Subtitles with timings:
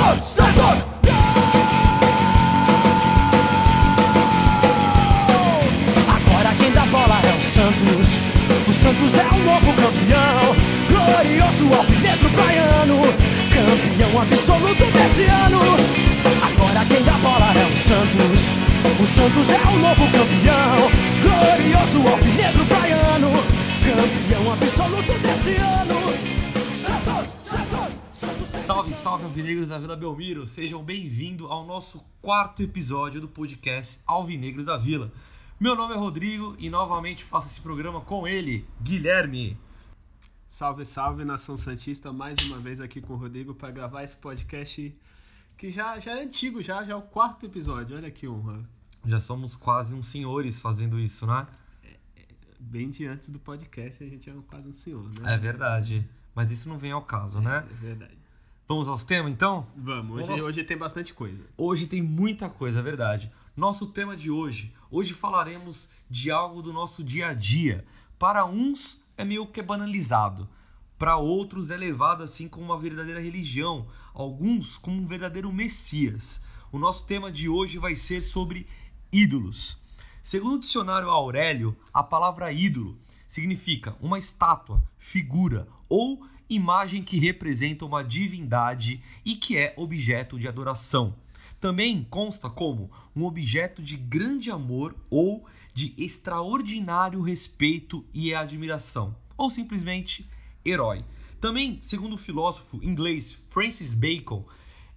[0.00, 0.86] Santos, Santos!
[6.08, 8.18] Agora quem dá bola é o Santos.
[8.66, 10.56] O Santos é o novo campeão.
[10.88, 13.02] Glorioso alvinegro praiano.
[13.52, 15.60] Campeão absoluto desse ano.
[16.42, 18.50] Agora quem dá bola é o Santos.
[18.98, 20.90] O Santos é o novo campeão.
[21.22, 23.30] Glorioso alvinegro praiano.
[23.84, 25.99] Campeão absoluto desse ano.
[28.70, 30.46] Salve, salve, alvinegros da Vila Belmiro!
[30.46, 35.10] Sejam bem-vindos ao nosso quarto episódio do podcast Alvinegros da Vila.
[35.58, 39.58] Meu nome é Rodrigo e novamente faço esse programa com ele, Guilherme.
[40.46, 44.96] Salve, salve, Nação Santista, mais uma vez aqui com o Rodrigo para gravar esse podcast
[45.56, 48.64] que já, já é antigo, já, já é o quarto episódio, olha que honra.
[49.04, 51.44] Já somos quase uns senhores fazendo isso, né?
[52.60, 55.34] Bem de antes do podcast a gente é quase um senhor, né?
[55.34, 56.08] É verdade.
[56.36, 57.66] Mas isso não vem ao caso, né?
[57.68, 58.19] É verdade.
[58.70, 59.66] Vamos aos temas então?
[59.76, 60.44] Vamos, hoje, Nossa.
[60.44, 61.42] hoje tem bastante coisa.
[61.58, 63.28] Hoje tem muita coisa, é verdade.
[63.56, 67.84] Nosso tema de hoje, hoje falaremos de algo do nosso dia a dia.
[68.16, 70.48] Para uns é meio que banalizado,
[70.96, 76.44] para outros é levado assim como uma verdadeira religião, alguns como um verdadeiro messias.
[76.70, 78.68] O nosso tema de hoje vai ser sobre
[79.10, 79.80] ídolos.
[80.22, 87.86] Segundo o dicionário Aurélio, a palavra ídolo significa uma estátua, figura ou imagem que representa
[87.86, 91.14] uma divindade e que é objeto de adoração.
[91.60, 99.48] Também consta como um objeto de grande amor ou de extraordinário respeito e admiração, ou
[99.48, 100.28] simplesmente
[100.64, 101.04] herói.
[101.40, 104.44] Também, segundo o filósofo inglês Francis Bacon,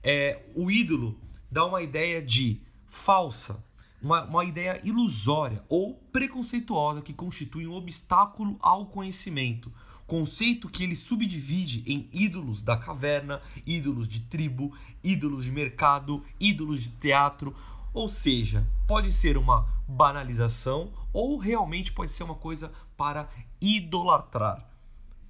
[0.01, 1.17] é, o ídolo
[1.51, 3.63] dá uma ideia de falsa,
[4.01, 9.71] uma, uma ideia ilusória ou preconceituosa que constitui um obstáculo ao conhecimento.
[10.05, 16.83] Conceito que ele subdivide em ídolos da caverna, ídolos de tribo, ídolos de mercado, ídolos
[16.83, 17.55] de teatro.
[17.93, 23.29] Ou seja, pode ser uma banalização ou realmente pode ser uma coisa para
[23.61, 24.67] idolatrar.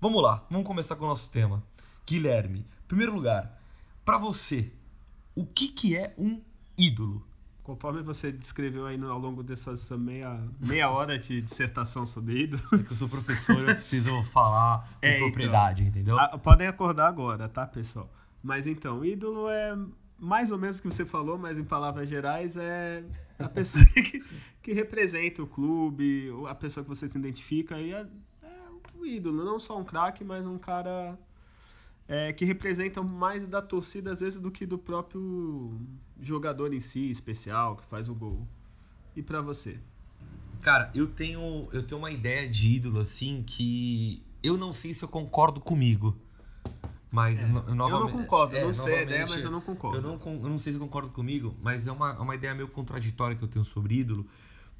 [0.01, 1.63] Vamos lá, vamos começar com o nosso tema.
[2.05, 3.61] Guilherme, primeiro lugar,
[4.03, 4.71] para você,
[5.35, 6.41] o que, que é um
[6.77, 7.25] ídolo?
[7.63, 12.43] Conforme você descreveu aí no- ao longo dessa sua meia, meia hora de dissertação sobre
[12.43, 15.27] ídolo, É que eu sou professor, eu preciso falar com É, então.
[15.29, 16.19] propriedade, entendeu?
[16.19, 18.09] Ah, podem acordar agora, tá, pessoal?
[18.43, 19.77] Mas então, ídolo é
[20.19, 23.03] mais ou menos o que você falou, mas em palavras gerais é
[23.39, 24.21] a pessoa que,
[24.61, 28.05] que representa o clube, ou a pessoa que você se identifica e é,
[28.43, 28.49] é
[28.97, 31.17] o ídolo, não só um craque, mas um cara
[32.07, 35.79] é, que representa mais da torcida às vezes do que do próprio
[36.21, 38.47] jogador em si, especial, que faz o gol.
[39.15, 39.79] E pra você?
[40.61, 45.03] Cara, eu tenho, eu tenho uma ideia de ídolo assim que eu não sei se
[45.03, 46.15] eu concordo comigo.
[47.11, 49.61] Mas É, eu novamente- não concordo, eu é, não sei a ideia, mas eu não
[49.61, 49.97] concordo.
[49.97, 52.67] Eu não, eu não sei se concordo comigo, mas é uma, é uma ideia meio
[52.67, 54.25] contraditória que eu tenho sobre ídolo,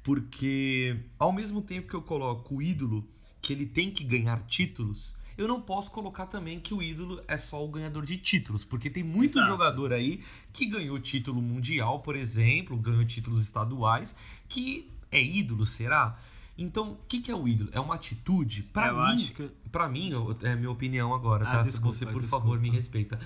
[0.02, 3.06] porque ao mesmo tempo que eu coloco o ídolo
[3.40, 7.36] que ele tem que ganhar títulos, eu não posso colocar também que o ídolo é
[7.36, 9.46] só o ganhador de títulos, porque tem muito Exato.
[9.46, 10.22] jogador aí
[10.52, 14.14] que ganhou título mundial, por exemplo, ganhou títulos estaduais,
[14.48, 16.18] que é ídolo, será?
[16.56, 17.70] Então, o que, que é o ídolo?
[17.72, 18.62] É uma atitude?
[18.64, 20.10] Pra Eu mim, que- pra mim,
[20.42, 21.62] é minha opinião agora, Ah, tá?
[21.62, 22.44] desculpa, Você, por desculpa.
[22.44, 23.18] favor, me respeita.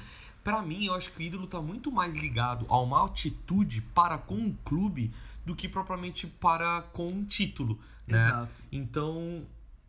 [0.42, 4.16] Pra mim, eu acho que o ídolo tá muito mais ligado a uma atitude para
[4.16, 5.10] com um clube
[5.44, 8.18] do que propriamente para com um título, né?
[8.28, 8.48] Exato.
[8.72, 9.42] Então,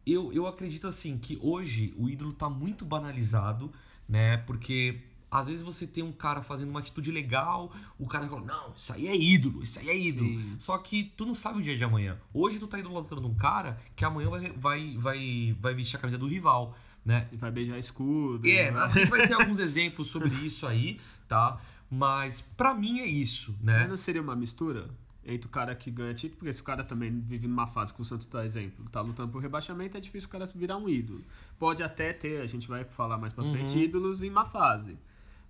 [0.06, 3.72] eu, eu acredito assim que hoje o ídolo tá muito banalizado,
[4.08, 4.38] né?
[4.38, 5.02] Porque
[5.32, 8.92] às vezes você tem um cara fazendo uma atitude legal, o cara fala, não, isso
[8.94, 10.30] aí é ídolo, isso aí é ídolo.
[10.30, 10.56] Sim.
[10.58, 12.18] Só que tu não sabe o dia de amanhã.
[12.34, 16.18] Hoje tu tá idolatrando um cara que amanhã vai, vai, vai, vai vestir a camisa
[16.18, 17.28] do rival, né?
[17.32, 18.48] E vai beijar escudo.
[18.48, 18.80] É, né?
[18.80, 21.60] a gente vai ter alguns exemplos sobre isso aí, tá?
[21.92, 23.80] Mas pra mim é isso, né?
[23.80, 24.90] Mas não seria uma mistura
[25.32, 28.02] entre o cara que ganha título, porque se o cara também vive numa fase que
[28.02, 31.24] o Santos dá exemplo, tá lutando por rebaixamento, é difícil o cara virar um ídolo.
[31.58, 33.84] Pode até ter, a gente vai falar mais pra frente, Uhum.
[33.84, 34.98] ídolos em má fase.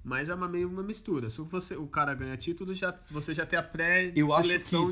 [0.03, 1.29] Mas é uma, meio uma mistura.
[1.29, 3.64] Se você, o cara ganha título, já, você já tem a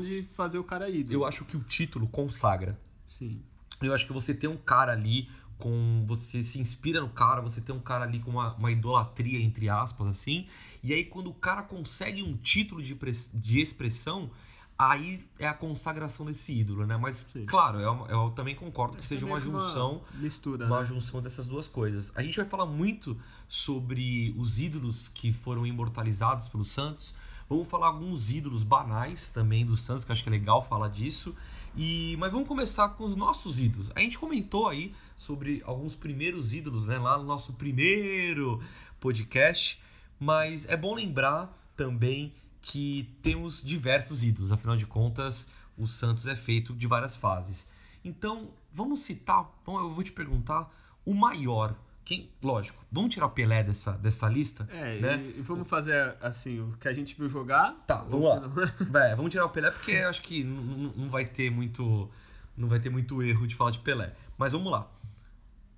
[0.02, 1.14] de fazer o cara ídolo.
[1.14, 2.78] Eu acho que o título consagra.
[3.08, 3.40] Sim.
[3.82, 6.04] Eu acho que você tem um cara ali com.
[6.06, 9.68] Você se inspira no cara, você tem um cara ali com uma, uma idolatria, entre
[9.68, 10.46] aspas, assim.
[10.82, 12.94] E aí, quando o cara consegue um título de,
[13.34, 14.30] de expressão,
[14.78, 16.96] aí é a consagração desse ídolo, né?
[16.96, 17.44] Mas, Sim.
[17.46, 20.00] claro, eu, eu também concordo que seja É uma junção.
[20.14, 20.86] mistura, Uma né?
[20.86, 22.12] junção dessas duas coisas.
[22.14, 23.16] A gente vai falar muito
[23.48, 27.14] sobre os ídolos que foram imortalizados pelo Santos.
[27.48, 30.88] Vamos falar alguns ídolos banais também do Santos, que eu acho que é legal falar
[30.88, 31.34] disso.
[31.76, 33.90] E mas vamos começar com os nossos ídolos.
[33.96, 38.60] A gente comentou aí sobre alguns primeiros ídolos, né, lá no nosso primeiro
[39.00, 39.82] podcast,
[40.20, 42.32] Mas é bom lembrar também
[42.68, 47.72] que temos diversos ídolos, afinal de contas, o Santos é feito de várias fases.
[48.04, 50.70] Então, vamos citar, bom, eu vou te perguntar
[51.02, 51.74] o maior.
[52.04, 54.68] Quem, lógico, vamos tirar o Pelé dessa, dessa lista?
[54.70, 55.32] É, né?
[55.38, 57.72] e, vamos fazer assim, o que a gente viu jogar.
[57.86, 58.40] Tá, vamos lá.
[58.90, 62.10] Vai, vamos tirar o Pelé porque acho que não vai ter muito
[62.54, 64.14] não vai ter muito erro de falar de Pelé.
[64.36, 64.90] Mas vamos lá.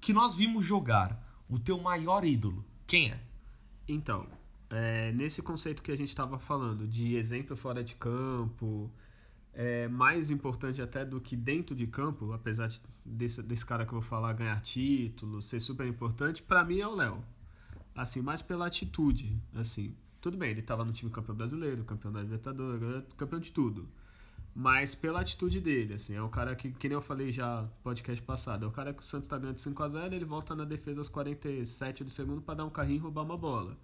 [0.00, 2.64] Que nós vimos jogar o teu maior ídolo.
[2.84, 3.20] Quem é?
[3.86, 4.26] Então,
[4.70, 8.90] é, nesse conceito que a gente estava falando, de exemplo fora de campo,
[9.52, 13.92] é mais importante até do que dentro de campo, apesar de- desse, desse cara que
[13.92, 17.24] eu vou falar ganhar título, ser super importante, pra mim é o Léo.
[17.94, 19.94] Assim, mais pela atitude, assim.
[20.20, 23.88] Tudo bem, ele tava no time campeão brasileiro, campeão da Libertadores, campeão de tudo.
[24.54, 27.70] Mas pela atitude dele, assim, é o cara que, que nem eu falei já no
[27.82, 30.64] podcast passado, é o cara que o Santos tá ganhando de 5x0, ele volta na
[30.64, 33.76] defesa aos 47 do segundo pra dar um carrinho e roubar uma bola.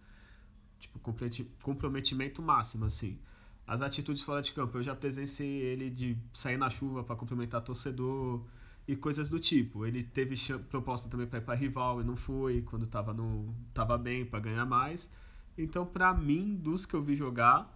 [0.78, 3.18] Tipo, comprometi- comprometimento máximo, assim.
[3.66, 7.60] As atitudes fora de campo, eu já presenciei ele de sair na chuva pra cumprimentar
[7.62, 8.44] torcedor
[8.86, 9.84] e coisas do tipo.
[9.84, 10.36] Ele teve
[10.70, 14.38] proposta também pra ir pra rival e não foi, quando tava, no, tava bem pra
[14.38, 15.10] ganhar mais.
[15.58, 17.72] Então, pra mim, dos que eu vi jogar,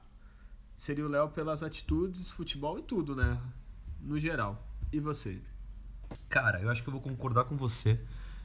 [0.76, 3.40] seria o Léo pelas atitudes, futebol e tudo, né?
[4.00, 4.64] No geral.
[4.92, 5.40] E você?
[6.28, 7.98] Cara, eu acho que eu vou concordar com você.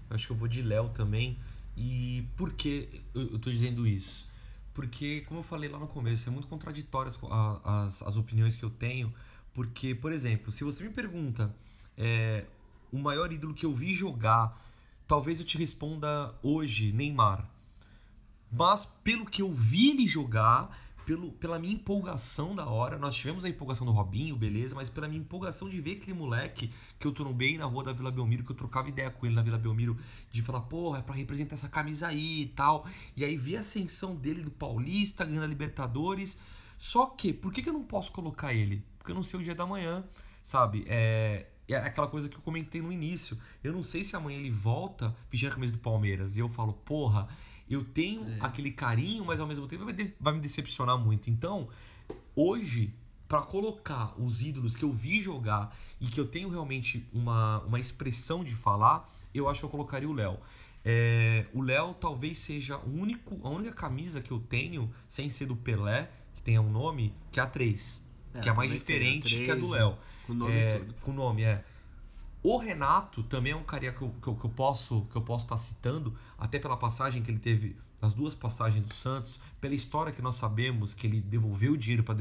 [0.09, 1.37] Eu acho que eu vou de Léo também.
[1.77, 4.33] E por que eu tô dizendo isso?
[4.75, 7.19] Porque, como eu falei lá no começo, é muito contraditório as,
[7.63, 9.11] as, as opiniões que eu tenho.
[9.53, 11.55] Porque, por exemplo, se você me pergunta
[11.97, 12.45] é,
[12.91, 14.61] o maior ídolo que eu vi jogar,
[15.07, 17.49] talvez eu te responda hoje, Neymar.
[18.51, 23.45] Mas pelo que eu vi ele jogar, pelo, pela minha empolgação da hora, nós tivemos
[23.45, 27.11] a empolgação do Robinho, beleza, mas pela minha empolgação de ver aquele moleque que eu
[27.11, 29.95] trombei na rua da Vila Belmiro, que eu trocava ideia com ele na Vila Belmiro,
[30.31, 32.87] de falar, porra, é pra representar essa camisa aí e tal.
[33.15, 36.39] E aí vi a ascensão dele do Paulista, ganhando a Libertadores.
[36.77, 38.83] Só que, por que, que eu não posso colocar ele?
[38.97, 40.03] Porque eu não sei o dia da manhã,
[40.41, 40.85] sabe?
[40.87, 43.37] É, é aquela coisa que eu comentei no início.
[43.63, 46.35] Eu não sei se amanhã ele volta vestindo a camisa do Palmeiras.
[46.35, 47.27] E eu falo, porra,
[47.69, 49.85] eu tenho aquele carinho, mas ao mesmo tempo
[50.19, 51.29] vai, me decepcionar muito.
[51.29, 51.67] Então,
[52.35, 52.93] hoje,
[53.27, 57.79] pra colocar os ídolos que eu vi jogar e que eu tenho realmente uma, uma
[57.79, 60.37] expressão de falar, eu acho que eu colocaria o Léo.
[60.87, 65.47] É, o Léo talvez seja o único, a única camisa que eu tenho, sem ser
[65.47, 68.07] do Pelé, que tenha um nome, que é a 3.
[68.35, 69.97] É, que é eu mais diferente a que a do 3, Léo.
[70.27, 70.95] com nome é, tudo.
[71.01, 71.65] Com nome, é.
[72.47, 75.21] O Renato também é um cara que eu, que eu, que eu posso que eu
[75.23, 79.73] posso estar citando, até pela passagem que ele teve, as duas passagens do Santos, pela
[79.73, 82.13] história que nós sabemos que ele devolveu o dinheiro para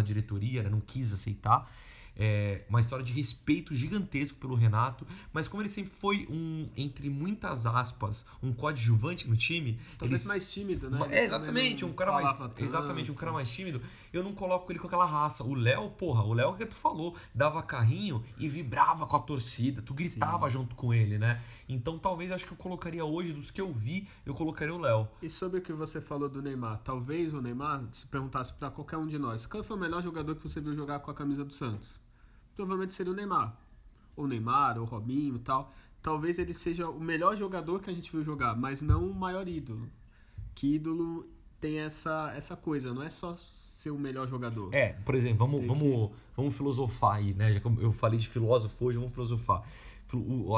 [0.00, 1.70] a diretoria, né, não quis aceitar.
[2.16, 7.10] É uma história de respeito gigantesco pelo Renato, mas como ele sempre foi um, entre
[7.10, 10.98] muitas aspas, um coadjuvante no time, Talvez ele- mais tímido, né?
[11.10, 12.36] É, exatamente, um cara mais.
[12.38, 12.62] tanto.
[12.62, 13.80] Exatamente, um cara mais tímido.
[14.12, 15.42] Eu não coloco ele com aquela raça.
[15.44, 19.82] O Léo, porra, o Léo que tu falou, dava carrinho e vibrava com a torcida,
[19.82, 21.42] tu gritava junto com ele, né?
[21.68, 25.08] Então talvez acho que eu colocaria hoje, dos que eu vi, eu colocaria o Léo.
[25.20, 28.96] E sobre o que você falou do Neymar, talvez o Neymar, se perguntasse pra qualquer
[28.98, 31.44] um de nós, qual foi o melhor jogador que você viu jogar com a camisa
[31.44, 32.03] do Santos?
[32.56, 33.56] Provavelmente seria o Neymar.
[34.16, 35.72] Ou Neymar, ou Robinho tal.
[36.02, 39.48] Talvez ele seja o melhor jogador que a gente viu jogar, mas não o maior
[39.48, 39.88] ídolo.
[40.54, 41.26] Que ídolo
[41.60, 44.68] tem essa, essa coisa, não é só ser o melhor jogador.
[44.74, 47.52] É, por exemplo, vamos, Tem vamos, vamos filosofar aí, né?
[47.52, 49.62] Já que eu falei de filósofo hoje, vamos filosofar.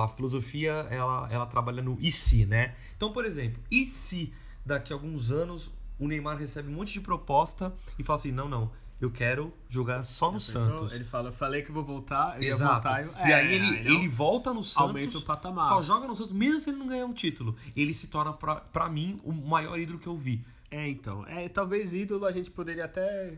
[0.02, 2.74] A filosofia, ela, ela trabalha no e se, né?
[2.96, 4.32] Então, por exemplo, e se
[4.64, 8.48] daqui a alguns anos o Neymar recebe um monte de proposta e fala assim, não,
[8.48, 10.40] não, eu quero jogar só no?
[10.40, 10.92] Santos.
[10.94, 12.72] Ele fala, eu falei que vou voltar, eu ia Exato.
[12.74, 13.02] voltar.
[13.04, 13.76] eu- e É, aí ele, não.
[13.98, 15.68] ele volta no Santos, Aumenta o patamar.
[15.68, 17.54] só joga no Santos, mesmo se ele não ganhar um título.
[17.76, 20.44] Ele se torna, pra, pra mim, o maior ídolo que eu vi.
[20.70, 21.24] É, então.
[21.26, 23.34] É, talvez ídolo a gente poderia até,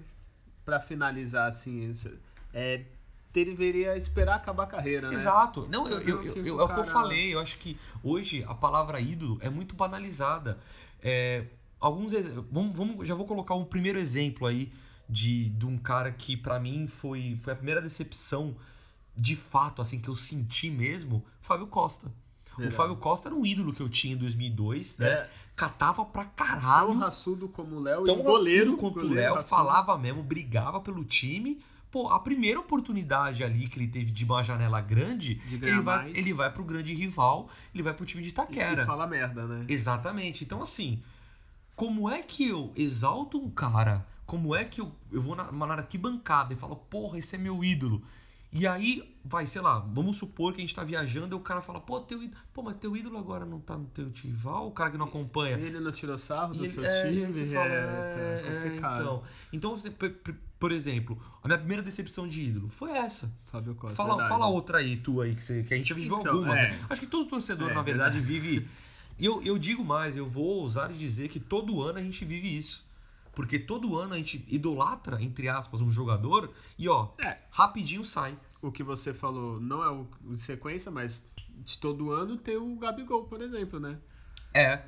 [0.65, 1.93] pra finalizar assim,
[2.55, 2.85] é,
[3.33, 5.15] deveria esperar acabar a carreira, né?
[5.15, 5.69] Exato.
[5.71, 7.35] Não, eu, eu, eu- eu- é o que eu falei.
[7.35, 10.59] Eu acho que hoje a palavra ídolo é muito banalizada.
[11.03, 11.45] É,
[11.79, 12.13] alguns
[12.51, 14.73] vamos, vamos, já vou colocar um primeiro exemplo aí
[15.09, 18.57] de, de um cara que pra mim foi, foi a primeira decepção
[19.17, 22.13] de fato, assim, que eu senti mesmo, Fábio Costa.
[22.57, 22.75] Verdade.
[22.75, 25.09] O Fábio Costa era um ídolo que eu tinha em 2002, né?
[25.09, 25.31] É.
[25.57, 26.93] Catava pra Tão caralho.
[26.99, 31.05] raçudo como o Léo e Tão o goleiro quanto o Léo, falava mesmo, brigava pelo
[31.05, 31.61] time.
[31.91, 36.17] Pô, a primeira oportunidade ali que ele teve de uma janela grande, ele vai, mais.
[36.19, 38.83] ele vai pro grande rival, ele vai pro time de E, Itaquera.
[38.83, 39.65] e fala merda, né?
[39.69, 40.45] Exatamente.
[40.45, 41.03] Então, assim,
[41.75, 44.07] como é que eu exalto um cara?
[44.29, 47.65] Como é que eu, eu vou na, uma arquibancada e falo, porra, esse é meu
[47.65, 48.03] ídolo?
[48.53, 51.63] E aí, vai, sei lá, vamos supor que a gente tá viajando e o cara
[51.63, 54.71] fala, pô, teu ídolo, pô, mas teu ídolo agora não tá no teu rival, o
[54.71, 55.57] cara que não acompanha.
[55.57, 58.63] Ele não tirou sarro do seu ele- é, time, você é, fala, tá é, é,
[58.65, 59.01] complicado.
[59.01, 59.23] então.
[59.51, 59.91] Então, você,
[60.59, 63.35] por, exemplo, a minha primeira decepção de ídolo foi essa.
[63.47, 64.29] Fábio Costa, Fala, verdade.
[64.29, 66.59] fala outra aí, tu aí, que, você, que a gente já viveu Então, algumas.
[66.59, 66.69] é.
[66.71, 66.87] né?
[66.91, 68.69] Acho que todo torcedor, É, na verdade, vive.
[69.19, 72.57] E eu, eu digo mais, eu vou ousar dizer que todo ano a gente vive
[72.57, 72.88] isso.
[73.39, 77.37] Porque todo ano a gente idolatra, entre aspas, um jogador e, ó, É.
[77.53, 78.37] rapidinho sai.
[78.61, 81.23] O que você falou não é o de sequência, mas
[81.65, 83.97] de todo ano tem o Gabigol, por exemplo, né?
[84.53, 84.83] É.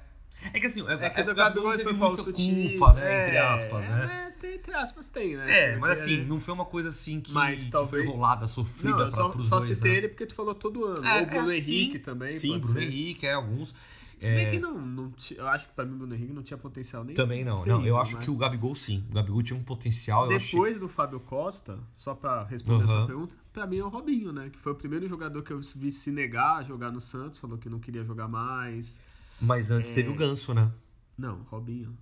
[0.52, 2.78] É que assim, É que é, o Gabigol Gabigol teve muita culpa, time.
[2.94, 3.22] né?
[3.26, 4.26] Entre é, aspas, é, né?
[4.26, 5.44] é, tem, entre aspas tem, né?
[5.48, 8.12] É, mas Porque assim, ele- não foi uma coisa assim que, Mas que talvez- foi
[8.14, 9.98] rolada, sofrida Não, pra, só, pros só dois, citei né?
[9.98, 11.06] ele porque tu falou todo ano.
[11.06, 11.98] É, Ou o Bruno é, Henrique sim.
[12.00, 12.34] também.
[12.34, 12.82] Sim, Bruno ser.
[12.82, 13.72] Henrique, é, alguns.
[14.20, 16.42] Se bem É, que não, não eu acho que pra mim o Bruno Henrique não
[16.42, 17.14] tinha potencial nem.
[17.14, 17.54] Também não.
[17.64, 18.22] não eu ídolo, acho né?
[18.24, 19.04] que o Gabigol sim.
[19.10, 20.58] O Gabigol tinha um potencial, eu achei.
[20.60, 22.96] Depois do Fábio Costa, só pra responder a Aham.
[22.98, 24.50] sua pergunta, pra mim é o Robinho, né?
[24.50, 27.56] Que foi o primeiro jogador que eu vi se negar a jogar no Santos, falou
[27.56, 29.00] que não queria jogar mais.
[29.40, 29.94] Mas antes É.
[29.94, 30.70] teve o Ganso, né?
[31.16, 31.96] Não, Robinho.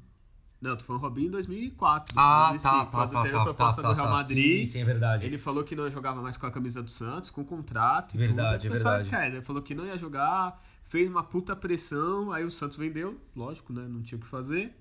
[0.61, 2.15] Não, tu falando Robinho em 2004.
[2.19, 4.19] Ah, 2005, tá, tá, quando tá, teve tá, a proposta tá, do tá, Real tá.
[4.19, 4.67] Madrid.
[4.67, 5.25] Sim, sim, é verdade.
[5.25, 8.63] Ele falou que não jogava mais com a camisa do Santos, com contrato e Verdade,
[8.63, 8.67] tudo.
[8.67, 9.37] é O pessoal verdade.
[9.37, 13.73] Ele falou que não ia jogar, fez uma puta pressão, aí o Santos vendeu, lógico,
[13.73, 13.87] né?
[13.87, 14.73] Não tinha o que fazer.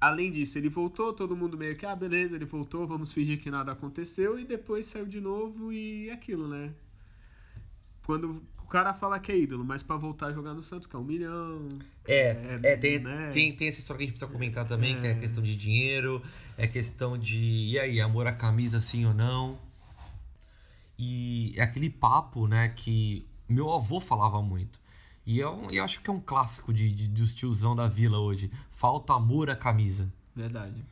[0.00, 3.50] Além disso, ele voltou, todo mundo meio que, ah, beleza, ele voltou, vamos fingir que
[3.50, 6.72] nada aconteceu, e depois saiu de novo e é aquilo, né?
[8.06, 10.94] Quando o cara fala que é ídolo, mas pra voltar a jogar no Santos, que
[10.96, 11.68] é um milhão.
[12.06, 13.28] É, é, tem, né?
[13.30, 15.14] tem, tem essa história que a gente precisa comentar também, que é É.
[15.16, 16.22] questão de dinheiro,
[16.56, 19.58] é questão de, e aí, amor à camisa sim ou não?
[20.98, 24.79] E é aquele papo, né, que meu avô falava muito.
[25.26, 28.50] E eu, eu acho que é um clássico de, de, dos tiozão da vila hoje.
[28.70, 30.12] Falta amor à camisa.
[30.34, 30.84] Verdade.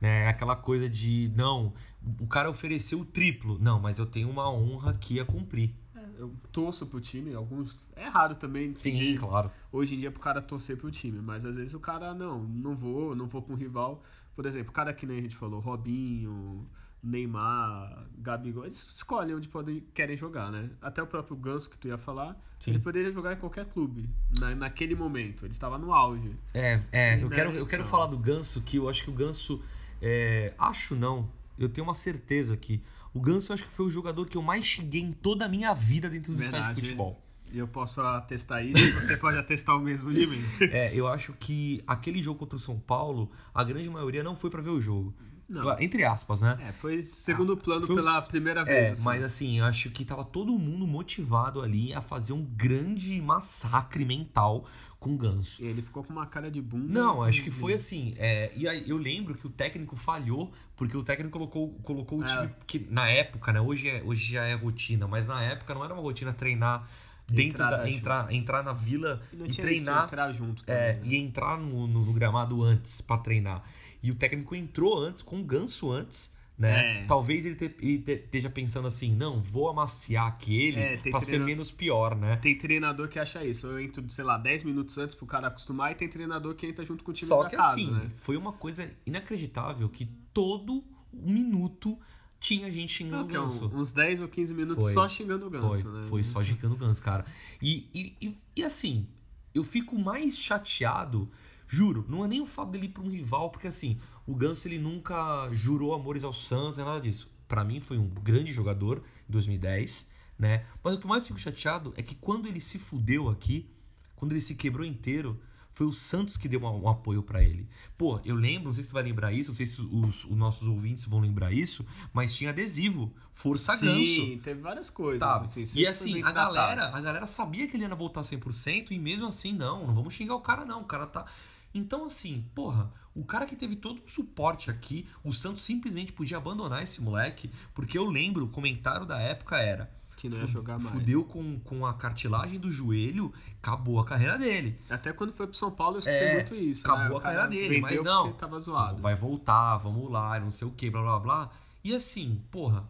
[0.00, 0.24] né?
[0.24, 1.72] É aquela coisa de, não,
[2.20, 3.58] o cara ofereceu o triplo.
[3.60, 5.74] Não, mas eu tenho uma honra que ia cumprir.
[5.94, 7.78] É, eu torço pro time, alguns.
[7.94, 8.70] É raro também.
[8.70, 9.50] decidir claro.
[9.72, 12.76] hoje em dia pro cara torcer pro time, mas às vezes o cara não, não
[12.76, 14.02] vou, não vou pra um rival.
[14.34, 16.66] Por exemplo, cara que nem a gente falou, Robinho,
[17.02, 20.70] Neymar, Gabigol, eles escolhem onde podem, querem jogar, né?
[20.80, 22.72] Até o próprio Ganso que tu ia falar, Sim.
[22.72, 24.08] ele poderia jogar em qualquer clube,
[24.40, 26.36] na, naquele momento, ele estava no auge.
[26.52, 29.14] É, é eu, Né, quero, eu quero falar do Ganso, que eu acho que o
[29.14, 29.62] Ganso.
[30.02, 32.82] é, acho não, eu tenho uma certeza que
[33.14, 35.48] o Ganso eu acho que foi o jogador que eu mais xinguei em toda a
[35.48, 37.22] minha vida dentro do estádio de futebol.
[37.52, 40.42] E eu posso atestar isso, e você pode atestar o mesmo de mim.
[40.72, 44.50] É, eu acho que aquele jogo contra o São Paulo, a grande maioria não foi
[44.50, 45.14] pra ver o jogo.
[45.48, 45.78] Não.
[45.80, 46.58] Entre aspas, né?
[46.60, 48.92] É, foi segundo plano Foi pela primeira É, vez.
[48.92, 49.04] assim.
[49.04, 54.04] mas assim, eu acho que tava todo mundo motivado ali a fazer um grande massacre
[54.04, 54.64] mental
[54.98, 55.62] com o Ganso.
[55.62, 56.92] E ele ficou com uma cara de bunda.
[56.92, 58.14] Não, acho que foi assim.
[58.18, 62.24] é, e aí eu lembro que o técnico falhou, porque o técnico colocou, colocou o
[62.24, 62.26] É.
[62.26, 62.50] time.
[62.66, 63.60] Que na época, né?
[63.60, 66.88] Hoje, é, hoje já é rotina, mas na época não era uma rotina treinar
[67.28, 67.88] dentro Entrar da.
[67.90, 70.04] Entrar, entrar na vila E não e tinha treinar.
[70.04, 71.00] entrar junto também, É, né?
[71.04, 73.62] e entrar no, no- no gramado antes pra treinar.
[74.06, 77.02] E o técnico entrou antes, com o ganso antes, né?
[77.02, 77.04] É.
[77.06, 81.38] Talvez ele, te- ele te- esteja pensando assim, não, vou amaciar aquele É, pra ser
[81.40, 82.36] menos pior, né?
[82.36, 83.66] Tem treinador que acha isso.
[83.66, 86.84] Eu entro, sei lá, 10 minutos antes pro cara acostumar e tem treinador que entra
[86.84, 88.08] junto com o time Só da que casa, assim, né?
[88.08, 90.82] foi uma coisa inacreditável que todo
[91.12, 91.98] minuto
[92.38, 93.70] tinha gente xingando o é ganso.
[93.74, 94.94] uns 10 ou 15 minutos Foi.
[94.94, 96.06] só xingando o Foi, ganso, né?
[96.06, 97.24] foi só xingando o ganso, cara.
[97.60, 99.06] E, e, e, e assim,
[99.54, 101.30] eu fico mais chateado,
[101.66, 104.68] juro, não é nem o fato dele ir pra um rival, porque assim, o Ganso
[104.68, 107.30] ele nunca jurou amores ao Santos, nem nada disso.
[107.48, 110.64] Pra mim foi um grande jogador em 2010, né?
[110.82, 113.70] Mas o que mais fico chateado é que quando ele se fudeu aqui,
[114.14, 115.40] quando ele se quebrou inteiro,
[115.76, 117.68] foi o Santos que deu um, apoio pra ele.
[117.98, 120.34] Pô, eu lembro, não sei se tu vai lembrar isso, não sei se os, os
[120.34, 124.02] nossos ouvintes vão lembrar isso, mas tinha adesivo, Força Ganso.
[124.02, 125.20] Sim, teve várias coisas.
[125.20, 128.98] Tá, assim, e assim, a galera, a galera sabia que ele ia voltar 100% e
[128.98, 131.26] mesmo assim, não, não vamos xingar o cara não, o cara tá...
[131.76, 136.36] Então assim, porra, o cara que teve todo um suporte aqui, o Santos simplesmente podia
[136.36, 139.94] abandonar esse moleque, porque eu lembro, o comentário da época era...
[140.16, 140.88] Que não ia jogar mais.
[140.94, 143.30] Fudeu com, com a cartilagem do joelho,
[143.62, 144.80] acabou a carreira dele.
[144.88, 146.86] Até quando foi pro São Paulo eu escutei É, muito isso.
[146.86, 147.14] acabou né?
[147.14, 148.32] O a carreira dele, mas não.
[148.32, 149.02] tava zoado.
[149.02, 151.50] Vai voltar, vamos lá, não sei o que, blá blá blá.
[151.84, 152.88] E assim, porra,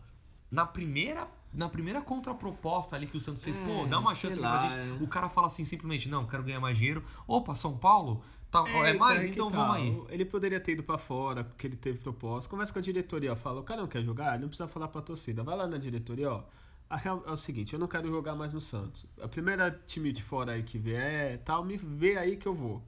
[0.48, 4.38] na primeira, na primeira contraproposta ali que o Santos fez, É, pô, dá uma chance
[4.38, 5.00] lá, pra gente.
[5.00, 5.04] é.
[5.04, 7.04] O cara fala assim simplesmente, não, quero ganhar mais dinheiro.
[7.26, 8.22] Opa, São Paulo?
[8.64, 9.20] Tá, é, mais?
[9.22, 9.56] que Então tá.
[9.56, 10.02] vamos aí.
[10.14, 12.48] Ele poderia ter ido pra fora, que ele teve proposta.
[12.48, 14.88] Conversa com a diretoria, ó, fala, o cara não quer jogar, ele não precisa falar
[14.88, 15.42] pra torcida.
[15.42, 16.44] Vai lá na diretoria, ó.
[16.88, 19.06] A real é o seguinte, eu não quero jogar mais no Santos.
[19.20, 22.80] A primeira time de fora aí que vier, tal, me vê aí que eu vou.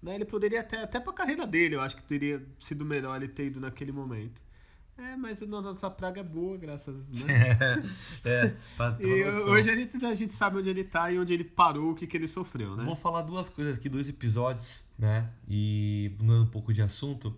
[0.00, 3.28] Né, ele poderia até, até pra carreira dele, eu acho que teria sido melhor ele
[3.28, 4.40] ter ido naquele momento.
[5.00, 7.56] É, mas a nossa praga é boa, graças a né?
[8.22, 11.32] É, é pra E hoje a gente, a gente sabe onde ele tá e onde
[11.32, 12.84] ele parou, o que, que ele sofreu, né?
[12.84, 15.30] Vou falar duas coisas aqui, dois episódios, né?
[15.48, 17.34] E mudando um pouco de assunto.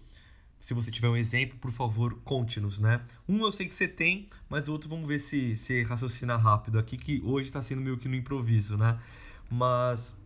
[0.58, 3.00] Se você tiver um exemplo, por favor, conte-nos, né?
[3.28, 6.80] Um eu sei que você tem, mas o outro vamos ver se você raciocina rápido
[6.80, 8.98] aqui, que hoje tá sendo meio que no improviso, né?
[9.48, 10.16] Mas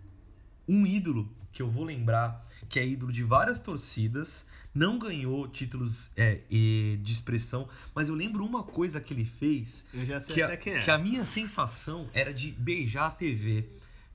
[0.68, 6.11] um ídolo que eu vou lembrar, que é ídolo de várias torcidas, não ganhou títulos
[6.16, 10.42] é, de expressão, mas eu lembro uma coisa que ele fez Eu já sei que
[10.42, 10.78] até a, quem é.
[10.82, 13.64] que a minha sensação era de beijar a TV.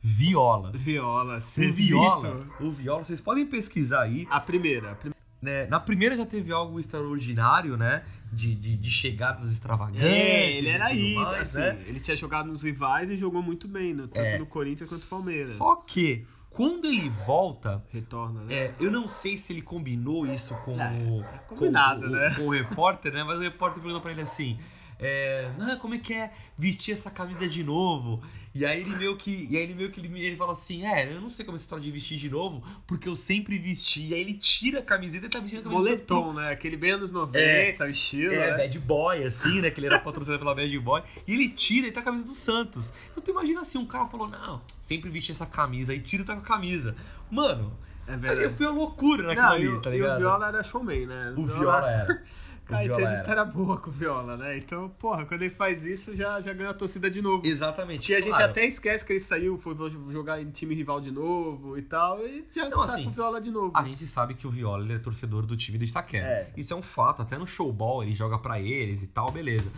[0.04, 0.72] Viola.
[0.76, 1.90] Viola, O Cezito.
[1.90, 4.28] Viola, o Viola, vocês podem pesquisar aí.
[4.32, 4.92] A primeira.
[5.04, 5.66] a né?
[5.68, 8.04] Na primeira já teve algo extraordinário, né?
[8.32, 10.04] De, de, de chegadas extravagantes.
[10.04, 11.84] É, ele era aí, mais, assim, né?
[11.88, 14.40] ele tinha jogado nos rivais e jogou muito bem, no- tanto É.
[14.40, 15.56] no Corinthians quanto no Palmeiras.
[15.58, 18.54] Só que, quando ele volta, Retorna, né?
[18.54, 22.10] É, eu não sei se ele combinou isso com, É, o, é combinado, com, o-
[22.12, 22.34] né?
[22.36, 23.24] com o repórter, né?
[23.24, 24.58] Mas o repórter perguntou pra ele assim:
[25.00, 28.22] é, "Não, como é que é vestir essa camisa de novo?
[28.54, 29.48] E aí ele meio que.
[29.50, 31.58] E aí ele meio que ele, ele fala assim: É, eu não sei como é
[31.58, 34.08] essa história de vestir de novo, porque eu sempre vesti.
[34.10, 36.52] E aí ele tira a camiseta e tá vestindo a camisa Moletom, né?
[36.52, 38.58] Aquele bem anos 90, o estilo, é, né?
[38.58, 39.72] bad boy, assim, né?
[39.72, 41.02] Que ele era patrocinado pela bad boy.
[41.26, 42.94] E ele tira e tá a camisa do Santos.
[43.12, 45.94] Então tu imagina assim, um cara falou, não, sempre vesti essa camisa.
[45.94, 46.94] Aí tira e tá com a camisa.
[47.30, 47.72] Mano,
[48.06, 48.54] É verdade.
[48.54, 50.16] foi uma loucura naquilo Não, ali, e, o- tá e ligado?
[50.16, 51.34] o Viola era showman, né?
[51.38, 52.24] O Viola era.
[52.72, 53.42] O a Viola entrevista era.
[53.42, 54.58] era boa com o Viola, né?
[54.58, 57.46] Então, porra, quando ele faz isso, já, já ganha a torcida de novo.
[57.46, 58.12] Exatamente.
[58.12, 58.46] E a gente claro.
[58.52, 59.76] até esquece que ele saiu, foi
[60.12, 63.14] jogar em time rival de novo e tal, e já Não, tá assim, com o
[63.14, 63.72] Viola de novo.
[63.76, 66.26] A gente sabe que o Viola ele é torcedor do time do Itaquera.
[66.28, 66.50] É.
[66.56, 69.72] Isso é um fato, até no showball ele joga pra eles e tal, beleza.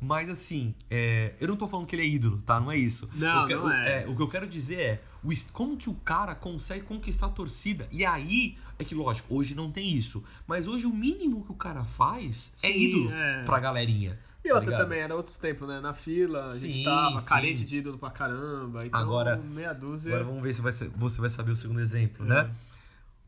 [0.00, 2.60] Mas assim, é, eu não tô falando que ele é ídolo, tá?
[2.60, 3.08] Não é isso.
[3.14, 4.06] Não, Eu quero- não é.
[4.06, 5.07] O que eu quero dizer é o
[5.52, 7.88] como que o cara consegue conquistar a torcida.
[7.90, 10.22] E aí, é que lógico, hoje não tem isso.
[10.46, 13.44] Mas hoje o mínimo que o cara faz é Sim, ídolo é.
[13.44, 14.18] pra galerinha.
[14.44, 15.80] E tá outra também, era outro tempo, né?
[15.80, 17.28] Na fila, a gente Sim, tava sim.
[17.28, 18.86] carente de ídolo pra caramba.
[18.86, 20.10] Então, Agora- meia dúzia.
[20.14, 22.28] Agora vamos ver se vai ser- você vai saber o segundo exemplo, É.
[22.28, 22.50] né?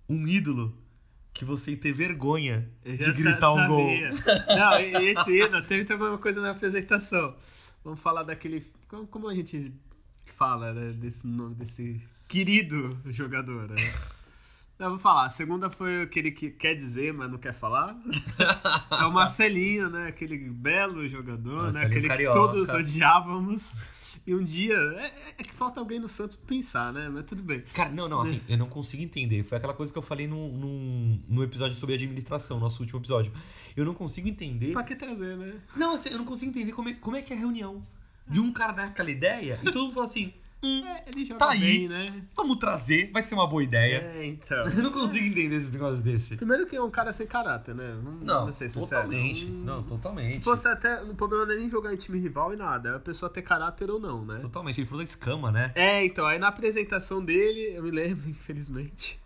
[0.09, 0.73] Um ídolo
[1.33, 3.87] que você ter vergonha de gritar um gol.
[4.49, 7.35] Não, esse ídolo teve também uma coisa na apresentação.
[7.85, 8.65] Vamos falar daquele.
[9.11, 9.73] Como a gente
[10.33, 10.93] fala, né?
[10.93, 13.77] Desse nome, desse querido jogador, né?
[14.81, 15.27] Não, vou falar.
[15.27, 17.95] A segunda foi aquele que quer dizer, mas não quer falar.
[18.99, 20.09] É o Marcelinho, né?
[20.09, 21.81] Aquele belo jogador, né?
[21.81, 22.39] Marcelinho Aquele Carioca.
[22.39, 23.77] que todos odiávamos.
[24.27, 24.75] E um dia.
[24.75, 27.11] É, é que falta alguém no Santos pensar, né?
[27.13, 27.63] Mas tudo bem.
[27.75, 29.45] Cara, não, não, assim, eu não consigo entender.
[29.45, 33.33] Foi aquela coisa que eu falei no, no, no episódio sobre administração, nosso último episódio.
[33.77, 34.73] Eu não consigo entender.
[34.73, 35.55] Pra que trazer, né?
[35.77, 37.83] Não, assim, eu não consigo entender como é, como é que é a reunião.
[38.31, 41.01] De um cara dar aquela ideia e todo mundo fala assim: hum, É,
[41.39, 41.61] Tá aí.
[41.61, 42.07] bem, né?
[42.37, 44.13] vamos trazer, vai ser uma boa ideia.
[44.17, 44.63] É, então.
[44.65, 46.37] Eu não consigo entender esse negócio desse.
[46.37, 47.93] Primeiro que é um cara sem caráter, né?
[48.03, 48.87] Vamos Não, ser sincero.
[48.87, 49.47] totalmente.
[49.47, 50.33] Hum, Não, totalmente.
[50.33, 51.03] Se fosse até.
[51.03, 52.91] O problema não é nem jogar em time rival e nada.
[52.91, 54.39] É a pessoa ter caráter ou não, né?
[54.41, 54.81] Totalmente.
[54.81, 55.73] Ele falou da escama, né?
[55.75, 59.19] É, então, aí na apresentação dele, eu me lembro, infelizmente,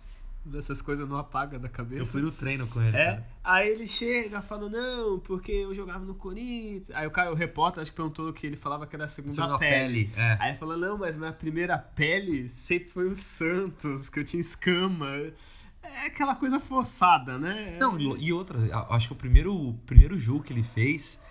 [0.44, 2.02] dessas coisas não apaga da cabeça.
[2.02, 2.96] Eu fui no treino com ele.
[2.96, 3.26] É, cara.
[3.42, 6.90] aí ele chega falando, não, porque eu jogava no Corinthians.
[6.92, 9.34] Aí o, cara, o repórter acho que perguntou que ele falava que era a segunda,
[9.34, 10.06] Segunda pele.
[10.06, 10.36] pele, é.
[10.40, 14.40] Aí ele falou, não, mas minha primeira pele sempre foi o Santos, que eu tinha
[14.40, 15.08] escama.
[15.82, 17.76] É aquela coisa forçada, né?
[17.78, 18.58] Não, e outra,
[18.90, 21.22] acho que o primeiro, o primeiro jogo que ele fez,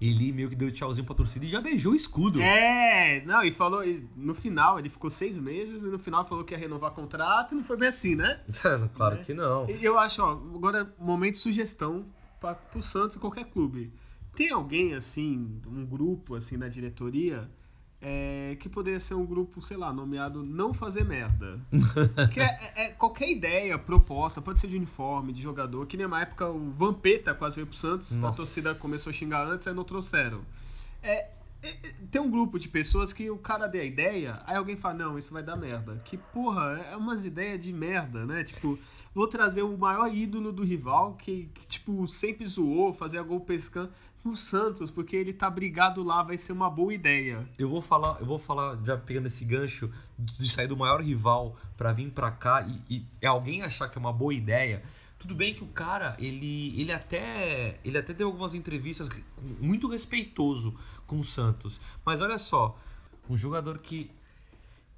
[0.00, 2.40] ele meio que deu tchauzinho pra torcida e já beijou o escudo.
[2.40, 3.82] É, não, e falou,
[4.16, 7.56] no final, ele ficou seis meses e no final falou que ia renovar contrato e
[7.56, 8.40] não foi bem assim, né?
[8.94, 9.68] claro que não.
[9.68, 12.06] E eu acho, ó, agora, momento de sugestão
[12.40, 13.92] para pro Santos e qualquer clube.
[14.34, 17.50] Tem alguém, assim, um grupo, assim, na diretoria,
[18.00, 21.60] é, que poderia ser um grupo, sei lá, nomeado Não Fazer Merda.
[22.32, 22.44] que é,
[22.76, 26.48] é- é qualquer ideia, proposta, pode ser de uniforme, de jogador, que nem uma época
[26.48, 28.36] o Vampeta quase veio pro Santos, a Nossa.
[28.36, 30.42] torcida começou a xingar antes, aí não trouxeram.
[31.02, 31.28] É,
[31.60, 34.76] é, é, tem um grupo de pessoas que o cara dê a ideia, aí alguém
[34.76, 36.00] fala, não, isso vai dar merda.
[36.04, 38.44] Que, porra, é umas ideias de merda, né?
[38.44, 38.78] Tipo,
[39.12, 43.90] vou trazer o maior ídolo do rival, que, que, tipo, sempre zoou, fazia gol pescando,
[44.24, 47.48] no Santos, porque ele tá brigado lá, vai ser uma boa ideia.
[47.58, 51.56] Eu vou falar, eu vou falar, já pegando esse gancho, de sair do maior rival
[51.76, 54.82] pra vir pra cá e, e alguém achar que é uma boa ideia.
[55.18, 59.08] Tudo bem que o cara, ele, ele até ele até deu algumas entrevistas
[59.60, 60.76] muito respeitoso
[61.06, 61.80] com o Santos.
[62.04, 62.78] Mas olha só,
[63.28, 64.10] um jogador que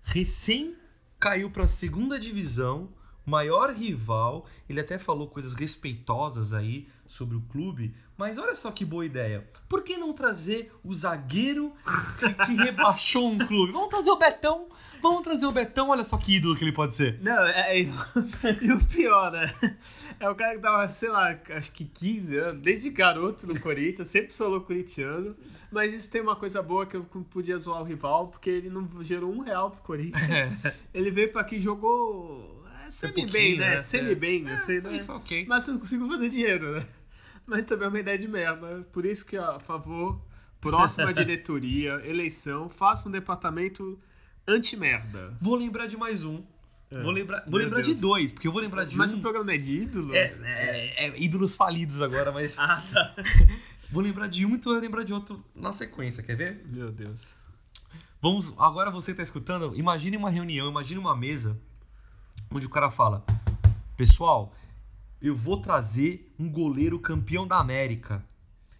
[0.03, 0.75] recém
[1.19, 2.89] caiu pra segunda divisão,
[3.25, 4.47] maior rival.
[4.69, 7.95] Ele até falou coisas respeitosas aí sobre o clube.
[8.21, 9.49] Mas olha só que boa ideia.
[9.67, 11.73] Por que não trazer o zagueiro
[12.19, 13.73] que, que rebaixou um clube?
[13.73, 14.67] Vamos trazer o Betão.
[15.01, 17.19] Vamos trazer o Betão, olha só que ídolo que ele pode ser.
[17.23, 17.87] Não, é, é-
[18.61, 19.51] e o pior, né?
[20.21, 24.09] É o cara que tava, sei lá, acho que 15 anos, desde garoto no Corinthians,
[24.09, 25.35] sempre falou corintiano.
[25.73, 28.87] Mas isso tem uma coisa boa que eu podia zoar o rival, porque ele não
[29.03, 30.21] gerou um real pro Corinthians.
[30.93, 32.63] Ele veio pra aqui e jogou.
[32.87, 33.71] É, semi-bem, né?
[33.71, 33.77] né?
[33.79, 35.03] Semi-bem, É, assim, foi- né?
[35.03, 35.47] foi ok.
[35.49, 36.87] Mas eu não consigo fazer dinheiro, né?
[37.51, 38.87] Mas também é uma ideia de merda.
[38.93, 40.21] Por isso que, ó, a favor,
[40.61, 43.99] próxima diretoria, eleição, faça um departamento
[44.47, 45.35] anti-merda.
[45.41, 46.45] Vou lembrar de mais um.
[47.03, 47.95] Vou lembrar, vou Meu lembrar Deus.
[47.97, 49.19] de dois, porque eu vou lembrar de Mas um.
[49.19, 50.15] o programa não é de ídolo?
[50.15, 52.59] É, é- é ídolos falidos agora, mas.
[52.59, 53.15] Ah, tá.
[53.93, 56.65] Vou lembrar de um, então eu vou lembrar de outro na sequência, quer ver?
[56.69, 57.35] Meu Deus.
[58.23, 61.61] Vamos, agora você tá escutando, imagine uma reunião, imagine uma mesa
[62.53, 63.25] onde o cara fala:
[63.97, 64.53] "Pessoal,
[65.23, 68.23] eu vou trazer um goleiro campeão da América.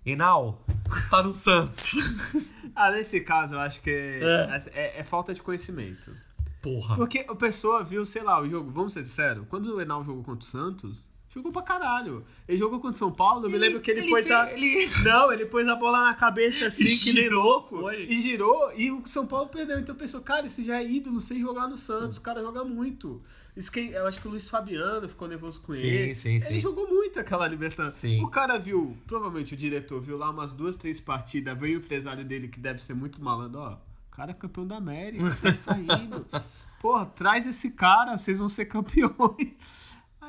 [0.05, 0.64] Enal
[1.11, 1.94] tá no Santos."
[2.72, 4.57] Ah, nesse caso eu acho que é, É.
[4.72, 6.16] é- é falta de conhecimento.
[6.62, 6.96] Porra.
[6.96, 10.22] Porque a pessoa viu, sei lá, o jogo, vamos ser sinceros, quando o Enal jogou
[10.22, 12.24] contra o Santos, jogou pra caralho.
[12.48, 14.52] Ele jogou contra o São Paulo, eu me lembro que ele, pôs fez- a.
[14.52, 17.68] ele- Não, ele pôs a bola na cabeça assim, E que girou, louco.
[17.80, 18.04] foi.
[18.04, 19.78] E girou, e o São Paulo perdeu.
[19.78, 22.18] Então pensou, cara, esse já é ídolo sem jogar no Santos.
[22.18, 23.22] O cara joga muito.
[23.56, 26.14] Isso que, eu acho que o Luiz Fabiano ficou nervoso com Sim, ele.
[26.14, 26.60] sim, ele sim.
[26.60, 27.96] jogou muito aquela Libertadores.
[27.96, 28.22] Sim.
[28.24, 32.24] O cara viu, provavelmente o diretor viu lá umas duas, três partidas, veio o empresário
[32.24, 33.72] dele, que deve ser muito malandro, ó.
[34.08, 36.26] O cara é campeão da América, tá saindo.
[36.80, 39.48] Porra, traz esse cara, vocês vão ser campeões.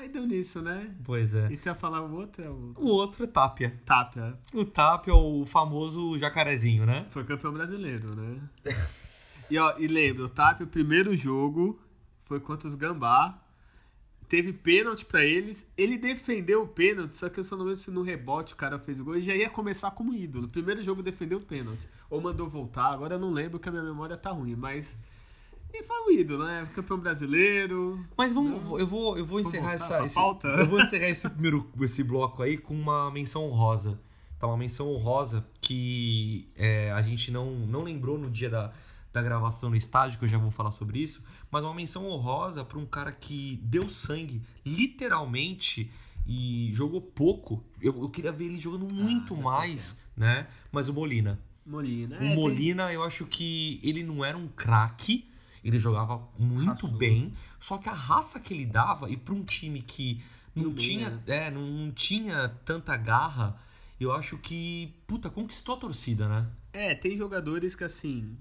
[0.09, 0.93] Deu nisso, né?
[1.03, 1.51] Pois é.
[1.51, 3.79] E tu ia falar o outro é o O outro é Tapia.
[3.85, 4.37] Tapia.
[4.53, 7.05] O Tapia é o famoso jacarezinho, né?
[7.09, 8.39] Foi campeão brasileiro, né?
[9.49, 11.79] e, ó, e lembra, o Tapia, o primeiro jogo
[12.23, 13.37] foi contra os Gambá.
[14.29, 15.69] Teve pênalti pra eles.
[15.77, 18.79] Ele defendeu o pênalti, só que eu só não lembro se no rebote o cara
[18.79, 19.17] fez o gol.
[19.17, 20.47] E já ia começar como ídolo.
[20.47, 21.85] Primeiro jogo defendeu o pênalti.
[22.09, 22.93] Ou mandou voltar.
[22.93, 24.97] Agora eu não lembro que a minha memória tá ruim, mas.
[25.73, 26.67] E foi um ídolo, né?
[26.75, 28.05] Campeão brasileiro.
[28.17, 32.03] Mas vamos, eu vou, eu vou encerrar essa, esse, eu vou encerrar esse primeiro esse
[32.03, 33.99] bloco aí com uma menção honrosa.
[34.37, 38.71] Tá uma menção honrosa que é, a gente não, não lembrou no dia da,
[39.13, 42.65] da gravação no estádio, que eu já vou falar sobre isso, mas uma menção honrosa
[42.65, 45.91] para um cara que deu sangue, literalmente,
[46.27, 47.63] e jogou pouco.
[47.81, 50.47] Eu, eu queria ver ele jogando muito já sei mais, né?
[50.71, 51.39] Mas o Molina.
[51.65, 52.15] Molina.
[52.15, 55.25] O É, tem- Molina, eu acho que ele não era um craque,
[55.63, 56.97] ele jogava muito Raçudo.
[56.97, 60.21] bem, só que a raça que ele dava, e para um time que
[60.55, 61.21] não Não tinha, né?
[61.27, 63.57] é, não, não tinha tanta garra,
[63.99, 66.47] eu acho que, puta, conquistou a torcida, né?
[66.73, 68.35] É, tem jogadores que assim.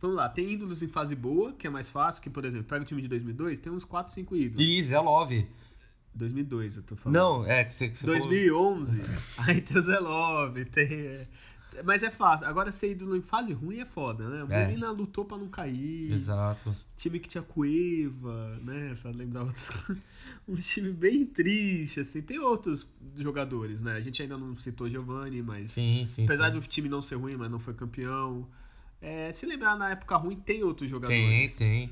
[0.00, 2.82] Vamos lá, tem ídolos em fase boa, que é mais fácil, que, por exemplo, pega
[2.82, 4.66] o time de 2002, tem uns 4, 5 ídolos.
[4.66, 5.48] E Zé Love.
[6.14, 7.16] 2002, eu tô falando.
[7.16, 8.20] Não, é que você, que você falou.
[8.20, 9.02] 2011,
[9.50, 11.26] aí tem o Zé Love, tem.
[11.82, 12.46] Mas é fácil.
[12.46, 14.44] Agora ser ídolo em fase ruim é foda, né?
[14.44, 14.64] O É.
[14.66, 16.12] Molina lutou pra não cair.
[16.12, 16.74] Exato.
[16.96, 18.94] Time que tinha Cueva, né?
[19.00, 19.96] Pra lembrar outro.
[20.46, 22.22] um time bem triste, assim.
[22.22, 23.94] Tem outros jogadores, né?
[23.96, 25.72] A gente ainda não citou Giovanni, mas.
[25.72, 26.24] Sim, sim.
[26.24, 26.60] Apesar sim.
[26.60, 28.46] do time não ser ruim, mas não foi campeão.
[29.00, 31.56] É, se lembrar na época ruim, tem outros Tem, jogadores.
[31.56, 31.90] tem.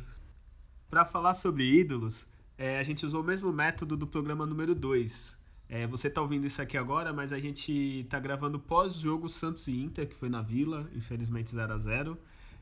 [0.88, 5.36] Pra falar sobre ídolos, é, a gente usou o mesmo método do programa número 2.
[5.88, 10.06] Você tá ouvindo isso aqui agora, mas a gente tá gravando pós-jogo Santos e Inter,
[10.06, 12.18] que foi na Vila, infelizmente 0 a 0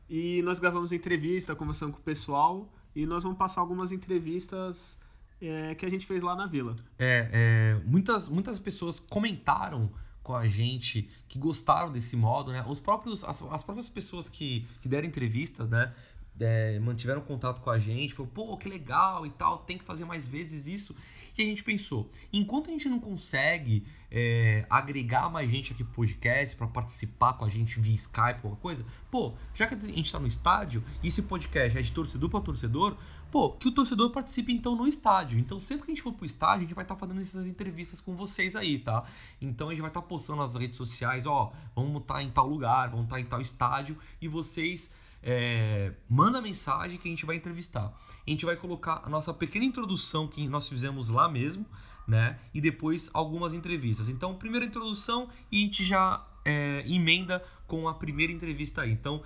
[0.09, 4.96] E nós gravamos entrevista, conversando com o pessoal, e nós vamos passar algumas entrevistas
[5.40, 6.77] é, que a gente fez lá na Vila.
[6.99, 9.90] É, é, muitas, muitas pessoas comentaram
[10.23, 12.64] com a gente que gostaram desse modo, né?
[12.68, 15.92] Os próprios, as, as próprias pessoas que, que deram entrevistas, né?
[16.40, 20.05] é, mantiveram contato com a gente, falou, pô, que legal e tal, tem que fazer
[20.05, 20.96] mais vezes isso.
[21.40, 25.94] E a gente pensou, enquanto a gente não consegue é, agregar mais gente aqui pro
[25.94, 30.12] podcast para participar com a gente via Skype, qualquer coisa, pô, já que a gente
[30.12, 32.94] tá no estádio e esse podcast é de torcedor para torcedor,
[33.31, 35.38] pô, que o torcedor participe então no estádio.
[35.38, 38.03] Então sempre que a gente for pro estádio, a gente vai estar fazendo essas entrevistas
[38.03, 39.03] com vocês aí, tá?
[39.40, 42.90] Então a gente vai estar postando nas redes sociais, ó, vamos estar em tal lugar,
[42.90, 44.92] vamos estar em tal estádio e vocês
[45.23, 47.93] é, manda mensagem que a gente vai entrevistar.
[48.27, 51.67] A gente vai colocar a nossa pequena introdução que nós fizemos lá mesmo,
[52.07, 52.39] né?
[52.55, 54.09] E depois algumas entrevistas.
[54.09, 58.93] Então, primeira introdução e a gente já é, emenda com a primeira entrevista aí.
[58.93, 59.23] Então,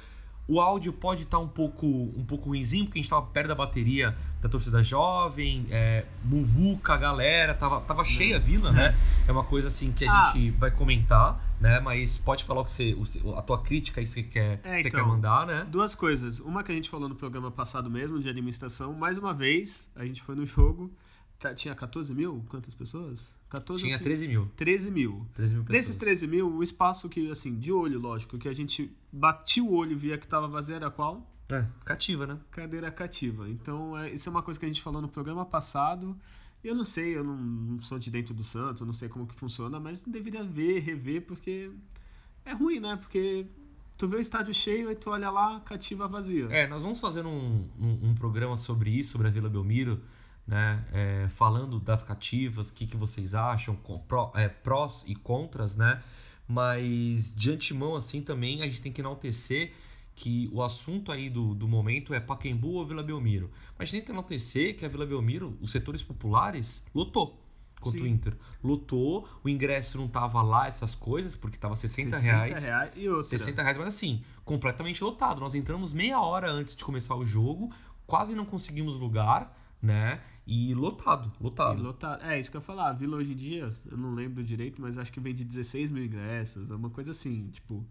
[0.47, 3.55] o áudio pode estar um pouco um pouco ruimzinho, porque a gente estava perto da
[3.55, 8.95] bateria da torcida jovem, é, muvuca, galera, tava, tava cheia a vila, né?
[9.27, 10.25] É uma coisa assim que a Ah.
[10.33, 11.81] gente vai comentar, né?
[11.81, 12.95] Mas pode falar o que você,
[13.37, 15.01] a tua crítica aí que você quer, É, que você então.
[15.01, 15.67] quer mandar, né?
[15.71, 16.41] Duas coisas.
[16.41, 18.93] Uma que a gente falou no programa passado mesmo, de administração.
[18.93, 20.93] Mais uma vez, a gente foi no jogo.
[21.39, 22.43] tá- tinha 14 mil?
[22.49, 23.29] Quantas pessoas?
[23.59, 24.51] 14 Tinha ou que- 13 mil.
[24.57, 25.27] 13 mil.
[25.35, 25.63] 13 mil.
[25.65, 29.73] Desses 13 mil, o espaço que, assim, de olho, lógico, que a gente batia o
[29.73, 31.31] olho e via que tava vazio era qual?
[31.51, 32.39] É, cativa, né?
[32.51, 33.49] Cadeira cativa.
[33.51, 36.17] Então, é, isso é uma coisa que a gente falou no programa passado.
[36.63, 39.27] Eu não sei, eu não, não sou de dentro do Santos, eu não sei como
[39.27, 41.71] que funciona, mas deveria ver, rever, porque
[42.47, 42.97] é ruim, né?
[42.97, 43.47] Porque
[43.99, 46.47] tu vê o estádio cheio e tu olha lá, cativa vazia.
[46.51, 50.01] É, nós vamos fazer um, um, um programa sobre isso, sobre a Vila Belmiro,
[50.47, 50.85] né?
[50.93, 55.77] É, falando das cativas, o que, que vocês acham, com, pró, é, prós e contras,
[55.77, 56.03] né?
[56.47, 59.73] Mas de antemão, assim, também a gente tem que enaltecer
[60.15, 63.51] que o assunto aí do, do momento é Pacaembu ou Vila Belmiro.
[63.79, 67.41] Mas a gente tem que enaltecer que a Vila Belmiro, os setores populares, lotou
[67.81, 68.07] contra Sim.
[68.07, 68.37] o Inter.
[68.63, 72.65] Lotou, o ingresso não tava lá, essas coisas, porque tava 60, 60 reais.
[72.65, 72.93] reais.
[72.97, 75.41] E outra, 60 reais, mas assim, completamente lotado.
[75.41, 77.71] Nós entramos meia hora antes de começar o jogo,
[78.07, 80.21] quase não conseguimos lugar, né?
[80.47, 81.83] E lotado, e lotado.
[81.83, 82.25] lotado.
[82.25, 82.91] É, isso que eu ia falar.
[82.91, 85.91] A Vila hoje em dia, eu não lembro direito, mas acho que vem de 16
[85.91, 87.85] mil ingressos, é uma coisa assim, tipo,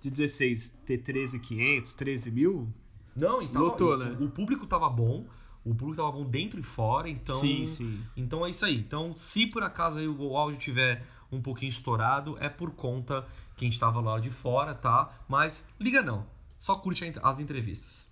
[0.00, 2.72] de 16 ter 13,500, 13 mil.
[3.14, 4.16] Não, e tava, Lotou, e né?
[4.20, 5.26] o público tava bom,
[5.64, 7.34] o público tava bom dentro e fora, então.
[7.34, 8.00] Sim, sim.
[8.16, 8.78] Então é isso aí.
[8.78, 13.64] Então, se por acaso aí o áudio tiver um pouquinho estourado, é por conta que
[13.64, 15.10] a gente tava lá de fora, tá?
[15.28, 16.26] Mas liga não.
[16.56, 18.08] Só curte as entrevistas.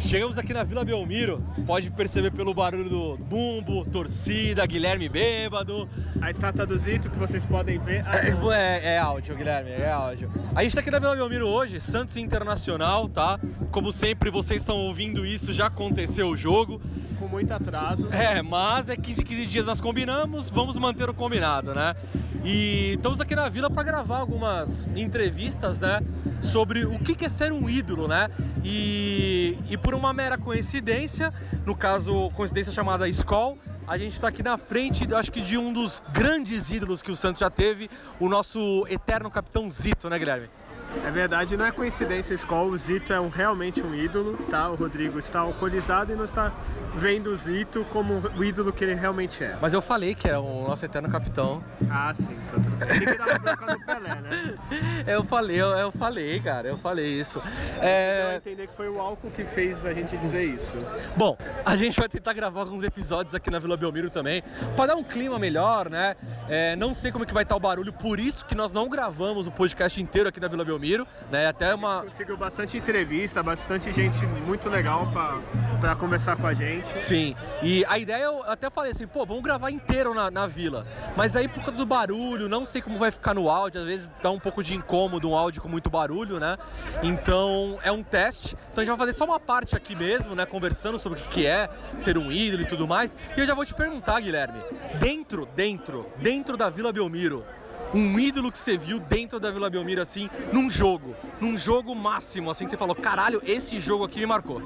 [0.00, 5.88] Chegamos aqui na Vila Belmiro, pode perceber pelo barulho do bumbo, torcida, Guilherme bêbado.
[6.20, 8.02] A estátua do Zito que vocês podem ver.
[8.06, 8.56] Ah.
[8.56, 10.32] É, é áudio, Guilherme, é áudio.
[10.54, 13.38] A gente tá aqui na Vila Belmiro hoje, Santos Internacional, tá?
[13.70, 16.80] Como sempre, vocês estão ouvindo isso, já aconteceu o jogo.
[17.20, 18.08] Com muito atraso.
[18.10, 21.94] É, mas é 15, 15 dias nós combinamos, vamos manter o combinado, né?
[22.42, 26.00] E estamos aqui na vila para gravar algumas entrevistas, né?
[26.40, 28.30] Sobre o que é ser um ídolo, né?
[28.64, 31.32] E, e por uma mera coincidência,
[31.66, 35.72] no caso, coincidência chamada Skol, a gente está aqui na frente, acho que de um
[35.72, 40.48] dos grandes ídolos que o Santos já teve, o nosso eterno capitão Zito, né, Guilherme?
[41.04, 42.68] É verdade, não é coincidência, Skol.
[42.68, 44.68] O Zito é um, realmente um ídolo, tá?
[44.68, 46.52] O Rodrigo está alcoolizado e não está
[46.96, 49.56] vendo o Zito como o ídolo que ele realmente é.
[49.60, 51.62] Mas eu falei que era o nosso eterno capitão.
[51.88, 53.00] Ah, sim, então tudo bem.
[53.00, 54.54] Que bronca no Pelé, né?
[55.06, 57.40] Eu falei, eu, eu falei, cara, eu falei isso.
[57.80, 60.76] É, entender que foi o álcool que fez a gente dizer isso.
[61.16, 64.42] Bom, a gente vai tentar gravar alguns episódios aqui na Vila Belmiro também,
[64.76, 66.16] para dar um clima melhor, né?
[66.48, 68.88] É, não sei como é que vai estar o barulho, por isso que nós não
[68.88, 70.79] gravamos o podcast inteiro aqui na Vila Belmiro,
[71.30, 71.48] né?
[71.48, 72.02] Até uma.
[72.02, 75.38] Conseguiu bastante entrevista, bastante gente muito legal pra,
[75.80, 76.96] pra conversar com a gente.
[76.98, 80.86] Sim, e a ideia eu até falei assim, pô, vamos gravar inteiro na, na vila.
[81.16, 84.12] Mas aí por causa do barulho, não sei como vai ficar no áudio, às vezes
[84.22, 86.56] dá um pouco de incômodo um áudio com muito barulho, né?
[87.02, 88.56] Então é um teste.
[88.70, 90.46] Então a gente vai fazer só uma parte aqui mesmo, né?
[90.46, 93.16] Conversando sobre o que que é ser um ídolo e tudo mais.
[93.36, 94.60] E eu já vou te perguntar, Guilherme,
[94.98, 97.44] dentro, dentro, dentro da Vila Belmiro,
[97.94, 102.50] um ídolo que você viu dentro da Vila Belmiro, assim, num jogo, num jogo máximo,
[102.50, 104.62] assim, que você falou, caralho, esse jogo aqui me marcou.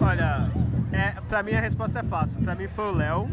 [0.00, 0.50] Olha,
[0.92, 2.40] é, pra mim a resposta é fácil.
[2.42, 3.28] Pra mim foi o Léo.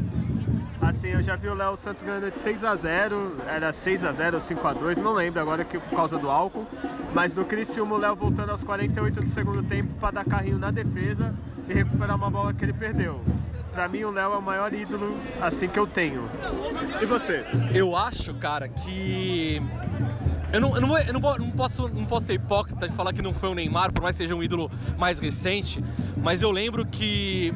[0.82, 4.12] Assim, eu já vi o Léo Santos ganhando de 6 a 0 era 6 a
[4.12, 6.68] 0 ou 5 a 2 não lembro agora que, por causa do álcool.
[7.14, 10.70] Mas do Criciúma, o Léo voltando aos 48 do segundo tempo para dar carrinho na
[10.70, 11.34] defesa
[11.68, 13.22] e recuperar uma bola que ele perdeu.
[13.76, 16.30] Pra mim, o Léo é o maior ídolo assim que eu tenho.
[17.02, 17.46] E você?
[17.74, 19.62] Eu acho, cara, que.
[20.54, 23.22] Eu não, eu não, eu não, não posso, não posso ser hipócrita de falar que
[23.22, 25.84] não foi o Neymar, por mais que seja um ídolo mais recente,
[26.24, 27.54] mas eu lembro que.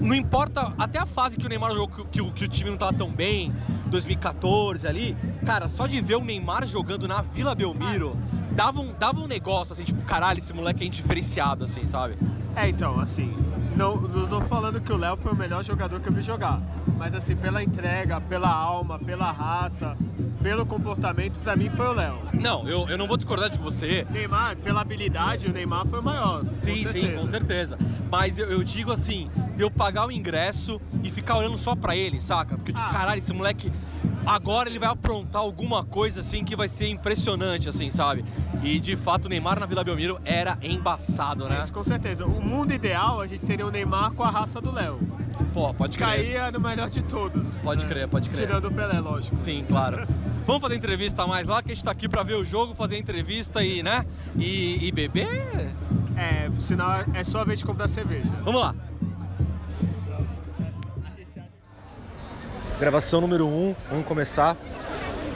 [0.00, 2.70] Não importa, até a fase que o Neymar jogou, que, que o- que o time
[2.70, 3.54] não tava tão bem,
[3.86, 5.16] 2014 ali,
[5.46, 8.16] cara, só de ver o Neymar jogando na Vila Belmiro,
[8.52, 12.16] dava um, dava um negócio, assim, tipo, caralho, esse moleque é indiferenciado, assim, sabe?
[12.56, 13.36] É, então, assim,
[13.80, 16.60] não, não tô falando que o Léo foi o melhor jogador que eu vi jogar.
[16.98, 19.96] Mas assim, pela entrega, pela alma, pela raça,
[20.42, 22.18] pelo comportamento, pra mim foi o Léo.
[22.34, 26.02] Não, eu, eu não vou discordar de você, Neymar, pela habilidade, o Neymar foi o
[26.02, 26.42] maior.
[26.52, 27.78] Sim, sim, com certeza.
[28.10, 31.96] Mas eu, eu digo assim, de eu pagar o ingresso e ficar olhando só pra
[31.96, 32.56] ele, saca?
[32.56, 32.90] Porque, tipo, Ah.
[32.92, 33.72] caralho, esse moleque.
[34.26, 38.24] Agora ele vai aprontar alguma coisa assim que vai ser impressionante, assim, sabe?
[38.62, 41.60] E de fato o Neymar na Vila Belmiro era embaçado, né?
[41.62, 42.24] Isso, com certeza.
[42.26, 44.98] O mundo ideal, a gente teria o Neymar com a raça do Léo.
[45.52, 46.08] Pô, pode crer.
[46.08, 47.54] Caía no melhor de todos.
[47.54, 48.46] Pode crer, pode crer.
[48.46, 49.34] Tirando o Pelé, lógico.
[49.36, 50.06] Sim, claro.
[50.46, 52.98] Vamos fazer entrevista mais lá, que a gente tá aqui pra ver o jogo, fazer
[52.98, 54.04] entrevista e, né?
[54.36, 55.72] E, e beber?
[56.16, 58.30] É, sinal é só a vez de comprar cerveja.
[58.44, 58.74] Vamos lá.
[62.80, 64.56] Gravação número 1, um, vamos começar.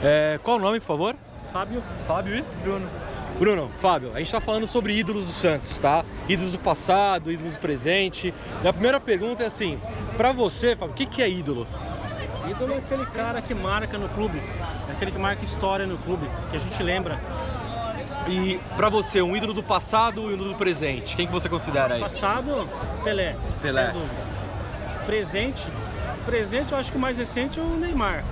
[0.03, 1.15] É, qual o nome, por favor?
[1.53, 2.43] Fábio, Fábio e?
[2.63, 2.89] Bruno.
[3.37, 6.03] Bruno, Fábio, a gente tá falando sobre ídolos do Santos, tá?
[6.27, 8.33] Ídolos do passado, ídolos do presente.
[8.63, 9.79] E a primeira pergunta é assim,
[10.17, 11.67] pra você, Fábio, o que, que é ídolo?
[12.49, 14.41] Ídolo é aquele cara que marca no clube,
[14.89, 17.19] é aquele que marca história no clube, que a gente lembra.
[18.27, 21.47] E pra você, um ídolo do passado e um ídolo do presente, quem que você
[21.47, 22.01] considera aí?
[22.01, 22.67] Passado,
[23.03, 23.35] Pelé.
[23.61, 23.93] Pelé.
[25.05, 25.61] Presente,
[26.25, 28.23] presente eu acho que o mais recente é o Neymar.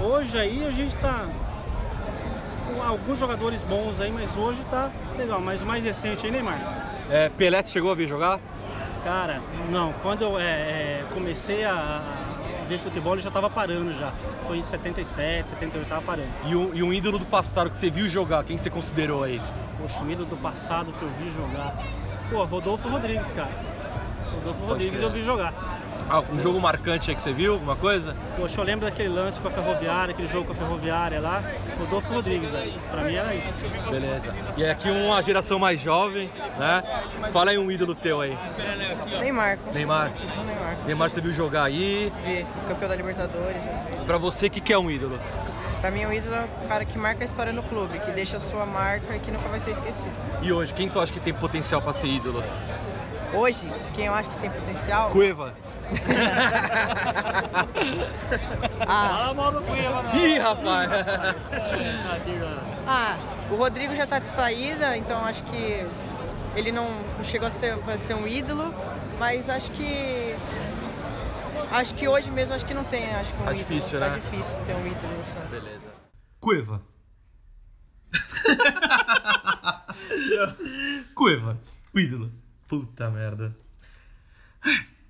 [0.00, 1.26] Hoje aí a gente tá
[2.66, 5.40] com alguns jogadores bons aí, mas hoje tá legal.
[5.40, 6.58] Mas o mais recente é Neymar.
[7.08, 8.38] É, Pelé, você chegou a ver jogar?
[9.04, 12.02] Cara, não, quando eu é, é, comecei a,
[12.68, 14.12] ver futebol ele já tava parando já.
[14.46, 16.28] Foi em 77, 78, tava parando.
[16.44, 19.40] E um, e um ídolo do passado que você viu jogar, quem você considerou aí?
[19.78, 21.74] Poxa, o ídolo do passado que eu vi jogar.
[22.30, 23.50] Pô, Rodolfo Rodrigues, cara.
[24.34, 25.54] Rodolfo Rodrigues eu vi jogar.
[26.10, 28.16] Ah, um jogo marcante aí que você viu, alguma coisa?
[28.36, 31.42] Poxa, eu lembro daquele lance com a Ferroviária, aquele jogo com a Ferroviária lá.
[31.78, 32.72] Rodolfo Rodrigues, velho.
[32.90, 33.90] Pra mim era isso.
[33.90, 34.34] Beleza.
[34.56, 36.82] E aqui uma geração mais jovem, né?
[37.30, 38.38] Fala aí um ídolo teu aí.
[39.20, 39.58] Neymar.
[39.74, 40.10] Neymar.
[40.12, 40.76] Neymar.
[40.86, 42.10] Neymar você viu jogar aí.
[42.24, 43.62] Vi, campeão da Libertadores.
[44.06, 45.18] Pra você, o que, que é um ídolo?
[45.82, 48.38] Pra mim, o ídolo é o cara que marca a história no clube, que deixa
[48.38, 50.10] a sua marca e que nunca vai ser esquecido.
[50.42, 52.42] E hoje, quem tu acha que tem potencial pra ser ídolo?
[53.32, 55.10] Hoje, quem eu acho que tem potencial.
[55.10, 55.54] Cueva.
[58.86, 59.32] Ah,
[60.14, 60.90] Ih, rapaz!
[62.86, 63.16] ah,
[63.50, 65.86] o Rodrigo já tá de saída, então acho que
[66.54, 66.86] ele não
[67.24, 68.74] chegou a ser, a ser um ídolo,
[69.18, 70.34] mas acho que.
[71.70, 73.68] Acho que hoje mesmo acho que não tem, acho que um Tá ídolo.
[73.68, 74.18] difícil, tá né?
[74.22, 75.50] difícil ter um ídolo no Santos.
[75.50, 75.88] Beleza.
[76.40, 76.80] Cueva.
[81.14, 81.58] Cueva.
[81.94, 82.32] O ídolo.
[82.66, 83.54] Puta merda.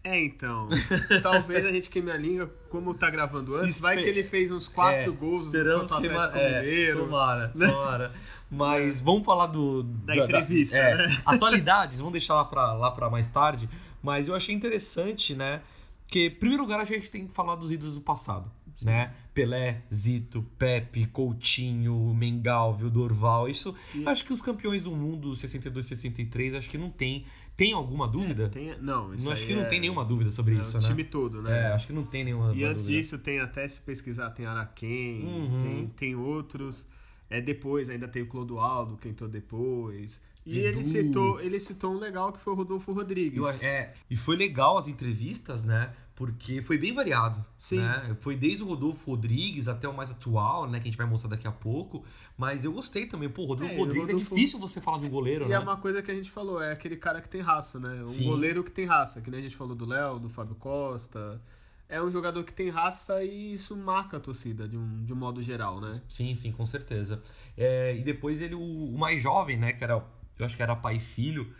[0.09, 0.69] É, então.
[1.23, 3.79] talvez a gente queime a língua, como tá gravando antes.
[3.81, 6.61] Vai Espe- que ele fez uns quatro É, gols esperamos contra o que Atlético é,
[6.61, 6.99] Mineiro.
[7.01, 7.69] Tomara, né?
[7.69, 8.13] tomara.
[8.51, 9.83] Mas vamos falar do.
[9.83, 11.17] Da entrevista, é, né?
[11.27, 13.69] Atualidades, vamos deixar lá pra, lá pra mais tarde.
[14.03, 15.61] Mas eu achei interessante, né?
[16.07, 18.51] Que, em primeiro lugar, a gente tem que falar dos ídolos do passado.
[18.81, 19.13] Né?
[19.35, 23.49] Pelé, Zito, Pepe, Coutinho, Mengalvio, Dorval.
[23.49, 23.75] Isso.
[23.95, 27.25] Eu acho que os campeões do mundo 62 63, acho que não tem.
[27.59, 28.49] Tem alguma dúvida?
[28.49, 30.81] Tem- não, isso não, acho que não é- tem nenhuma dúvida sobre é isso, o
[30.81, 30.87] né?
[30.87, 31.65] time todo, né?
[31.65, 33.01] É, acho que não tem nenhuma E antes dúvida.
[33.03, 35.59] disso, tem até se pesquisar, tem Araquém, Uhum.
[35.61, 36.87] tem, tem outros.
[37.29, 40.21] É, depois ainda tem o Clodoaldo, que entrou depois.
[40.47, 40.69] E Edu.
[40.79, 43.37] ele citou, ele citou um legal que foi o Rodolfo Rodrigues.
[43.39, 45.93] Eu é, e foi legal as entrevistas, né?
[46.19, 47.45] Porque foi bem variado.
[47.57, 47.79] Sim.
[47.79, 48.17] Né?
[48.19, 50.79] Foi desde o Rodolfo Rodrigues até o mais atual, né?
[50.81, 52.05] Que a gente vai mostrar daqui a pouco.
[52.37, 53.29] Mas eu gostei também.
[53.29, 55.49] Pô, Rodolfo É, e o Rodrigues Rodolfo- é difícil você falar de um goleiro, E
[55.51, 55.55] né?
[55.55, 58.03] é uma coisa que a gente falou, é aquele cara que tem raça, né?
[58.03, 58.25] Um Sim.
[58.25, 61.41] goleiro que tem raça, que nem a gente falou do Léo, do Fábio Costa.
[61.89, 65.17] É um jogador que tem raça e isso marca a torcida de um, de um
[65.17, 66.03] modo geral, né?
[66.09, 67.23] Sim, sim, com certeza.
[67.57, 69.73] É, e depois ele, o, o mais jovem, né?
[69.73, 70.05] Que era,
[70.39, 71.51] eu acho que era pai e filho.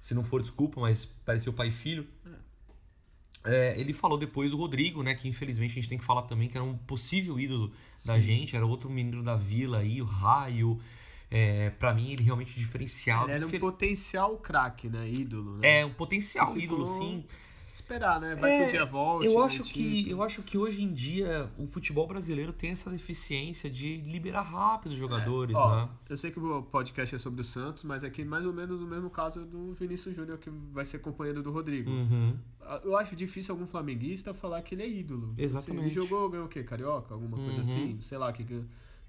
[0.00, 2.06] Se não for, desculpa, mas pareceu pai e filho.
[3.46, 5.14] É, ele falou depois do Rodrigo, né?
[5.14, 7.70] Que infelizmente a gente tem que falar também que era um possível ídolo
[8.04, 8.54] da gente.
[8.56, 10.78] Era outro menino da vila aí, o Raio.
[11.30, 13.24] É, para mim, ele realmente diferenciado.
[13.26, 15.08] Ele era um Infel- potencial craque, né?
[15.10, 15.80] Ídolo, né?
[15.80, 17.24] É, um potencial Que ídolo, ficou- sim.
[17.72, 18.34] Esperar, né?
[18.36, 19.26] Vai É, que o dia volte.
[19.26, 19.72] eu né, acho que
[20.04, 20.10] título.
[20.16, 24.92] eu acho que hoje em dia o futebol brasileiro tem essa deficiência de liberar rápido
[24.92, 25.88] os jogadores, Ó, né?
[26.08, 28.86] Eu sei que o podcast é sobre o Santos, mas aqui mais ou menos o
[28.86, 31.90] mesmo caso do Vinícius Júnior, que vai ser companheiro do Rodrigo.
[31.90, 32.34] Uhum.
[32.84, 35.34] Eu acho difícil algum flamenguista falar que ele é ídolo.
[35.38, 35.86] Exatamente.
[35.86, 36.62] Assim, ele jogou, ganhou o quê?
[36.62, 37.14] Carioca?
[37.14, 37.60] Alguma coisa Uhum.
[37.60, 38.00] assim?
[38.00, 38.32] Sei lá.
[38.32, 38.64] que que-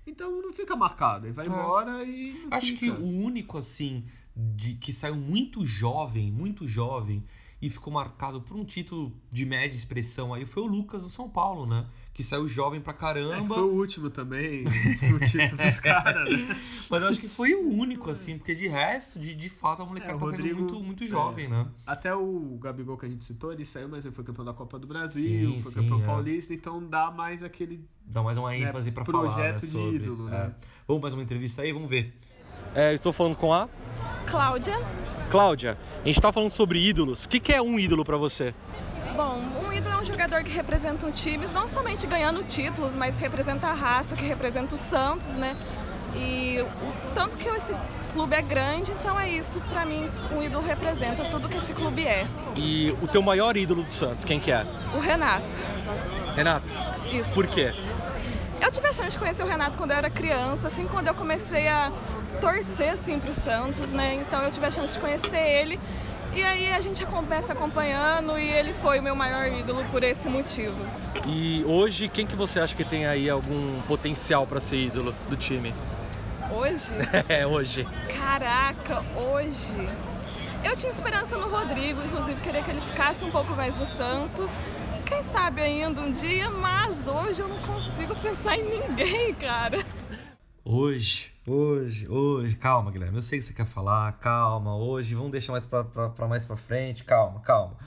[0.06, 1.26] Então não fica marcado.
[1.26, 2.48] Ele vai embora e.
[2.52, 3.00] Acho que fica.
[3.00, 7.24] o único assim de que saiu muito jovem, muito jovem
[7.62, 11.28] e ficou marcado por um título de média expressão aí foi o Lucas do São
[11.30, 11.88] Paulo, né?
[12.18, 13.54] Que saiu jovem pra É, que caramba.
[13.54, 14.64] foi o último também,
[15.14, 16.60] o título dos caras, né?
[16.90, 19.86] Mas eu acho que foi o único, assim, porque de resto, de, de fato, a
[19.86, 21.08] molecada É, tá Rodrigo- sendo muito, muito é.
[21.08, 21.68] jovem, né?
[21.86, 24.80] Até o Gabigol que a gente citou, ele saiu, mas ele foi campeão da Copa
[24.80, 26.06] do Brasil, Sim, foi sim, campeão é.
[26.08, 27.88] paulista, então dá mais aquele.
[28.04, 29.20] Dá mais uma ênfase pra falar.
[29.20, 29.96] projeto né, de sobre.
[29.98, 30.32] ídolo, É.
[30.32, 30.56] né?
[30.88, 32.18] Vamos mais uma entrevista aí, vamos ver.
[32.74, 33.70] É, estou falando com a
[34.26, 34.76] Cláudia.
[35.30, 35.78] Cláudia.
[36.04, 37.26] A gente tá falando sobre ídolos.
[37.26, 38.56] O que, que é um ídolo pra você?
[39.16, 43.68] Bom, ídolo é um jogador que representa um time, não somente ganhando títulos, mas representa
[43.68, 45.56] a raça, que representa o Santos, né?
[46.16, 47.76] E o tanto que esse
[48.12, 52.06] clube é grande, então é isso, pra mim, um ídolo representa tudo que esse clube
[52.06, 52.28] é.
[52.56, 54.66] E o teu maior ídolo do Santos, quem que é?
[54.96, 55.56] O Renato.
[56.36, 56.74] Renato.
[57.12, 57.34] Isso.
[57.34, 57.74] Por quê?
[58.60, 61.14] Eu tive a chance de conhecer o Renato quando eu era criança, assim, quando eu
[61.14, 61.92] comecei a
[62.42, 64.16] torcer, assim, pro Santos, né?
[64.16, 65.80] Então eu tive a chance de conhecer ele.
[66.38, 70.30] E aí a gente começa acompanhando e ele foi o meu maior ídolo por esse
[70.30, 70.78] motivo.
[71.26, 75.36] E hoje, quem que você acha que tem aí algum potencial pra ser ídolo do
[75.36, 75.74] time?
[76.52, 76.94] Hoje?
[77.28, 77.88] É, hoje.
[78.16, 79.90] Caraca, hoje.
[80.64, 84.52] Eu tinha esperança no Rodrigo, inclusive queria que ele ficasse um pouco mais no Santos.
[85.08, 89.84] Quem sabe ainda um dia, mas hoje eu não consigo pensar em ninguém, cara.
[90.70, 92.58] Hoje, hoje, hoje.
[92.58, 93.16] Calma, Guilherme.
[93.16, 94.12] Eu sei que você quer falar.
[94.20, 95.16] Calma, hoje.
[95.16, 97.06] Vamos deixar mais pra, pra, pra mais pra frente.
[97.06, 97.78] Calma, calma.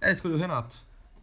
[0.00, 0.76] É, escolheu o Renato.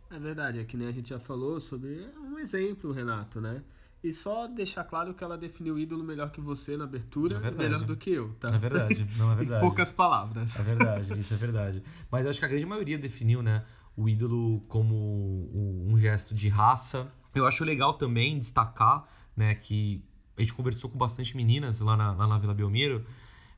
[0.09, 3.62] É verdade, é que nem a gente já falou sobre um exemplo, o Renato, né?
[4.01, 7.51] E só deixar claro que ela definiu o ídolo melhor que você na abertura, É
[7.51, 8.47] melhor do que eu, tá?
[8.55, 9.57] É verdade, não é verdade.
[9.57, 10.62] em poucas palavras.
[10.62, 11.84] É verdade, isso é verdade.
[12.09, 13.66] Mas eu acho que a grande maioria definiu, né,
[13.97, 17.12] o ídolo como um um gesto de raça.
[17.36, 19.05] Eu acho legal também destacar,
[19.36, 20.05] né, que
[20.38, 23.05] a gente conversou com bastante meninas lá na, lá na Vila Belmiro,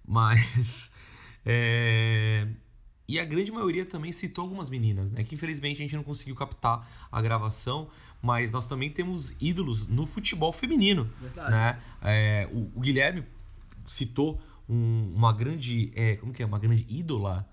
[0.07, 0.93] mas.
[1.45, 2.47] é,
[3.07, 5.23] E a grande maioria também citou algumas meninas, né?
[5.23, 7.89] Que infelizmente a gente não conseguiu captar a gravação,
[8.21, 11.51] mas nós também temos ídolos no futebol feminino, Verdade.
[11.51, 11.79] né?
[12.01, 13.23] É, o, o Guilherme
[13.85, 17.45] citou um- uma grande, é, como que é, uma grande ídola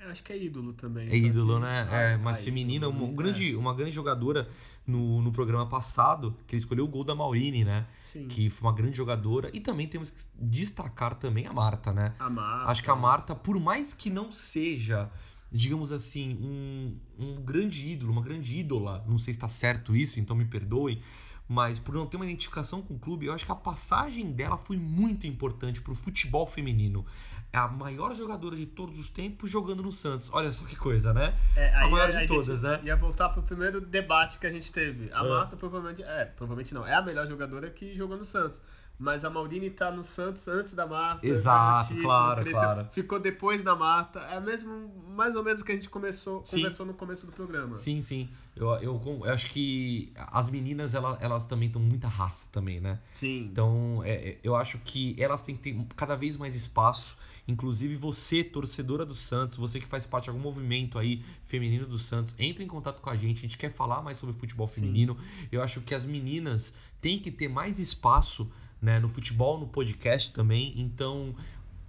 [0.00, 1.06] Eu acho que é ídolo também.
[1.08, 1.88] é ídolo, que- né?
[1.88, 2.86] Ah, É, mais ah, feminina.
[2.86, 3.16] ídolo, Uma, um né?
[3.16, 4.48] grande, uma grande jogadora
[4.86, 7.86] no, no programa passado, que ele escolheu o gol da Maurine, né?
[8.06, 8.26] Sim.
[8.28, 9.50] Que foi uma grande jogadora.
[9.52, 12.14] E também temos que destacar também a Marta, né?
[12.18, 12.70] A Marta.
[12.70, 15.10] Acho que a Marta, por mais que não seja,
[15.50, 20.18] digamos assim, um, um grande ídolo, uma grande ídola, não sei se está certo isso,
[20.18, 21.00] então me perdoem,
[21.52, 24.56] mas por não ter uma identificação com o clube, eu acho que a passagem dela
[24.56, 27.04] foi muito importante para o futebol feminino.
[27.52, 30.32] É a maior jogadora de todos os tempos jogando no Santos.
[30.32, 31.34] Olha só que coisa, né?
[31.56, 32.80] É, a maior de gente todas, né?
[32.84, 35.12] Ia voltar pro primeiro debate que a gente teve.
[35.12, 35.24] A Ah.
[35.24, 36.04] Marta provavelmente.
[36.04, 36.86] É, provavelmente não.
[36.86, 38.60] É a melhor jogadora que jogou no Santos.
[39.02, 41.26] Mas a Maurini tá no Santos antes da Marta.
[41.26, 42.88] Exato, ganhou claro, cresceu, claro.
[42.92, 44.20] Ficou depois da Marta.
[44.20, 46.56] É mesmo, mais ou menos o que a gente começou, Sim.
[46.56, 47.74] conversou no começo do programa.
[47.74, 48.28] Sim, sim.
[48.54, 53.00] Eu, eu, eu acho que as meninas, ela- elas também estão muita raça também, né?
[53.14, 53.48] Sim.
[53.50, 57.16] Então, é, é, eu acho que elas têm que ter cada vez mais espaço.
[57.48, 61.96] Inclusive, você, torcedora do Santos, você que faz parte de algum movimento aí feminino do
[61.96, 63.38] Santos, entre em contato com a gente.
[63.38, 65.16] A gente quer falar mais sobre futebol feminino.
[65.50, 70.32] Eu acho que as meninas têm que ter mais espaço né, no futebol, no podcast
[70.32, 70.72] também.
[70.80, 71.34] Então,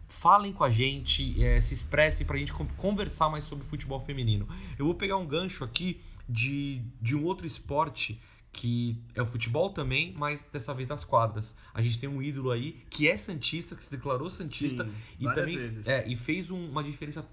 [0.08, 4.48] falem com a gente, é, se expressem pra gente con- conversar mais sobre futebol feminino.
[4.78, 8.20] Eu vou pegar um gancho aqui de, de um outro esporte
[8.54, 11.56] que é o futebol também, mas dessa vez nas quadras.
[11.74, 15.24] A gente tem um ídolo aí que é santista, que se declarou santista Sim, e
[15.34, 15.88] também vezes.
[15.88, 17.26] é, e fez um- uma diferença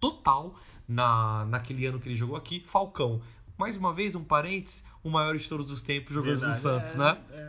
[0.00, 0.54] total
[0.88, 3.22] na, naquele ano que ele jogou aqui, Falcão.
[3.56, 6.52] Mais uma vez, um parênteses, o maior de todos os tempos jogando no.
[6.52, 7.18] Santos, É, né?
[7.30, 7.48] é.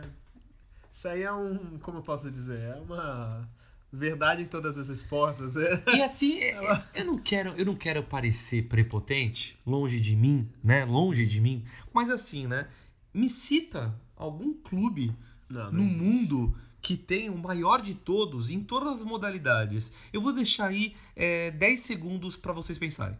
[0.96, 1.78] Isso aí é um.
[1.80, 2.58] Como eu posso dizer?
[2.58, 3.46] É uma
[3.92, 5.54] verdade em todas as esportes.
[5.54, 5.82] É.
[5.94, 10.48] E assim, é- é- eu não quero, eu não quero parecer prepotente, longe de mim,
[10.64, 10.86] né?
[10.86, 11.62] Longe de mim.
[11.92, 12.66] Mas assim, né?
[13.12, 15.14] Me cita algum clube
[15.50, 16.00] Não, não no existe.
[16.02, 19.92] mundo que tem o maior de todos em todas as modalidades.
[20.14, 23.18] Eu vou deixar aí é, 10 segundos para vocês pensarem.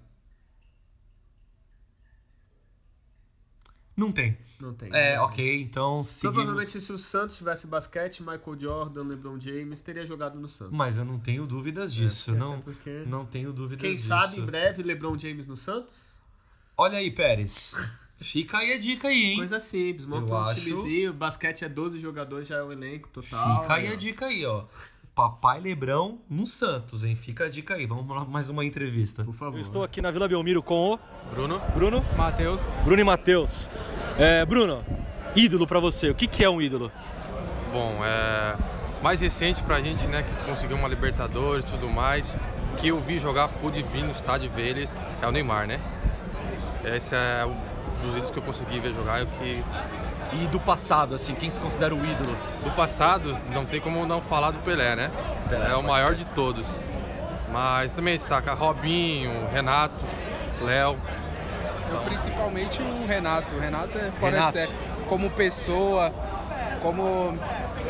[3.97, 4.37] Não tem.
[4.61, 4.91] Não tem.
[4.95, 6.37] É, ok, então seguimos.
[6.37, 10.77] Provavelmente se o Santos tivesse basquete, Michael Jordan, LeBron James teria jogado no Santos.
[10.77, 12.33] Mas eu não tenho dúvidas disso.
[12.33, 14.09] até não, porque- não tenho dúvidas Quem disso.
[14.09, 16.11] sabe em breve LeBron James no Santos?
[16.77, 17.75] Olha aí, Pérez.
[18.19, 19.37] Fica aí a dica aí, hein?
[19.39, 23.09] Coisa simples, monta Eu um acho- timezinho, basquete é 12 jogadores, já é o elenco
[23.11, 23.63] total.
[23.63, 23.93] Fica aí ó.
[23.93, 24.65] a dica aí, ó.
[25.17, 27.17] Papai Lebrão no Santos, hein?
[27.17, 27.87] Fica a dica aí.
[27.87, 29.25] Vamos lá, mais uma entrevista.
[29.25, 29.57] Por favor.
[29.57, 30.99] Eu estou aqui na Vila Belmiro com o
[31.31, 32.71] Bruno, Bruno, Matheus.
[32.85, 33.71] Bruno e Matheus.
[34.19, 34.85] É, Bruno,
[35.35, 36.11] ídolo pra você.
[36.11, 36.93] O que, que é um ídolo?
[37.73, 38.59] Bom, é
[39.03, 42.37] mais recente pra gente, né, que conseguiu uma Libertadores e tudo mais,
[42.77, 44.89] que eu vi jogar, pude vir no estádio ver ele,
[45.23, 45.81] é o Neymar, né?
[46.85, 49.65] Esse é um dos ídolos que eu consegui ver jogar e o que
[50.33, 52.37] E do passado, assim, quem se considera o ídolo?
[52.65, 55.11] do passado não tem como não falar do Pelé, né?
[55.71, 56.67] é o maior de todos.
[57.53, 60.05] Mas também destaca Robinho, Renato,
[60.63, 60.99] Léo.
[61.91, 63.55] Eu, principalmente o Renato.
[63.55, 64.53] O Renato é fora Renato.
[64.53, 64.73] de série.
[65.09, 66.13] Como pessoa,
[66.83, 67.39] como.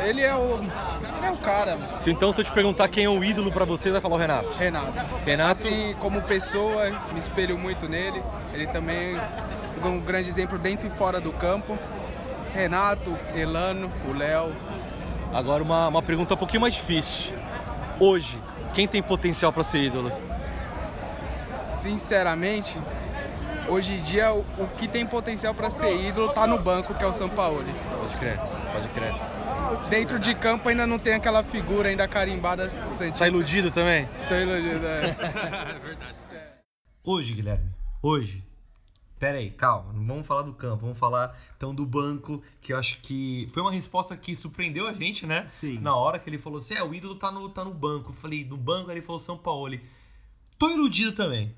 [0.04, 0.58] Ele é o.
[0.58, 3.64] Ele é o cara, Se então se eu te perguntar quem é o ídolo pra
[3.64, 4.54] você, você vai falar o Renato.
[4.56, 4.92] Renato.
[5.24, 8.22] Renato, Assim, como pessoa, me espelho muito nele.
[8.52, 11.78] Ele também é um grande exemplo dentro e fora do campo.
[12.56, 14.50] Renato, Elano, o Léo.
[15.30, 17.34] agora uma, uma pergunta um pouquinho mais difícil.
[18.00, 18.40] Hoje,
[18.72, 20.10] quem tem potencial pra ser ídolo?
[21.62, 22.78] Sinceramente,
[23.68, 27.04] hoje em dia o, o que tem potencial para ser ídolo tá no banco, que
[27.04, 27.70] é o Sampaoli.
[28.00, 28.38] Pode crer,
[28.72, 29.12] pode crer.
[29.90, 33.18] Dentro de campo ainda não tem aquela figura ainda carimbada Santista.
[33.18, 34.08] Tá iludido também?
[34.30, 35.14] Tô iludido, é.
[37.04, 37.70] Hoje, Guilherme,
[38.02, 38.45] hoje,
[39.18, 42.78] Pera aí, calma, não vamos falar do campo, vamos falar então do banco, que eu
[42.78, 45.46] acho que foi uma resposta que surpreendeu a gente, né?
[45.48, 45.78] Sim.
[45.78, 48.10] Na hora que ele falou assim: é, o ídolo tá no, tá no banco.
[48.10, 49.78] Eu falei, no banco, aí ele falou São Paulo.
[50.58, 51.54] Tô iludido também.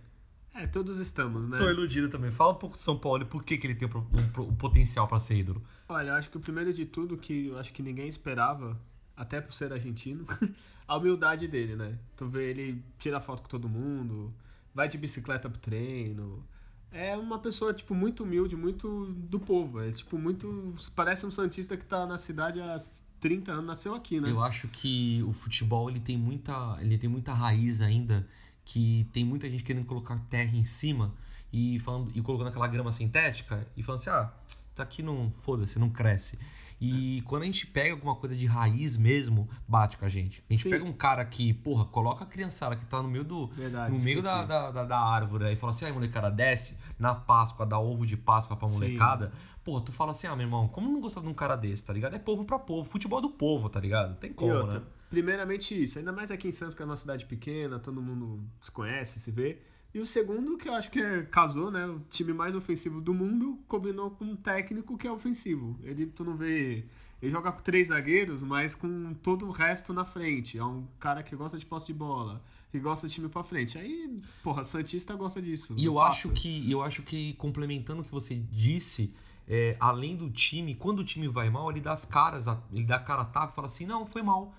[0.54, 1.56] É, todos estamos, né?
[1.56, 2.30] Tô iludido também.
[2.30, 5.20] Fala um pouco do São Paulo e por que, que ele tem o, potencial pra
[5.20, 5.62] ser ídolo.
[5.88, 8.76] Olha, eu acho que o primeiro de tudo que eu acho que ninguém esperava,
[9.16, 10.24] até por ser argentino,
[10.86, 11.98] a humildade dele, né?
[12.16, 14.32] Tu vê ele tira foto com todo mundo,
[14.74, 16.44] vai de bicicleta pro treino.
[16.90, 19.80] É uma pessoa, tipo, muito humilde, muito do povo.
[19.80, 20.74] É, tipo, muito...
[20.96, 22.76] Parece um santista que tá na cidade há
[23.20, 24.30] 30 anos, nasceu aqui, né?
[24.30, 28.26] Eu acho que o futebol ele tem muita, ele tem muita raiz ainda,
[28.64, 31.12] que tem muita gente querendo colocar terra em cima
[31.52, 34.32] e falando e colocando aquela grama sintética e falando assim: "Ah,
[34.74, 36.38] tá aqui não, foda-se, não cresce".
[36.80, 40.44] E quando a gente pega alguma coisa de raiz mesmo, bate com a gente.
[40.48, 40.70] A gente Sim.
[40.70, 44.04] pega um cara que, porra, coloca a criançada que tá no meio do Verdade, no
[44.04, 47.78] meio da, da, da, da árvore aí fala assim: "Aí, molecada, desce na Páscoa, dá
[47.78, 49.32] ovo de Páscoa pra molecada".
[49.64, 51.92] Pô, tu fala assim: "Ah, meu irmão, como não gostar de um cara desse, tá
[51.92, 52.14] ligado?
[52.14, 54.14] É povo pra povo, futebol do povo, tá ligado?
[54.16, 54.86] Tem E como, outra, né?
[55.10, 58.70] primeiramente isso, ainda mais aqui em Santos, que é uma cidade pequena, todo mundo se
[58.70, 59.60] conhece, se vê.
[59.94, 61.86] E o segundo, que eu acho que é, casou, né?
[61.86, 65.78] O time mais ofensivo do mundo combinou com um técnico que é ofensivo.
[65.82, 66.84] Ele, tu não vê.
[67.20, 70.58] Ele joga com três zagueiros, mas com todo o resto na frente.
[70.58, 73.78] É um cara que gosta de posse de bola, que gosta de time pra frente.
[73.78, 75.74] Aí, porra, Santista gosta disso.
[75.76, 76.10] E eu fato.
[76.10, 79.14] acho que eu acho que complementando o que você disse,
[79.48, 82.96] é, além do time, quando o time vai mal, ele dá as caras, ele dá
[82.96, 84.54] a cara a tapa e fala assim: "Não, foi mal.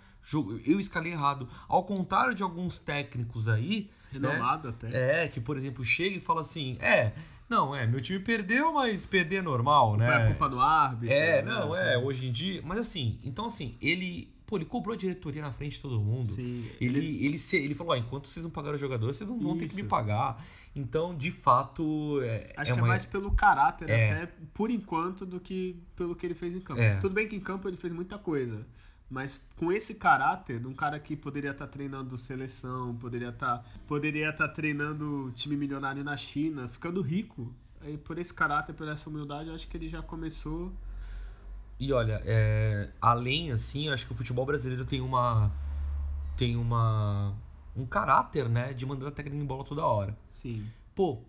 [0.65, 1.47] Eu escalei errado.
[1.67, 5.23] Ao contrário de alguns técnicos aí, né, Renomado até.
[5.23, 7.13] É, que por exemplo, chega e fala assim: "É,
[7.49, 11.13] não, é, meu time perdeu, mas perder é normal, a né?" culpa no árbitro.
[11.15, 11.51] É, né?
[11.51, 12.61] não, é, hoje em dia.
[12.63, 14.33] Mas assim, então assim, ele.
[14.45, 16.25] Pô, ele cobrou a diretoria na frente de todo mundo.
[16.27, 19.39] Sim, ele, ele, se, ele falou: ó, enquanto vocês não pagaram o jogador, vocês não
[19.39, 19.89] vão ter que me Isso.
[19.89, 20.43] pagar.
[20.75, 22.19] Então, de fato.
[22.23, 24.11] É, Acho é que uma- é mais pelo caráter, É.
[24.11, 26.81] até por enquanto, do que pelo que ele fez em campo.
[26.81, 26.95] É.
[26.97, 28.65] Tudo bem que em campo ele fez muita coisa.
[29.09, 34.29] Mas com esse caráter, de um cara que poderia estar treinando seleção, poderia estar poderia
[34.29, 37.51] estar treinando time milionário na China, ficando rico.
[37.81, 40.71] Aí por esse caráter, por essa humildade, eu acho que ele já começou.
[41.79, 45.51] E olha, é, além assim, eu acho que o futebol brasileiro tem uma.
[46.37, 47.33] Tem uma.
[47.75, 48.73] Um caráter, né?
[48.73, 50.15] De mandar a técnica em bola toda hora.
[50.29, 50.67] Sim.
[50.93, 51.21] Pô,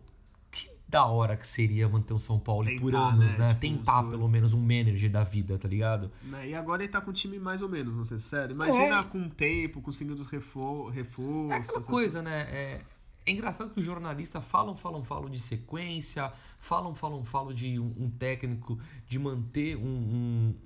[0.91, 3.39] da hora que seria manter o São Paulo por Tentar, anos, né?
[3.39, 3.49] né?
[3.51, 6.11] Tipo, Tentar pelo menos um manager da vida, tá ligado?
[6.25, 6.49] Né?
[6.49, 8.53] E agora ele tá com um time mais ou menos, vamos ser sério.
[8.55, 9.03] Imagina É.
[9.05, 11.53] com o tempo, conseguindo refor reforços.
[11.53, 12.41] É aquela coisa, né?
[12.51, 12.81] É,
[13.25, 17.95] é engraçado que os jornalistas falam, falam, falam de sequência, falam, falam, falam de um,
[17.97, 18.77] um técnico,
[19.07, 19.85] de manter um,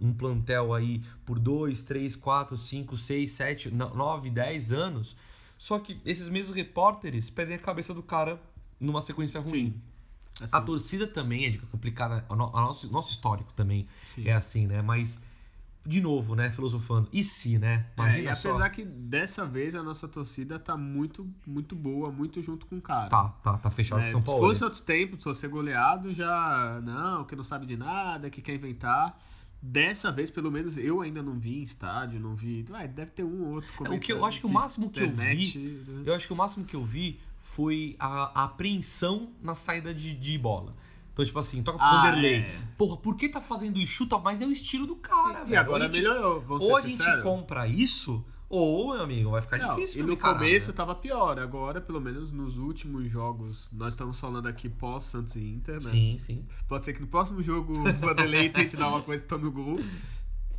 [0.01, 5.16] um, um plantel aí por 2, 3, 4, 5, 6, 7, 9, 10 anos.
[5.59, 8.41] Só que esses mesmos repórteres pedem a cabeça do cara
[8.81, 9.79] numa sequência ruim.
[10.43, 14.26] Assim, A torcida também é complicada, o nosso, nosso histórico também Sim.
[14.28, 14.82] é assim, né?
[14.82, 15.20] Mas,
[15.87, 16.51] de novo, né?
[16.51, 17.09] Filosofando.
[17.12, 17.87] E se, né?
[17.97, 18.49] É, Imagina e só.
[18.49, 22.82] apesar que dessa vez a nossa torcida tá muito, muito boa, muito junto com o
[22.82, 23.09] cara.
[23.09, 24.41] Tá, tá, tá fechado É, São se Paulo.
[24.49, 26.80] fosse outros tempos, se fosse goleado, já.
[26.82, 29.16] Não, que não sabe de nada, que quer inventar.
[29.62, 32.66] Dessa vez, pelo menos, eu ainda não vi em estádio, não vi.
[32.70, 35.01] Ué, deve ter um ou outro É, o que eu acho que o máximo que
[35.01, 36.03] eu vi, né?
[36.05, 40.15] eu acho que o máximo que eu vi foi a, a apreensão na saída de,
[40.15, 40.75] de bola.
[41.13, 42.37] Então, tipo assim, toca pro Ah, Vanderlei.
[42.41, 42.59] é.
[42.79, 43.93] Porra, por que tá fazendo isso?
[43.93, 45.51] Chuta, mas é o estilo do cara, Sim, velho.
[45.51, 47.23] e agora gente- melhorou, vamos Ou a gente sinceros.
[47.23, 50.77] compra isso, ou, meu amigo, vai ficar Não, difícil e no caralho, começo né?
[50.77, 55.41] tava pior, agora, pelo menos nos últimos jogos, nós estamos falando aqui pós Santos e
[55.41, 55.81] Inter, né?
[55.89, 56.47] Sim, sim.
[56.67, 59.53] Pode ser que no próximo jogo o Vanderlei tente dar uma coisa e tome o
[59.53, 59.79] gol.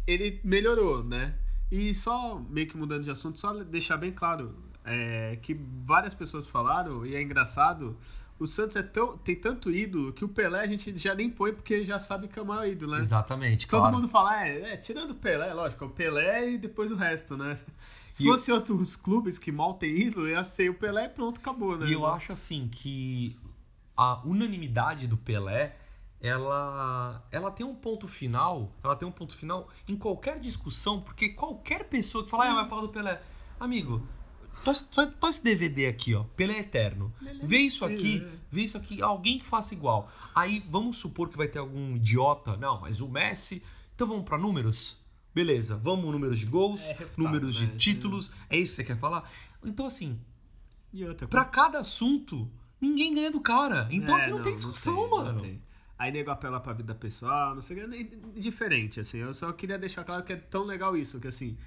[0.07, 1.35] Ele melhorou, né?
[1.71, 4.55] E só, meio que mudando de assunto, só deixar bem claro
[4.85, 7.97] é, que várias pessoas falaram, e é engraçado,
[8.37, 11.53] o Santos é tão, tem tanto ídolo que o Pelé a gente já nem põe
[11.53, 12.99] porque já sabe que é o maior ídolo, né?
[12.99, 13.95] Exatamente, Todo claro.
[13.95, 17.37] mundo fala, é, é, tirando o Pelé, lógico, é o Pelé e depois o resto,
[17.37, 17.55] né?
[18.11, 21.39] Se E- fosse outros clubes que mal tem ídolo, ia ser o Pelé e pronto,
[21.39, 21.87] acabou, né?
[21.87, 23.37] E eu acho assim que
[23.95, 25.77] a unanimidade do Pelé,
[26.19, 31.29] ela, ela tem um ponto final, ela tem um ponto final em qualquer discussão, porque
[31.29, 33.21] qualquer pessoa que fala, ah, vai falar do Pelé,
[33.59, 34.05] amigo,
[35.19, 37.13] tô esse DVD aqui, ó, Pelé Eterno.
[37.43, 40.09] Vê isso aqui, vê isso aqui, alguém que faça igual.
[40.33, 44.37] Aí vamos supor que vai ter algum idiota, não, mas o Messi, então vamos pra
[44.37, 44.99] números?
[45.33, 47.73] Beleza, vamos números de gols, É números de né?
[47.75, 49.29] títulos, é isso que você quer falar?
[49.63, 50.19] Então assim,
[51.29, 52.49] Pra cada assunto,
[52.79, 53.87] ninguém ganha do cara.
[53.91, 55.33] Então É, assim não, tem discussão, tem, mano.
[55.33, 55.61] não tem.
[55.97, 59.17] Aí nego apela pra vida pessoal, não sei o que, nem- diferente, assim.
[59.19, 61.57] Eu só queria deixar claro que é tão legal isso, que assim,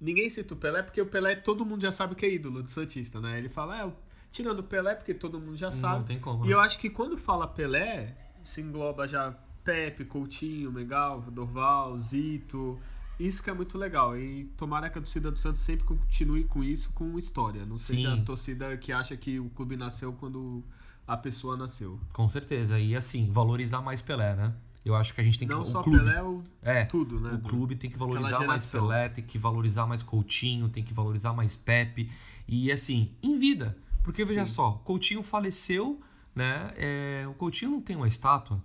[0.00, 2.70] ninguém cita o Pelé porque o Pelé todo mundo já sabe que é ídolo de
[2.70, 3.38] Santista, né?
[3.38, 3.92] Ele fala, é,
[4.30, 6.06] tirando o Pelé porque todo mundo já sabe.
[6.06, 6.54] tem como, E né?
[6.54, 9.34] eu acho que quando fala Pelé, se engloba já
[9.64, 12.78] Pepe, Coutinho, Megal, Dorval, Zito.
[13.20, 14.16] Isso que é muito legal.
[14.16, 17.66] E tomara que a torcida do Santos sempre continue com isso, com história.
[17.66, 18.20] Não seja Sim.
[18.20, 20.62] a torcida que acha que o clube nasceu quando
[21.06, 21.98] a pessoa nasceu.
[22.12, 22.78] Com certeza.
[22.78, 24.54] E assim, valorizar mais Pelé, né?
[24.88, 25.68] Eu acho que a gente tem Não que.
[25.68, 27.32] só o clube, Pelé, o é, tudo, né?
[27.34, 28.70] O clube tem que valorizar mais.
[28.70, 32.10] Pelé, tem que valorizar mais Coutinho, tem que valorizar mais Pepe.
[32.46, 33.76] E assim, em vida.
[34.02, 36.00] Porque veja só, Coutinho faleceu,
[36.34, 36.72] né?
[36.76, 38.62] É, o Coutinho não tem uma estátua.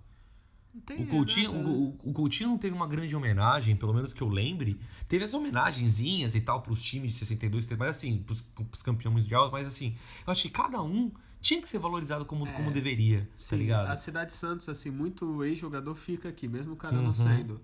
[0.73, 4.21] Não tem, O Coutinho, o, o- Coutinho não teve uma grande homenagem, pelo menos que
[4.23, 4.79] eu lembre.
[5.07, 9.51] Teve as homenagenzinhas e tal pros times de 62, mas assim, pros, pros campeões mundiais,
[9.51, 9.95] mas assim,
[10.25, 11.11] eu acho que cada um
[11.43, 13.31] tinha que ser valorizado como, como deveria, tá É.
[13.35, 13.87] Sim, ligado?
[13.89, 17.03] a cidade de Santos, assim, muito ex-jogador fica aqui, mesmo o cara Uhum.
[17.03, 17.61] não saindo.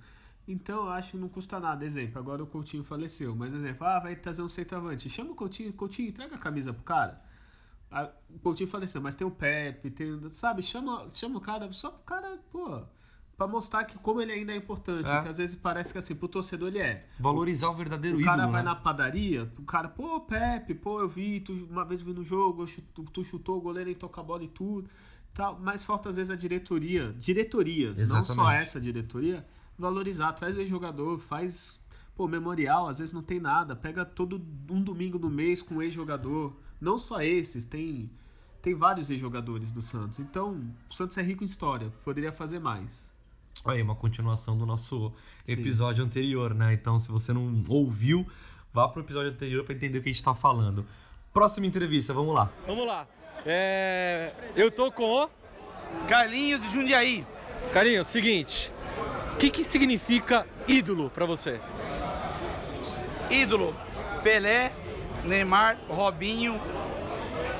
[0.47, 1.85] Então, eu acho que não custa nada.
[1.85, 5.09] Exemplo, agora o Coutinho faleceu, mas exemplo, ah, vai trazer um centroavante.
[5.09, 7.21] Chama o Coutinho, Coutinho, entrega a camisa pro cara.
[7.91, 10.61] Ah, O Coutinho faleceu, mas tem o Pepe, tem, sabe?
[10.61, 12.81] Chama, chama o cara só pro cara, pô,
[13.39, 15.09] pra mostrar que como ele ainda é importante.
[15.09, 15.15] É.
[15.15, 17.07] Porque às vezes parece que assim, pro torcedor ele é.
[17.17, 18.69] Valorizar o verdadeiro O ídolo, cara vai né?
[18.69, 22.67] na padaria, o cara, pô, Pepe, pô, eu vi, tu, uma vez vi no jogo,
[22.67, 24.89] chuto- tu, chutou, o goleiro nem toca a bola e tudo.
[25.33, 28.61] Tal, mas falta às vezes a diretoria, diretorias, não só Exatamente.
[28.63, 29.45] essa diretoria,
[29.77, 31.79] valorizar, traz o jogador, faz,
[32.15, 35.81] pô, memorial, às vezes não tem nada, pega todo um domingo do mês com um
[35.81, 38.11] ex-jogador, não só esses, tem
[38.61, 40.19] tem vários ex-jogadores do Santos.
[40.19, 40.61] Então,
[40.91, 43.08] o Santos é rico em história, poderia fazer mais.
[43.65, 45.11] Aí, uma continuação do nosso
[45.47, 46.73] episódio anterior, né?
[46.73, 48.25] Então, se você não ouviu,
[48.73, 50.85] vá pro episódio anterior pra entender o que a gente tá falando.
[51.33, 52.49] Próxima entrevista, vamos lá.
[52.65, 53.05] Vamos lá.
[53.45, 55.29] É, Eu tô com o.
[56.07, 57.25] Carlinhos de Jundiaí.
[57.73, 58.71] Carinho, seguinte.
[59.33, 61.59] O que, que significa ídolo pra você?
[63.29, 63.75] Ídolo.
[64.23, 64.73] Pelé,
[65.23, 66.59] Neymar, Robinho,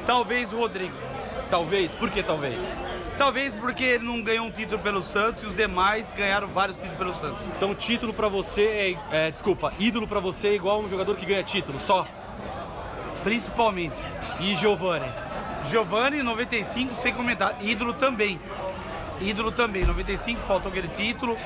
[0.06, 0.96] talvez o Rodrigo.
[1.50, 2.80] Talvez, por que talvez?
[3.20, 6.98] Talvez porque ele não ganhou um título pelo Santos e os demais ganharam vários títulos
[6.98, 7.46] pelo Santos.
[7.48, 11.26] Então, título pra você é, é, Desculpa, ídolo pra você é igual um jogador que
[11.26, 12.08] ganha título, só.
[13.22, 13.98] Principalmente.
[14.40, 15.06] E Giovanni?
[15.70, 17.58] Giovanni, 95, sem comentar.
[17.62, 18.40] Ídolo também.
[19.20, 19.84] Ídolo também.
[19.84, 21.38] 95, faltou aquele título.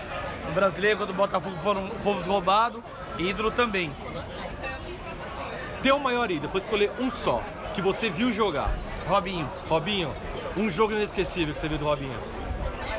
[0.49, 2.83] O brasileiro contra o Botafogo foram, fomos roubados.
[3.17, 3.91] Ídolo também.
[5.81, 7.41] Teu maior ídolo, depois escolher um só,
[7.73, 8.71] que você viu jogar.
[9.07, 9.49] Robinho.
[9.67, 10.13] Robinho,
[10.55, 12.17] um jogo inesquecível que você viu do Robinho.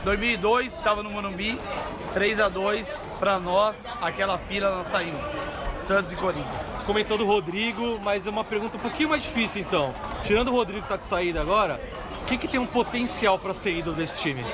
[0.03, 1.59] 2002, estava no Morumbi,
[2.13, 5.23] 3 a 2 para nós, aquela fila nós saímos.
[5.83, 6.67] Santos e Corinthians.
[6.75, 9.95] Você comentou do Rodrigo, mas é uma pergunta um pouquinho mais difícil então.
[10.23, 11.81] Tirando o Rodrigo que tá de saída agora,
[12.23, 14.45] o que, que tem um potencial pra ser ídolo desse time?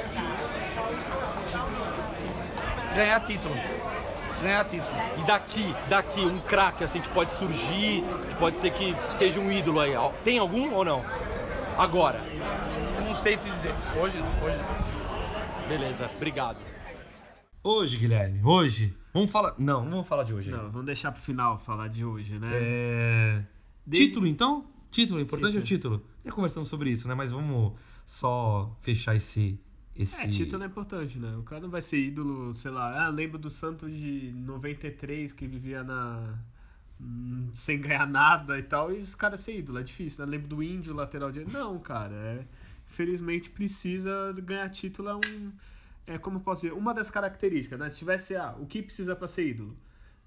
[2.94, 3.55] Ganhar título.
[4.42, 4.96] Ganhar título.
[5.18, 9.53] E daqui, daqui, um craque assim que pode surgir, que pode ser que seja um
[9.53, 9.92] ídolo aí.
[10.24, 11.05] Tem algum ou não?
[11.78, 12.20] Agora.
[13.11, 13.74] Não sei te dizer.
[14.00, 15.68] Hoje não, hoje não.
[15.68, 16.61] Beleza, obrigado.
[17.61, 18.96] Hoje, Guilherme, hoje.
[19.12, 19.56] Vamos falar.
[19.58, 20.52] Não, não vamos falar de hoje.
[20.52, 22.48] Não, vamos deixar pro final falar de hoje, né?
[22.52, 23.44] É...
[23.84, 24.64] Desde- Título, então?
[24.92, 26.06] Título, importante é o título.
[26.24, 27.14] Já conversamos sobre isso, né?
[27.16, 27.72] Mas vamos
[28.06, 29.61] só fechar esse.
[29.96, 30.26] esse...
[30.26, 31.36] É, título é importante, né?
[31.36, 35.48] O cara não vai ser ídolo, sei lá, ah, lembro do Santos de 93 que
[35.48, 36.38] vivia na
[37.00, 40.30] hum, sem ganhar nada e tal, e os caras ser ídolo, é difícil, né?
[40.30, 41.52] Lembro do Índio, lateral direito.
[41.52, 42.46] Não, cara, é,
[42.91, 45.53] felizmente precisa ganhar título é um
[46.07, 47.88] é como eu posso dizer, uma das características, né?
[47.88, 49.76] Se tivesse, ah, o que precisa para ser ídolo?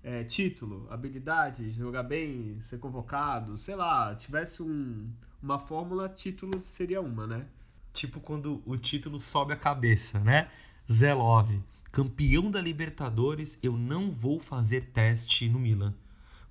[0.02, 5.10] É, título, habilidade, jogar bem, ser convocado, sei lá, tivesse um,
[5.42, 7.46] uma fórmula, título seria uma, né?
[7.94, 10.50] Tipo quando o título sobe a cabeça, né?
[10.92, 11.62] Zé Love,
[11.92, 15.94] campeão da Libertadores, eu não vou fazer teste no Milan.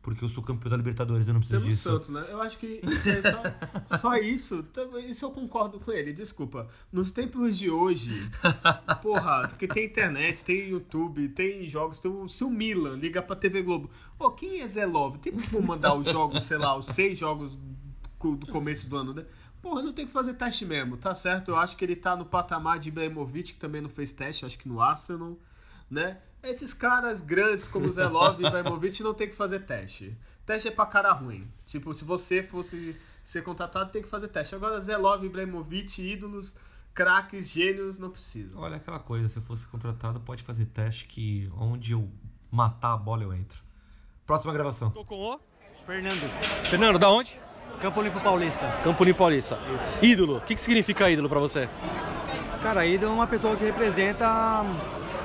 [0.03, 1.90] Porque eu sou campeão da Libertadores, eu não preciso Pelo disso.
[1.90, 2.26] Santos, né?
[2.28, 3.42] Eu acho que isso aí só,
[3.96, 6.66] só isso, tam- isso eu concordo com ele, desculpa.
[6.92, 8.11] Nos tempos de hoje,
[9.00, 13.36] porra, que tem internet, tem YouTube, tem jogos, tem o, se o Milan liga pra
[13.36, 13.88] TV Globo,
[14.18, 15.18] ô, quem é Zé Love?
[15.18, 17.57] Tem como mandar os jogos, sei lá, os seis jogos
[18.20, 19.24] do começo do ano, né?
[19.61, 21.53] Porra, não tem que fazer teste mesmo, tá certo?
[21.53, 24.59] Eu acho que ele tá no patamar de Ibrahimovic, que também não fez teste, acho
[24.59, 25.38] que no Arsenal,
[25.88, 26.18] né?
[26.43, 30.16] Esses caras grandes como Zé Love e Ibrahimovic não tem que fazer teste.
[30.45, 31.49] Teste é pra cara ruim.
[31.64, 34.55] Tipo, se você fosse ser contratado, tem que fazer teste.
[34.55, 36.57] Agora, Zé Love, Ibrahimovic, ídolos,
[36.93, 38.59] craques, gênios, não precisa.
[38.59, 42.11] Olha aquela coisa, se eu fosse contratado, pode fazer teste que onde eu
[42.51, 43.62] matar a bola eu entro.
[44.26, 44.90] Próxima gravação.
[44.90, 45.40] Tô com o
[45.86, 47.40] Fernando, Fernando, da onde?
[47.80, 48.80] Campo Limpo Paulista.
[48.84, 49.59] Campo Limpo Paulista.
[50.01, 51.68] Ídolo, o que, que significa ídolo pra você?
[52.62, 54.64] Cara, ídolo é uma pessoa que representa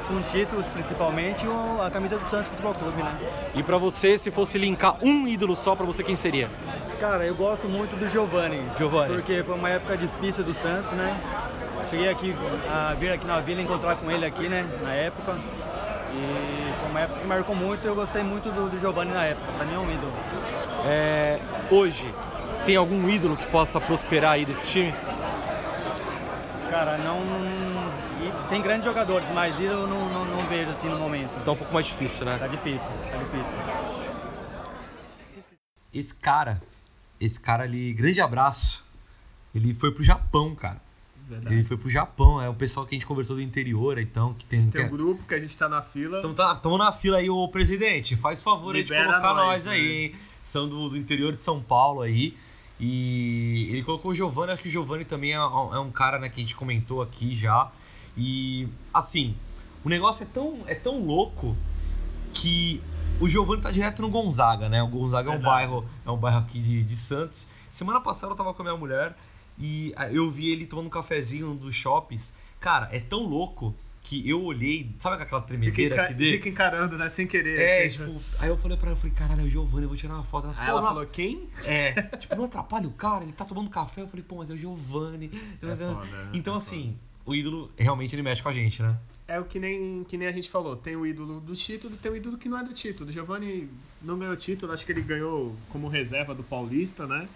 [0.07, 1.45] com títulos, principalmente,
[1.85, 3.11] a camisa do Santos Futebol Clube, né?
[3.55, 6.49] E pra você, se fosse linkar um ídolo só, pra você quem seria?
[6.99, 8.63] Cara, eu gosto muito do Giovani.
[8.77, 9.13] Giovani.
[9.13, 11.19] Porque foi uma época difícil do Santos, né?
[11.89, 12.35] cheguei aqui
[12.69, 15.35] a vir aqui na vila encontrar com ele aqui, né, na época.
[16.13, 19.51] E foi uma época que marcou muito, eu gostei muito do, do Giovanni na época,
[19.55, 20.13] pra mim é um ídolo.
[20.85, 21.39] É,
[21.69, 22.13] hoje,
[22.65, 24.93] tem algum ídolo que possa prosperar aí desse time?
[26.69, 27.76] Cara, não.
[28.49, 31.31] Tem grandes jogadores, mas ídolo não, não, não vejo assim no momento.
[31.43, 32.37] Tá um pouco mais difícil, né?
[32.37, 33.57] Tá difícil, tá difícil.
[35.93, 36.61] Esse cara,
[37.19, 38.85] esse cara ali, grande abraço.
[39.53, 40.79] Ele foi pro Japão, cara.
[41.27, 41.55] Verdade.
[41.55, 44.45] Ele foi pro Japão, é o pessoal que a gente conversou do interior, então, que
[44.45, 44.61] tem.
[44.69, 46.19] Tem um grupo que a gente tá na fila.
[46.19, 48.15] Então tá, tamo na fila aí, ô presidente.
[48.15, 49.73] Faz favor aí de colocar nós, nós, né?
[49.73, 50.15] aí, hein?
[50.41, 52.37] São do, do interior de São Paulo aí.
[52.79, 56.17] E ele colocou o Giovanni, acho que o Giovanni também é, um- é um cara
[56.19, 57.69] né, que a gente comentou aqui já.
[58.17, 59.35] E assim,
[59.83, 61.55] o negócio é tão, é tão louco
[62.33, 62.81] que
[63.19, 64.81] o Giovanni tá direto no Gonzaga, né?
[64.83, 65.53] O Gonzaga é um Verdade.
[65.55, 67.47] bairro, é um bairro aqui de, de Santos.
[67.69, 69.15] Semana passada eu tava com a minha mulher
[69.57, 72.33] e eu vi ele tomando um cafezinho num dos shoppings.
[72.59, 76.31] Cara, é tão louco que eu olhei, sabe aquela tremedeira aqui dele?
[76.37, 77.09] fica encarando, né?
[77.09, 77.59] Sem querer.
[77.59, 79.89] É, assim, tipo, aí eu falei pra ela, eu falei, caralho, é o Giovanni, eu
[79.89, 80.45] vou tirar uma foto.
[80.47, 81.49] Ela, Aí "Pô, ela não- falou, quem?
[81.65, 84.01] É, tipo, não atrapalha o cara, ele tá tomando café.
[84.03, 85.27] Eu falei, pô, mas é o Giovanni.
[85.59, 86.97] foda, então, é assim,
[87.27, 88.97] o ídolo realmente ele mexe com a gente, né?
[89.27, 90.77] É o que nem, que nem a gente falou.
[90.77, 93.09] Tem o ídolo dos títulos, tem o ídolo que não é do título.
[93.09, 93.69] O Giovanni
[94.01, 97.27] não ganhou título, acho que ele ganhou como reserva do Paulista, né?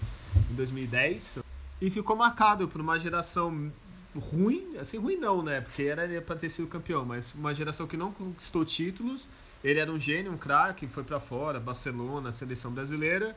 [0.49, 1.39] Em 2010.
[1.81, 3.69] E ficou marcado por uma geração
[4.15, 5.59] ruim, assim, ruim não, né?
[5.59, 9.27] Porque era ele pra ter sido campeão, mas uma geração que não conquistou títulos.
[9.61, 13.35] Ele era um gênio, um craque, foi pra fora, Barcelona, seleção brasileira.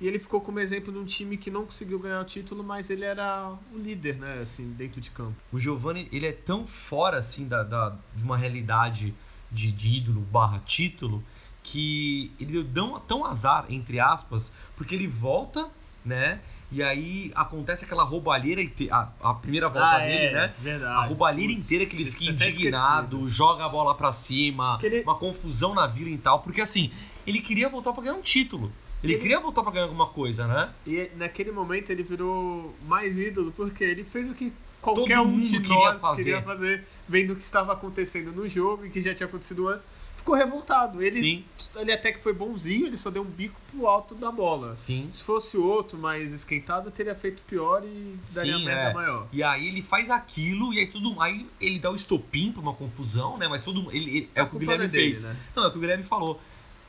[0.00, 2.90] E ele ficou como exemplo de um time que não conseguiu ganhar o título, mas
[2.90, 4.40] ele era o líder, né?
[4.42, 5.34] Assim, dentro de campo.
[5.50, 9.14] O Giovanni, ele é tão fora, assim, da, da- de uma realidade
[9.50, 11.24] de, de ídolo barra título,
[11.62, 15.66] que ele deu tão, tão azar, entre aspas, porque ele volta,
[16.04, 16.40] né?
[16.70, 20.54] E aí acontece aquela roubalheira, a, a primeira volta Ah, dele, é, né?
[20.58, 20.92] verdade.
[20.94, 25.00] A roubalheira Putz, inteira que ele fica até indignado, joga a bola pra cima, ele-
[25.02, 26.90] uma confusão na vila e tal, porque assim,
[27.26, 28.70] ele queria voltar pra ganhar um título.
[29.06, 30.70] Ele, Ele- queria voltar pra ganhar alguma coisa, né?
[30.86, 35.40] E naquele momento ele virou mais ídolo, porque ele fez o que qualquer Todo um
[35.40, 36.24] de queria nós fazer.
[36.24, 39.96] queria fazer, vendo o que estava acontecendo no jogo e que já tinha acontecido antes.
[40.16, 41.02] Ficou revoltado.
[41.02, 41.44] Ele, Sim.
[41.76, 44.74] ele até que foi bonzinho, ele só deu um bico pro alto da bola.
[44.76, 45.06] Sim.
[45.10, 48.94] Se fosse outro mais esquentado, teria feito pior e daria Sim, merda é.
[48.94, 49.28] maior.
[49.32, 51.20] E aí ele faz aquilo e aí tudo.
[51.22, 53.46] Aí ele dá o estopim pra uma confusão, né?
[53.46, 55.24] Mas todo ele, ele- é o que o Guilherme é dele, fez.
[55.24, 55.36] né?
[55.54, 56.40] Não, é o que o Guilherme falou.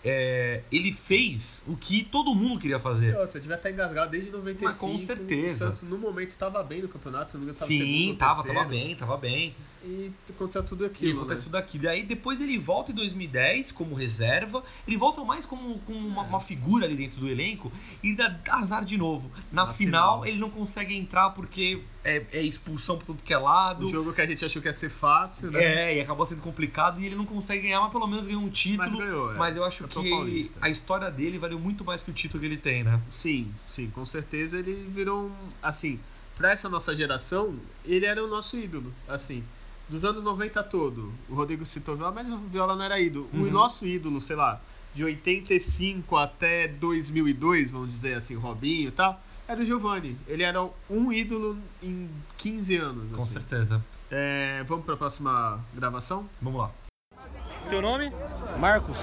[0.04, 3.14] É, ele fez o que todo mundo queria fazer.
[3.14, 4.66] E outra, devia estar engasgado desde 95.
[4.66, 5.66] Mas com certeza.
[5.66, 7.32] O Santos, no momento, estava bem no campeonato.
[7.32, 9.56] Se não me engano, tava Sim, ou tava, bem, tava bem.
[9.88, 11.20] E aconteceu tudo E aquilo.
[11.20, 11.46] acontece né?
[11.46, 11.86] tudo aquilo.
[11.86, 14.62] E aí depois ele volta em 2010 como reserva.
[14.86, 17.72] Ele volta mais como, como uma, uma figura ali dentro do elenco
[18.04, 19.32] e dá azar de novo.
[19.52, 20.26] Na, Na final, final.
[20.26, 23.88] ele não consegue entrar porque é, é expulsão por tudo que é lado.
[23.88, 25.64] Um jogo que a gente achou que ia ser fácil, né?
[25.94, 28.50] É, e acabou sendo complicado e ele não consegue ganhar, mas pelo menos ganhou um
[28.50, 28.90] título.
[28.90, 29.38] Mas ganhou, é.
[29.38, 30.58] Mas eu acho Campeão que paulista.
[30.62, 33.00] a história dele valeu muito mais que o título que ele tem, né?
[33.10, 35.32] Sim, sim, com certeza ele virou um.
[35.62, 36.00] Assim,
[36.38, 38.94] pra essa nossa geração, ele era o nosso ídolo.
[39.08, 39.44] Assim,
[39.90, 43.28] dos anos 90 todo, o Rodrigo citou Viola, mas o Viola não era ídolo.
[43.34, 43.52] O Uhum.
[43.52, 44.60] nosso ídolo, sei lá,
[44.94, 50.18] de 85 até 2002, vamos dizer assim, o Robinho e tal, era o Giovanni.
[50.28, 53.12] Ele era um ídolo em 15 anos.
[53.12, 53.34] Com assim.
[53.34, 53.82] certeza.
[54.12, 56.26] É, vamos pra próxima gravação?
[56.42, 56.72] Vamos lá.
[57.70, 58.12] Teu nome?
[58.60, 58.98] Marcos,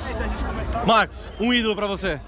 [0.86, 2.18] Marcos, um ídolo pra você.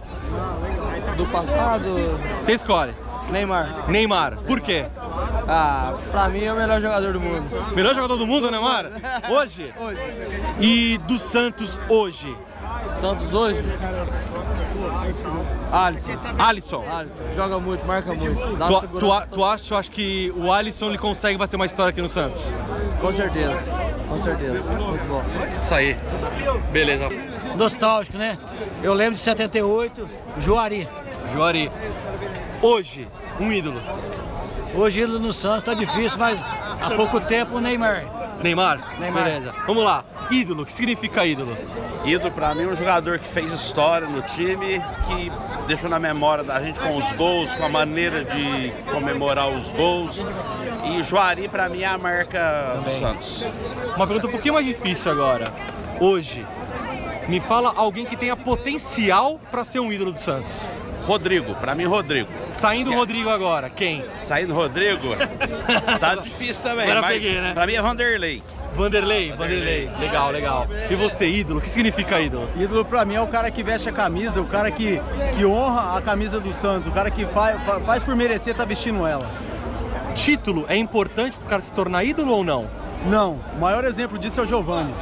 [1.17, 1.89] do passado,
[2.35, 2.95] Você escolhe.
[3.31, 3.91] Neymar.
[3.91, 4.37] Neymar.
[4.43, 4.85] Por quê?
[5.49, 7.45] Ah, pra mim é o melhor jogador do mundo.
[7.75, 8.87] Melhor jogador do mundo, Neymar?
[9.31, 9.73] Hoje?
[9.79, 10.01] Hoje.
[10.61, 12.37] E do Santos hoje?
[12.91, 13.64] Santos hoje?
[15.73, 16.19] Alisson.
[16.39, 16.85] Alisson.
[16.91, 17.23] Alisson.
[17.35, 18.57] Joga muito, marca muito.
[18.57, 21.67] Dá Tu, tu, a- tu acha, eu acho que o Alisson ele consegue fazer uma
[21.67, 22.53] história aqui no Santos?
[23.01, 23.61] Com certeza.
[24.09, 24.73] Com certeza.
[24.73, 25.23] Muito bom.
[25.57, 25.97] Isso aí.
[26.73, 27.09] Beleza.
[27.57, 28.39] Nostálgico, né?
[28.83, 30.09] Eu lembro de 78,
[30.39, 30.89] Juari.
[31.33, 31.71] Juari.
[32.62, 33.09] Hoje,
[33.41, 33.81] um ídolo.
[34.77, 36.43] Hoje ídolo no Santos tá difícil, mas
[36.81, 38.05] há pouco tempo o Neymar.
[38.43, 38.99] Neymar?
[39.01, 39.24] Neymar.
[39.24, 39.55] Beleza.
[39.66, 40.05] Vamos lá.
[40.31, 40.62] Ídolo.
[40.62, 41.57] O que significa ídolo?
[42.05, 45.33] Ídolo pra mim é um jogador que fez história no time, que
[45.66, 50.24] deixou na memória da gente com os gols, com a maneira de comemorar os gols.
[50.85, 53.45] E Juari pra mim é a marca do Santos.
[53.97, 55.51] Uma pergunta um pouquinho mais difícil agora.
[55.99, 56.47] Hoje,
[57.29, 60.66] me fala alguém que tenha potencial pra ser um ídolo do Santos.
[61.07, 62.29] Rodrigo, pra mim Rodrigo.
[62.51, 64.05] Saindo o Rodrigo agora, quem?
[64.24, 65.14] Saindo Rodrigo,
[66.01, 67.53] tá difícil também, Agora mas peguei, né?
[67.55, 68.43] pra mim é Vanderlei.
[68.74, 69.89] Vanderlei, Vanderlei.
[70.01, 70.66] Legal, legal.
[70.91, 71.61] E você, ídolo?
[71.61, 72.51] O que significa ídolo?
[72.57, 75.01] Ídolo pra mim é o cara que veste a camisa, o cara que,
[75.37, 77.57] que honra a camisa do Santos, o cara que faz,
[77.87, 79.27] faz por merecer estar vestindo ela.
[80.14, 82.68] título é importante pro cara se tornar ídolo ou não?
[83.09, 84.93] Não, o maior exemplo disso é o Giovani.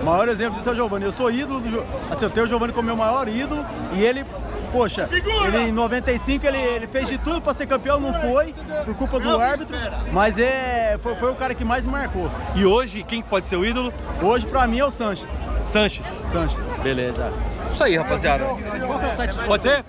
[0.00, 1.04] O maior exemplo disso é o Giovani.
[1.04, 3.64] Eu sou ídolo do assim, eu tenho o Giovani como meu maior ídolo
[3.94, 4.24] e ele,
[4.70, 5.08] poxa,
[5.46, 9.18] ele em 95 ele, ele fez de tudo para ser campeão, não foi, por culpa
[9.18, 9.76] do árbitro,
[10.12, 12.30] mas é, foi, foi o cara que mais me marcou.
[12.54, 13.92] E hoje, quem pode ser o ídolo?
[14.22, 15.40] Hoje, pra mim, é o Sanches.
[15.64, 16.26] Sanches.
[16.30, 16.68] Sanches.
[16.82, 17.32] Beleza.
[17.66, 18.44] Isso aí, rapaziada.
[18.44, 19.84] É Pode ser?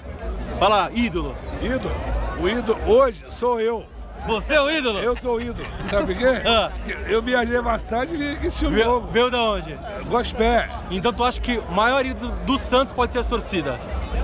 [0.60, 1.36] Fala, ídolo.
[1.62, 1.95] Ídolo?
[2.39, 3.86] O ídolo hoje sou eu.
[4.28, 4.99] Você é o ídolo?
[4.99, 5.67] Eu sou o ídolo.
[5.89, 6.41] Sabe por quê?
[6.45, 6.72] Ah.
[7.07, 9.07] Eu viajei bastante e vi que esse Veio, jogo.
[9.11, 9.74] veio da onde?
[10.07, 10.69] Gospé.
[10.91, 13.80] Então tu acha que o maior ídolo do Santos pode ser a torcida?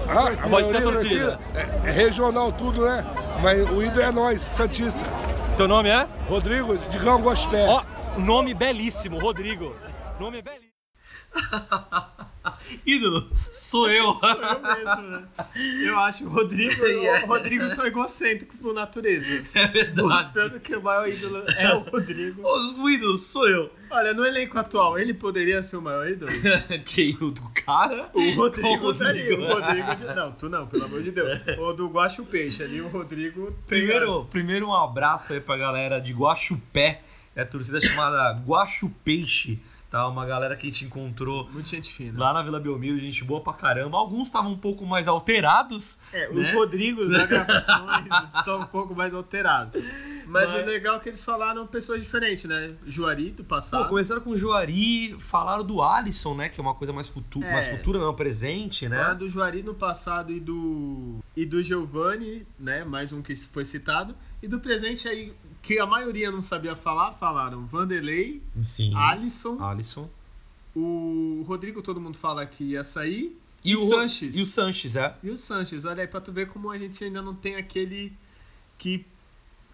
[0.08, 1.40] Ah, a pode ter da torcida.
[1.54, 3.04] É, é regional tudo, né?
[3.42, 5.00] Mas o ídolo é nós, Santista.
[5.58, 6.08] Teu nome é?
[6.30, 7.66] Rodrigo, Digão Gospé.
[7.68, 7.82] Ó,
[8.18, 9.76] nome belíssimo, Rodrigo.
[10.20, 10.68] Nome belíssimo.
[12.86, 14.14] ídolo, sou eu.
[14.16, 15.28] Sou eu mesmo, né?
[15.84, 16.82] Eu acho o Rodrigo,
[17.24, 19.28] o Rodrigo só egocêntrico por natureza.
[19.58, 20.08] É verdade.
[20.08, 22.42] Mostrando que o maior ídolo é o Rodrigo.
[22.44, 23.72] O ídolo sou eu.
[23.90, 26.32] Olha, no elenco atual, ele poderia ser o maior ídolo?
[26.86, 27.16] Quem?
[27.16, 28.10] O do cara?
[28.14, 29.22] O Rodrigo, Qual tá ali.
[29.22, 29.42] Rodrigo?
[29.42, 30.04] O Rodrigo de...
[30.16, 31.40] Não, tu não, pelo amor de Deus.
[31.58, 33.52] O do Guacho Peixe ali, o Rodrigo.
[33.66, 37.02] Primeiro, primeiro um abraço aí pra galera de Guaxupé,
[37.36, 39.60] é a torcida chamada Guaxu Peixe,
[39.90, 40.08] tá?
[40.08, 42.20] Uma galera que a gente encontrou Muito gente fina.
[42.20, 43.98] lá na Vila Belmiro, gente boa pra caramba.
[43.98, 45.98] Alguns estavam um pouco mais alterados.
[46.14, 46.40] É, né?
[46.42, 49.82] os Rodrigos da gravações estão um pouco mais alterados.
[50.28, 52.74] Mas, o legal é que eles falaram pessoas diferentes, né?
[52.86, 53.84] Juari do passado.
[53.84, 56.50] Pô, começaram com o Juari, falaram do Alisson, né?
[56.50, 57.52] Que é uma coisa mais, futu É.
[57.52, 58.98] mais futura, não presente, né?
[58.98, 62.84] Falaram do Juari no passado e do e do Giovanni, né?
[62.84, 64.16] Mais um que foi citado.
[64.42, 65.34] E do presente aí,
[65.68, 68.96] que a maioria não sabia falar, falaram Vanderlei, Sim.
[68.96, 70.10] Alisson, Alisson.
[70.76, 73.38] o Rodrigo, todo mundo fala que ia sair.
[73.66, 74.36] E o Sanches.
[74.36, 75.16] E o Sanches, é.
[75.22, 78.14] E o Sanches, olha aí pra tu ver como a gente ainda não tem aquele
[78.78, 79.06] que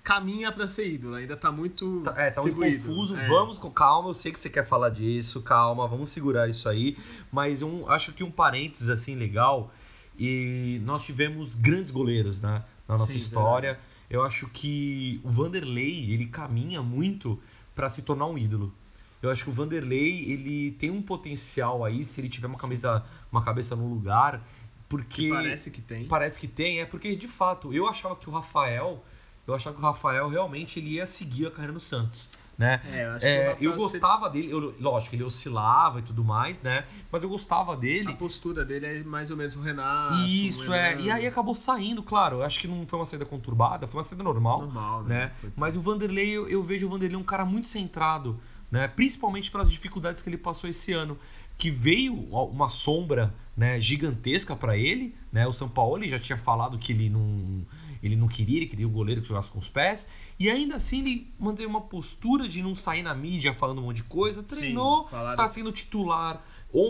[0.04, 3.16] caminha pra ser ídolo, ainda tá muito Tá- É, tá muito confuso.
[3.16, 3.28] É.
[3.28, 4.10] Vamos com calma.
[4.10, 5.41] Eu sei que você quer falar disso.
[5.44, 6.98] Calma, vamos segurar isso aí.
[7.32, 9.72] Mas um, acho que um parênteses assim legal.
[10.18, 12.64] E nós tivemos grandes goleiros, né?
[12.88, 13.80] Na nossa Sim, história.
[14.10, 17.39] Eu acho que o Vanderlei, ele caminha muito
[17.74, 18.74] para se tornar um ídolo.
[19.22, 23.06] Eu acho que o Vanderlei, ele tem um potencial aí, se ele tiver uma cabeça,
[23.32, 24.45] uma cabeça no lugar,
[24.89, 25.24] porque...
[25.24, 26.06] Que parece que tem.
[26.06, 29.04] Parece que tem, é porque, de fato, eu achava que o Rafael...
[29.45, 32.82] Eu achava que o Rafael realmente ele ia seguir a carreira no Santos, né?
[32.91, 36.86] É, eu É, eu gostava dele, eu- lógico, ele oscilava e tudo mais, né?
[37.12, 38.10] Mas eu gostava dele.
[38.10, 40.14] A postura dele é mais ou menos o Renato.
[40.28, 40.99] Isso, o é.
[40.99, 42.38] E aí acabou saindo, claro.
[42.38, 44.62] Eu acho que não foi uma saída conturbada, foi uma saída normal.
[44.62, 45.32] Normal, né?
[45.43, 45.51] né?
[45.56, 48.39] Mas o Vanderlei, eu, eu vejo o Vanderlei um cara muito centrado,
[48.72, 48.88] né?
[48.88, 51.18] Principalmente pelas dificuldades que ele passou esse ano.
[51.56, 55.45] Que veio uma sombra né, gigantesca para ele, né?
[55.47, 57.64] O São Paulo ele já tinha falado que ele não,
[58.04, 60.08] ele não queria, ele queria um goleiro que jogasse com os pés.
[60.38, 63.97] E ainda assim ele manteve uma postura de não sair na mídia falando um monte
[63.97, 64.43] de coisa.
[64.43, 66.43] Treinou, falaram- tá sendo titular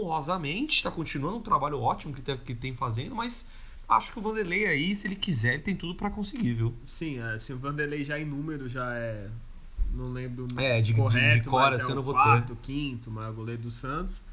[0.03, 3.49] honrosamente, tá continuando um trabalho ótimo que, tem- que tem fazendo, mas
[3.88, 6.74] acho que o Vanderlei aí, se ele quiser, ele tem tudo para conseguir, viu?
[6.86, 9.30] Sim, assim, o Vanderlei já em número já é.
[9.93, 13.11] Não lembro o É, de- de- correto, de cor, mas assim, é o quarto, quinto,
[13.11, 14.24] maior goleiro do Santos.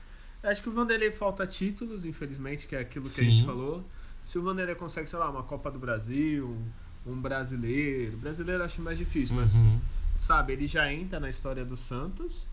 [0.42, 3.44] Acho que o Vanderlei falta títulos, infelizmente, que é aquilo que a gente Sim.
[3.44, 3.84] falou.
[4.24, 6.56] Se o Vanderlei consegue, sei lá, uma Copa do Brasil,
[7.06, 8.16] um, brasileiro.
[8.18, 9.80] Brasileiro eu acho mais difícil, mas Uhum.
[10.16, 12.46] sabe, ele já entra na história do Santos.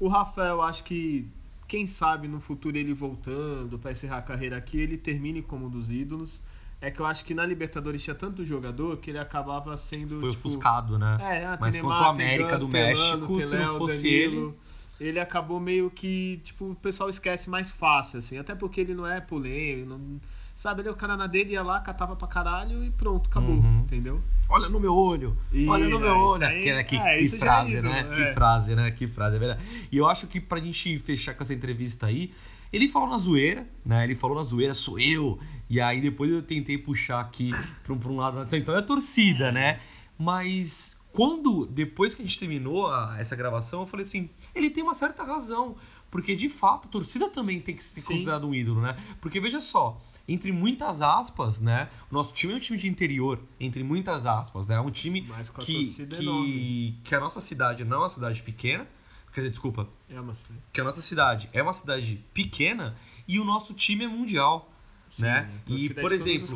[0.00, 1.28] O Rafael, acho que,
[1.68, 5.70] quem sabe no futuro ele voltando para encerrar a carreira aqui, ele termine como um
[5.70, 6.40] dos ídolos.
[6.80, 10.20] É que eu acho que na Libertadores tinha tanto jogador que ele acabava sendo.
[10.20, 11.16] Foi tipo, ofuscado, né?
[11.20, 14.56] É, ah, Mas Neymar, contra o América Gans, do México, tem se não fosse Danilo,
[15.00, 18.36] ele acabou meio que, tipo, o pessoal esquece mais fácil, assim.
[18.36, 20.20] Até porque ele não é polêmico, não-
[20.54, 20.82] sabe?
[20.82, 23.80] Ele é o cara na dele, ia lá, catava pra caralho e pronto, acabou, Uhum.
[23.80, 24.20] entendeu?
[24.48, 25.36] Olha no meu olho,
[25.68, 26.46] olha no meu é, isso olho.
[26.46, 28.00] aí- Aquela- que é, que é frase, ídolo, né?
[28.00, 28.14] é.
[28.14, 28.90] Que frase, né?
[28.90, 29.62] Que frase, é verdade.
[29.90, 32.32] E eu acho que pra gente fechar com essa entrevista aí,
[32.72, 34.04] ele falou na zoeira, né?
[34.04, 35.38] Ele falou na zoeira, sou eu.
[35.70, 37.50] E aí depois eu tentei puxar aqui
[37.82, 38.46] pra um, pra um lado.
[38.56, 39.80] Então é a torcida, né?
[40.18, 44.82] Mas quando, depois que a gente terminou a- essa gravação, eu falei assim, ele tem
[44.82, 45.76] uma certa razão.
[46.10, 48.12] Porque de fato a torcida também tem que ser Sim.
[48.12, 48.94] considerado um ídolo, né?
[49.20, 51.88] Porque veja só, entre muitas aspas, né?
[52.10, 54.76] O nosso time é um time de interior, entre muitas aspas, né?
[54.76, 55.22] É um time
[55.60, 58.86] que, torcida que, que a nossa cidade não é uma cidade pequena.
[59.32, 60.60] Quer dizer, desculpa, É uma cidade.
[60.72, 62.96] que a nossa cidade é uma cidade pequena
[63.26, 64.72] e o nosso time é mundial,
[65.18, 65.50] né?
[65.68, 66.46] a E, é por exemplo,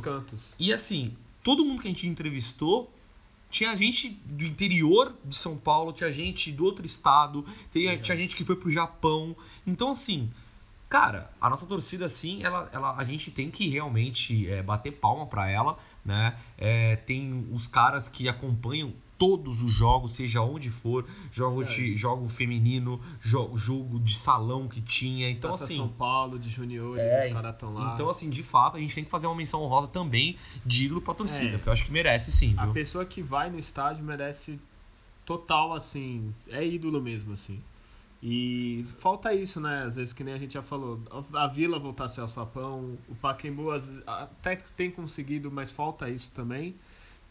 [0.59, 1.13] e assim,
[1.43, 2.95] todo mundo que a gente entrevistou
[3.51, 8.37] tinha gente do interior de São Paulo, tinha gente do outro estado, tinha, tinha gente
[8.37, 9.35] que foi pro Japão.
[9.67, 10.31] Então, assim,
[10.89, 15.27] cara, a nossa torcida, assim, ela, ela, a gente tem que realmente é, bater palma
[15.27, 16.37] pra ela, né?
[16.57, 21.67] É, tem os caras que acompanham todos os jogos, seja onde for, jogo, É.
[21.67, 25.29] de, jogo feminino, jo- jogo de salão que tinha.
[25.29, 25.77] Então, Taça assim.
[25.79, 27.95] São Paulo, de juniores, É, os caras estão lá.
[27.95, 31.01] Então, assim, de fato, a gente tem que fazer uma menção honrosa também de ídolo
[31.03, 31.53] pra torcida, É.
[31.59, 32.73] porque eu acho que merece sim, A viu?
[32.75, 34.59] pessoa que vai no estádio merece
[35.27, 37.61] total, assim, é ídolo mesmo, assim.
[38.23, 39.85] E falta isso, né?
[39.85, 41.01] Às vezes, que nem a gente já falou,
[41.33, 43.71] a Vila voltar a ser alçapão, o Pacaembu
[44.07, 46.75] até que tem conseguido, mas falta isso também.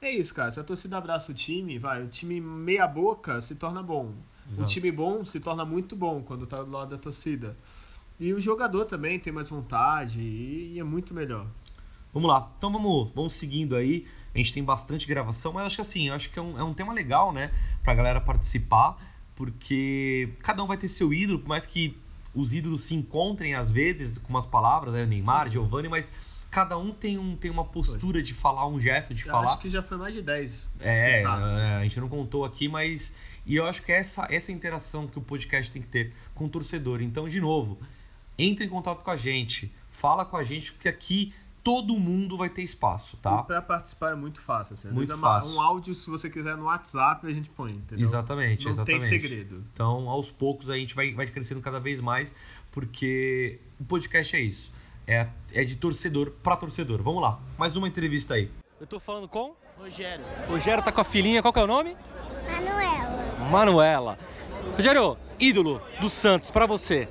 [0.02, 0.50] É isso, cara.
[0.50, 4.14] Se a torcida abraça o time, vai, o time meia boca se torna bom.
[4.48, 4.70] O Exato.
[4.70, 7.58] time bom se torna muito bom quando tá do lado da torcida.
[8.20, 11.48] E o jogador também tem mais vontade e, é muito melhor.
[12.14, 14.06] Vamos lá, então vamos, vamos seguindo aí.
[14.34, 16.74] A gente tem bastante gravação, mas acho que assim, acho que é um, é um
[16.74, 17.52] tema legal, né?
[17.84, 18.98] Pra galera participar,
[19.38, 21.96] porque cada um vai ter seu ídolo, por mais que
[22.34, 25.06] os ídolos se encontrem às vezes com umas palavras, né?
[25.06, 26.12] Neymar, Giovanni, mas
[26.50, 29.46] cada um tem, um, tem uma postura de falar, um gesto de Eu falar.
[29.46, 30.68] acho que já foi mais de 10.
[30.80, 33.16] É, é, a gente não contou aqui, mas.
[33.46, 36.46] E eu acho que é essa, essa interação que o podcast tem que ter com
[36.46, 37.02] o torcedor.
[37.02, 37.80] Então, de novo,
[38.38, 41.32] entre em contato com a gente, fala com a gente, porque aqui
[41.68, 43.44] todo mundo vai ter espaço, E tá?
[43.44, 44.74] pra participar é muito fácil.
[44.76, 44.88] Assim.
[44.88, 45.58] Às Muito vezes é uma- fácil.
[45.60, 48.06] um áudio, se você quiser, no WhatsApp, a gente põe, entendeu?
[48.06, 49.00] Exatamente, Não exatamente.
[49.10, 49.66] tem segredo.
[49.74, 52.34] Então, aos poucos, a gente vai, vai crescendo cada vez mais,
[52.72, 54.72] porque o podcast é isso.
[55.06, 57.02] É, é de torcedor pra torcedor.
[57.04, 58.50] Vamos lá, mais uma entrevista aí.
[58.80, 59.54] Eu tô falando com?
[59.78, 60.24] Rogério.
[60.48, 61.98] Rogério tá com a filhinha, qual que é o nome?
[62.50, 63.50] Manuela.
[63.52, 64.20] Manuela.
[64.76, 67.08] Rogério, ídolo do Santos, pra você.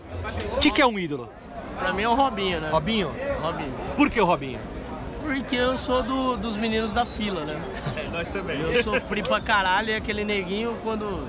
[0.57, 1.29] O que, que é um ídolo?
[1.79, 2.71] Pra mim é o Robinho, né?
[2.71, 3.11] Robinho?
[3.47, 3.75] Robinho.
[3.97, 4.59] Por que o Robinho?
[5.21, 7.61] Porque eu sou do- dos meninos da fila, né?
[8.13, 8.61] nós também.
[8.61, 11.27] Eu sofri pra caralho e aquele neguinho, quando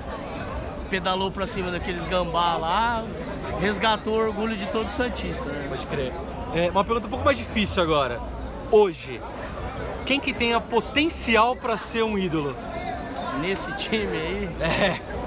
[0.88, 3.04] pedalou pra cima daqueles gambá lá,
[3.60, 5.66] resgatou o orgulho de todo Santista, né?
[5.68, 6.12] Pode crer.
[6.54, 8.20] É, uma pergunta um pouco mais difícil agora.
[8.70, 9.20] Hoje,
[10.06, 12.56] quem que tem a potencial pra ser um ídolo?
[13.40, 14.48] Nesse time aí?
[14.60, 15.17] É.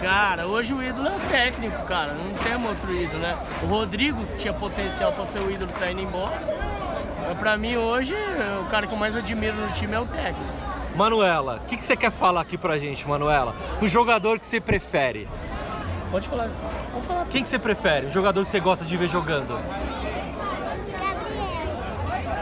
[0.00, 2.14] Cara, hoje o ídolo é o técnico, cara.
[2.14, 3.36] Não temos outro ídolo, né?
[3.62, 6.40] O Rodrigo tinha potencial pra ser o ídolo, tá indo embora.
[7.26, 8.14] Mas pra mim hoje,
[8.60, 10.52] o cara que eu mais admiro no time é o técnico.
[10.94, 13.54] Manuela, o que, que você quer falar aqui pra gente, Manuela?
[13.80, 15.28] O jogador que você prefere?
[16.10, 16.48] Pode falar.
[16.92, 17.26] Pode falar.
[17.26, 18.06] Quem que você prefere?
[18.06, 19.58] O jogador que você gosta de ver jogando?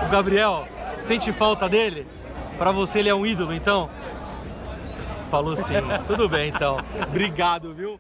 [0.05, 0.69] O Gabriel?
[1.05, 2.07] Sente falta dele?
[2.59, 3.89] Pra você ele é um ídolo, então?
[5.31, 5.75] Falou sim.
[6.07, 6.77] Tudo bem, então.
[7.09, 7.99] Obrigado, viu?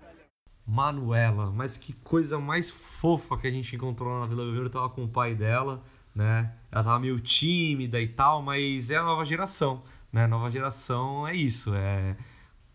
[0.66, 4.66] Manuela, mas que coisa mais fofa que a gente encontrou lá na Vila Belmiro.
[4.66, 5.82] Eu tava com o pai dela,
[6.14, 6.52] né?
[6.72, 10.26] Ela tava meio tímida e tal, mas é a nova geração, né?
[10.26, 12.16] Nova geração é isso, é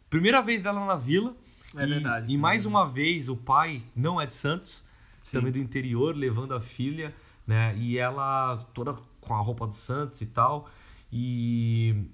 [0.09, 1.35] primeira vez dela na Vila.
[1.75, 2.33] É e, verdade.
[2.33, 4.87] E mais uma vez o pai não é de Santos,
[5.23, 5.37] Sim.
[5.37, 7.13] também do interior, levando a filha,
[7.47, 7.75] né?
[7.77, 10.69] E ela toda com a roupa do Santos e tal.
[11.11, 12.05] E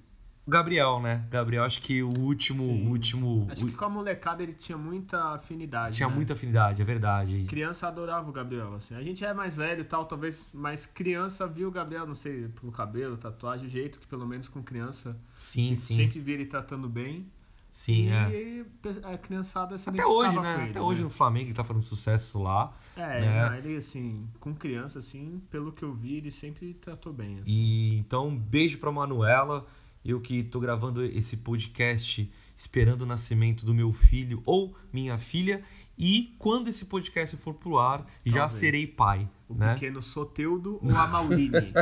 [0.48, 1.26] Gabriel, né?
[1.30, 5.98] Gabriel, acho que o último, último Acho que com a molecada ele tinha muita afinidade.
[5.98, 6.16] tinha né?
[6.16, 7.44] muita afinidade, é verdade.
[7.50, 8.96] Criança adorava o Gabriel, assim.
[8.96, 12.48] A gente é mais velho e tal, talvez, mas criança viu o Gabriel, não sei,
[12.48, 15.96] pelo cabelo, tatuagem, o jeito que pelo menos com criança Sim, sim.
[15.96, 17.30] sempre via ele tratando bem.
[17.70, 18.66] Sim, e é.
[19.04, 20.62] a criançada se Até hoje, né?
[20.62, 22.74] ele, Até hoje no Flamengo ele tá fazendo sucesso lá.
[22.96, 23.62] É, né?
[23.64, 27.40] ele assim, com criança, assim, pelo que eu vi, ele sempre tratou bem.
[27.40, 27.52] Assim.
[27.52, 29.68] E então, um beijo pra Manuela.
[30.08, 35.62] Eu que tô gravando esse podcast esperando o nascimento do meu filho ou minha filha.
[35.98, 38.52] E quando esse podcast for pro ar, já Talvez.
[38.54, 39.30] serei pai.
[39.50, 39.74] O né?
[39.74, 41.52] pequeno Soteudo ou a Maurine?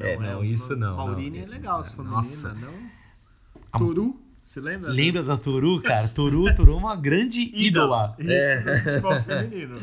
[0.00, 1.44] É, não, os isso não, Maurine não.
[1.44, 2.54] é legal, se for Nossa.
[2.54, 2.90] menina, não?
[3.70, 4.90] A- Turu, você lembra?
[4.90, 6.08] Lembra da Toru, cara?
[6.08, 8.16] Toru, Toru é uma grande ídola.
[8.18, 8.60] Isso, É.
[8.80, 9.78] do futebol feminino.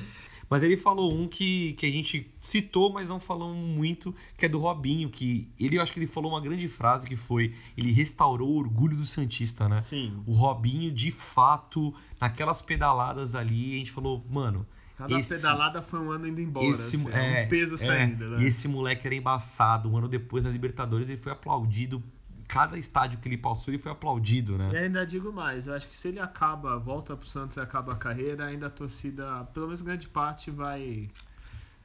[0.50, 4.50] Mas ele falou um que, que a gente citou, mas não falou muito, que é
[4.50, 7.92] do Robinho, que ele, eu acho que ele falou uma grande frase que foi, ele
[7.92, 9.80] restaurou o orgulho do Santista, né?
[9.80, 10.24] Sim.
[10.26, 14.66] O Robinho, de fato, naquelas pedaladas ali, a gente falou, mano,
[15.00, 16.66] Cada esse, pedalada foi um ano indo embora.
[16.66, 18.44] esse assim, é, um peso é, saindo, né?
[18.44, 19.90] E esse moleque era embaçado.
[19.90, 22.04] Um ano depois da Libertadores, ele foi aplaudido.
[22.50, 24.72] Cada estádio que ele passou, ele foi aplaudido, né?
[24.74, 27.94] E ainda digo mais, eu acho que se ele acaba, volta pro Santos e acaba
[27.94, 31.08] a carreira, ainda a torcida, pelo menos grande parte, vai.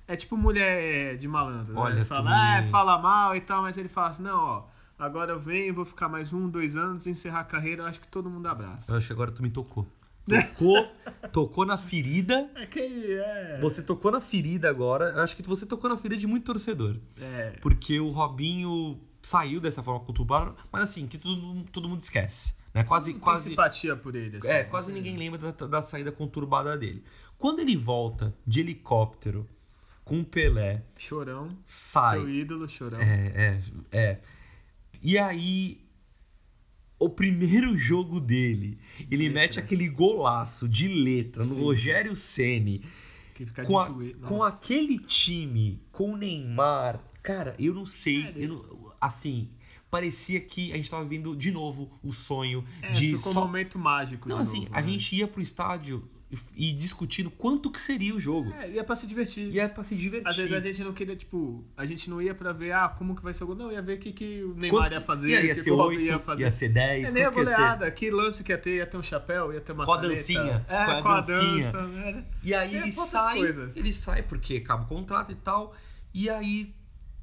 [0.08, 2.00] É tipo mulher de malandro, Olha, né?
[2.00, 4.64] tu Fala, ah, fala mal e tal, mas ele fala assim, não, ó,
[4.98, 8.08] agora eu venho, vou ficar mais um, dois anos, encerrar a carreira, eu acho que
[8.08, 8.90] todo mundo abraça.
[8.90, 9.86] Eu acho que agora tu me tocou.
[10.24, 10.88] Tocou,
[11.32, 12.50] tocou na ferida.
[12.54, 13.58] É que é.
[13.60, 15.10] Você tocou na ferida agora.
[15.10, 16.96] Eu acho que você tocou na ferida de muito torcedor.
[17.20, 17.50] É.
[17.60, 22.56] Porque o Robinho saiu dessa forma conturbada, mas assim, que todo, todo mundo esquece.
[22.72, 22.82] Né?
[22.84, 23.50] Quase, quase.
[23.50, 24.48] simpatia por ele, assim.
[24.48, 27.04] É, quase ninguém lembra da, da saída conturbada dele.
[27.38, 29.48] Quando ele volta de helicóptero
[30.04, 31.48] com o Pelé, Chorão.
[31.64, 32.18] sai.
[32.18, 32.98] Seu ídolo, chorão.
[33.00, 33.60] É,
[33.92, 34.20] é, é.
[35.02, 35.80] E aí.
[36.98, 38.78] o primeiro jogo dele,
[39.10, 41.62] ele mete aquele golaço de letra no Sim.
[41.62, 42.82] Rogério Ceni
[43.66, 48.83] com, de a- com aquele time, com o Neymar, cara, eu não sei, eu não-
[49.06, 49.50] assim,
[49.90, 53.46] parecia que a gente tava vendo de novo o sonho É, de ficou só um
[53.46, 54.28] momento mágico.
[54.28, 54.88] Não, assim, novo, a né?
[54.88, 56.08] gente ia pro estádio
[56.56, 58.52] e, discutindo quanto que seria o jogo.
[58.54, 59.54] É, ia pra se divertir.
[59.54, 60.26] Ia pra se divertir.
[60.28, 63.14] Às vezes a gente não queria, tipo, a gente não ia pra ver, ah, como
[63.14, 63.54] que vai ser o gol.
[63.54, 65.28] Não, ia ver o que, que o Neymar Quanto ia fazer.
[65.30, 66.42] ia- ia que ser o oito, ia fazer.
[66.42, 69.02] ia ser dez, É, nem a goleada, que lance que ia ter, ia ter um
[69.02, 71.52] chapéu, ia ter uma Com a dancinha, É, com a com a dancinha.
[71.52, 71.82] dança.
[71.86, 72.24] né?
[72.42, 73.76] E aí É, ele sai, coisas.
[73.76, 75.72] ele sai porque acaba o contrato e tal,
[76.12, 76.74] e aí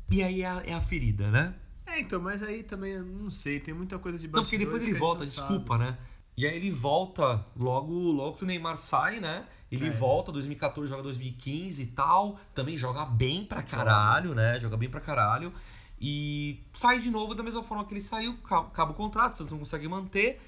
[0.09, 1.53] e aí é a, é a ferida, né?
[1.93, 4.97] É, então, mas aí também, não sei, tem muita coisa de Não, porque depois ele
[4.97, 5.97] volta, desculpa, né?
[6.37, 9.45] E aí ele volta logo, logo que o Neymar sai, né?
[9.71, 9.89] Ele É.
[9.89, 14.59] volta, 2014 joga 2015 e tal, também joga bem pra caralho, né?
[14.59, 15.53] Joga bem pra caralho.
[15.99, 19.51] E sai de novo da mesma forma que ele saiu, ca- acaba o contrato, Santos
[19.51, 20.41] não consegue manter.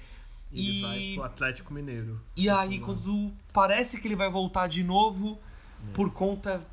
[0.52, 2.20] Ele E, vai pro Atlético Mineiro.
[2.36, 5.38] e aí, quando parece que ele vai voltar de novo
[5.92, 6.64] por conta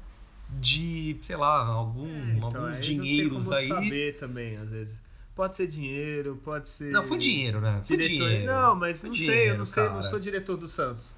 [0.60, 3.86] de, sei lá, algum, Então, alguns aí dinheiros não tem como aí.
[3.86, 5.00] saber também, às vezes.
[5.34, 6.92] Pode ser dinheiro, pode ser.
[6.92, 7.82] Não, foi dinheiro, né?
[7.84, 8.28] Foi Diretor...
[8.30, 8.52] dinheiro.
[8.52, 11.16] Não, mas não sei, eu dinheiro, não sei, não sou diretor do Santos.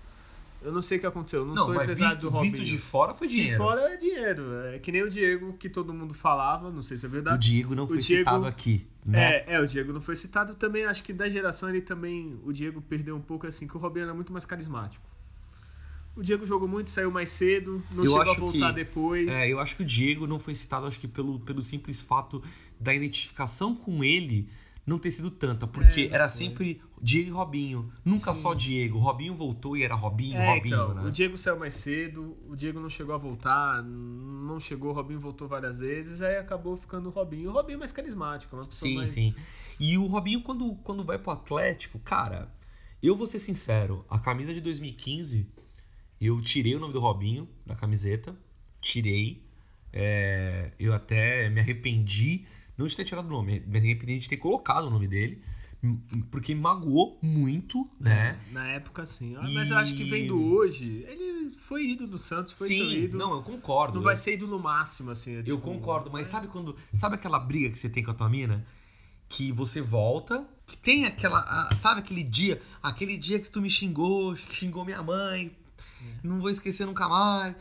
[0.61, 2.51] Eu não sei o que aconteceu, eu não, Não, sou empresário visto- do Robinho.
[2.55, 3.57] visto de fora foi De dinheiro.
[3.57, 4.43] fora é dinheiro.
[4.67, 7.35] É que nem o Diego que todo mundo falava, não sei se é verdade.
[7.35, 9.43] O Diego não O foi Diego- citado aqui, né?
[9.45, 10.85] É, é, o Diego não foi citado também.
[10.85, 12.39] Acho que da geração ele também.
[12.45, 15.03] O Diego perdeu um pouco assim, que o Robinho era muito mais carismático.
[16.15, 19.27] O Diego jogou muito, saiu mais cedo, não eu chegou a voltar que, depois.
[19.29, 22.41] É, eu acho que o Diego não foi citado, acho que pelo, pelo simples fato
[22.79, 24.47] da identificação com ele
[24.85, 26.37] não ter sido tanta, porque É, era foi.
[26.37, 28.41] sempre Diego e Robinho, nunca Sim.
[28.41, 28.97] só Diego.
[28.99, 31.03] Robinho voltou e era Robinho, É, Robinho, então, né?
[31.07, 35.19] o Diego saiu mais cedo, o Diego não chegou a voltar, não chegou, o Robinho
[35.19, 37.49] voltou várias vezes, aí acabou ficando o Robinho.
[37.49, 39.11] O Robinho é mais carismático, é uma pessoa Sim, mais...
[39.11, 39.33] sim.
[39.79, 42.51] E o Robinho, quando, quando vai pro Atlético, cara,
[43.01, 45.47] eu vou ser sincero, a camisa de 2015,
[46.25, 48.35] eu tirei o nome do Robinho da camiseta,
[48.81, 49.41] tirei.
[49.91, 52.45] É, eu até me arrependi,
[52.77, 55.41] não de ter tirado o nome, me arrependi de ter colocado o nome dele,
[56.31, 58.39] porque me magoou muito, né?
[58.51, 59.35] Na época, sim.
[59.35, 63.03] Ah, Mas eu acho que vendo hoje, ele foi ídolo do Santos, foi seu Sim,
[63.03, 63.23] ídolo.
[63.23, 63.95] não, eu concordo.
[63.95, 65.35] Não vai Eu- ser ídolo máximo, assim.
[65.35, 66.75] é Eu tipo- concordo, mas sabe quando.
[66.93, 68.65] Sabe aquela briga que você tem com a tua mina?
[69.29, 71.69] Que você volta, que tem aquela.
[71.79, 72.61] Sabe aquele dia?
[72.81, 75.51] Aquele dia que tu me xingou, que xingou minha mãe.
[76.23, 77.55] Não vou esquecer nunca mais.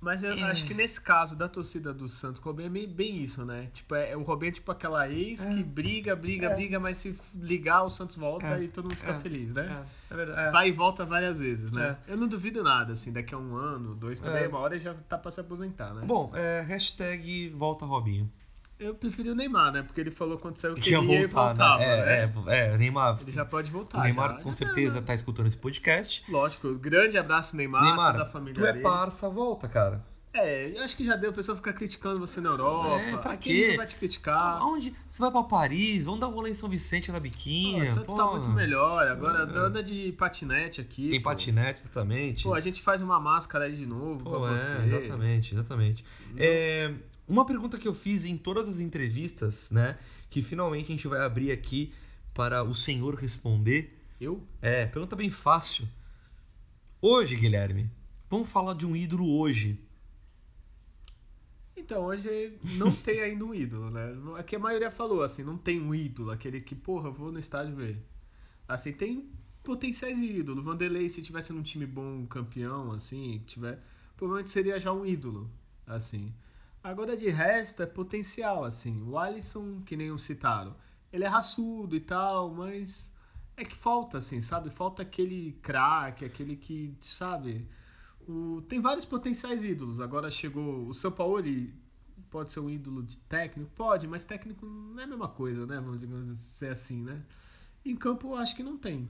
[0.00, 0.42] Mas eu É.
[0.44, 3.68] acho que nesse caso da torcida do Santos, Robinho é bem isso, né?
[3.72, 6.54] Tipo, é, o Robinho é tipo aquela ex que briga, briga, É.
[6.54, 8.62] briga, mas se ligar, o Santos volta É.
[8.62, 9.18] e todo mundo fica É.
[9.18, 9.84] feliz, né?
[10.08, 10.52] É, é verdade.
[10.52, 11.98] Vai e volta várias vezes, né?
[12.06, 14.46] Eu não duvido nada, assim, daqui a um ano, dois também, É.
[14.48, 16.02] uma hora já tá pra se aposentar, né?
[16.06, 18.30] Bom, é, hashtag volta Robinho.
[18.78, 19.82] Eu preferi o Neymar, né?
[19.82, 21.96] Porque ele falou quando saiu que ele ia e voltar, voltava, né?
[21.96, 22.32] né?
[22.46, 23.18] É, é, é, Neymar.
[23.20, 24.38] Ele já pode voltar, O Neymar já.
[24.42, 26.24] com certeza tá escutando esse podcast.
[26.30, 30.04] Lógico, grande abraço, Neymar, Neymar, toda a família tu é parça, volta, cara.
[30.32, 33.00] É, eu acho que já deu, o pessoal fica criticando você na Europa.
[33.00, 33.76] É, pra Aqui quê?
[33.76, 34.58] vai te criticar.
[34.60, 34.94] Aonde?
[35.08, 37.80] Você vai pra Paris, vamos dar um rolê em São Vicente na biquinha.
[37.80, 38.32] Pô, Santos tá pô.
[38.36, 39.08] muito melhor.
[39.08, 39.58] Agora É.
[39.58, 41.08] anda de patinete aqui.
[41.10, 41.30] Tem pô.
[41.30, 42.44] patinete exatamente.
[42.44, 44.96] Pô, a gente faz uma máscara aí de novo Pô, pra é, você.
[44.96, 46.04] exatamente, exatamente.
[46.36, 46.92] É,
[47.28, 49.98] uma pergunta que eu fiz em todas as entrevistas, né?
[50.30, 51.92] Que finalmente a gente vai abrir aqui
[52.32, 53.96] para o senhor responder.
[54.20, 54.42] Eu?
[54.62, 55.88] É, pergunta bem fácil.
[57.00, 57.90] Hoje, Guilherme,
[58.28, 59.78] vamos falar de um ídolo hoje.
[61.76, 64.16] Então, hoje não tem ainda um ídolo, né?
[64.38, 67.38] É que a maioria falou, assim, não tem um ídolo, aquele que, porra, vou no
[67.38, 68.02] estádio ver.
[68.66, 69.30] Assim, tem
[69.62, 70.64] potenciais ídolos.
[70.64, 73.82] Vanderlei, se tivesse num time bom, campeão, assim, tiver,
[74.16, 75.50] provavelmente seria já um ídolo,
[75.86, 76.34] assim.
[76.88, 79.02] Agora, de resto, é potencial, assim.
[79.02, 80.74] O Alisson, que nem o citaram,
[81.12, 83.12] ele é raçudo e tal, mas
[83.58, 84.70] é que falta, assim, sabe?
[84.70, 87.68] Falta aquele craque, aquele que, sabe?
[88.26, 90.00] O, tem vários potenciais ídolos.
[90.00, 91.42] Agora chegou o São Paulo,
[92.30, 93.70] pode ser um ídolo de técnico?
[93.76, 95.76] Pode, mas técnico não é a mesma coisa, né?
[95.76, 97.22] Vamos dizer assim, né?
[97.84, 99.06] Em campo, acho que não tem.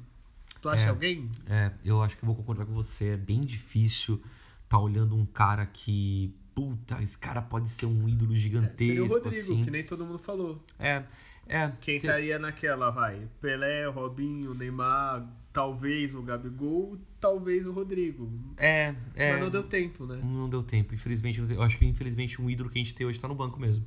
[0.61, 1.27] Tu acha É, alguém?
[1.47, 3.11] É, eu acho que vou concordar com você.
[3.11, 4.21] É bem difícil
[4.69, 6.35] tá olhando um cara que.
[6.59, 9.65] Puta, esse cara pode ser um ídolo gigantesco, Seria o Rodrigo, assim.
[9.65, 10.61] que nem todo mundo falou.
[10.77, 11.05] É,
[11.47, 11.71] é.
[11.81, 13.29] Quem estaria naquela, vai?
[13.41, 18.29] Pelé, Robinho, Neymar, talvez o Gabigol, talvez o Rodrigo.
[18.57, 19.33] É, é.
[19.35, 20.21] Mas não deu tempo, né?
[20.21, 21.41] Não deu tempo, infelizmente.
[21.49, 23.87] Eu acho que infelizmente um ídolo que a gente tem hoje tá no banco mesmo.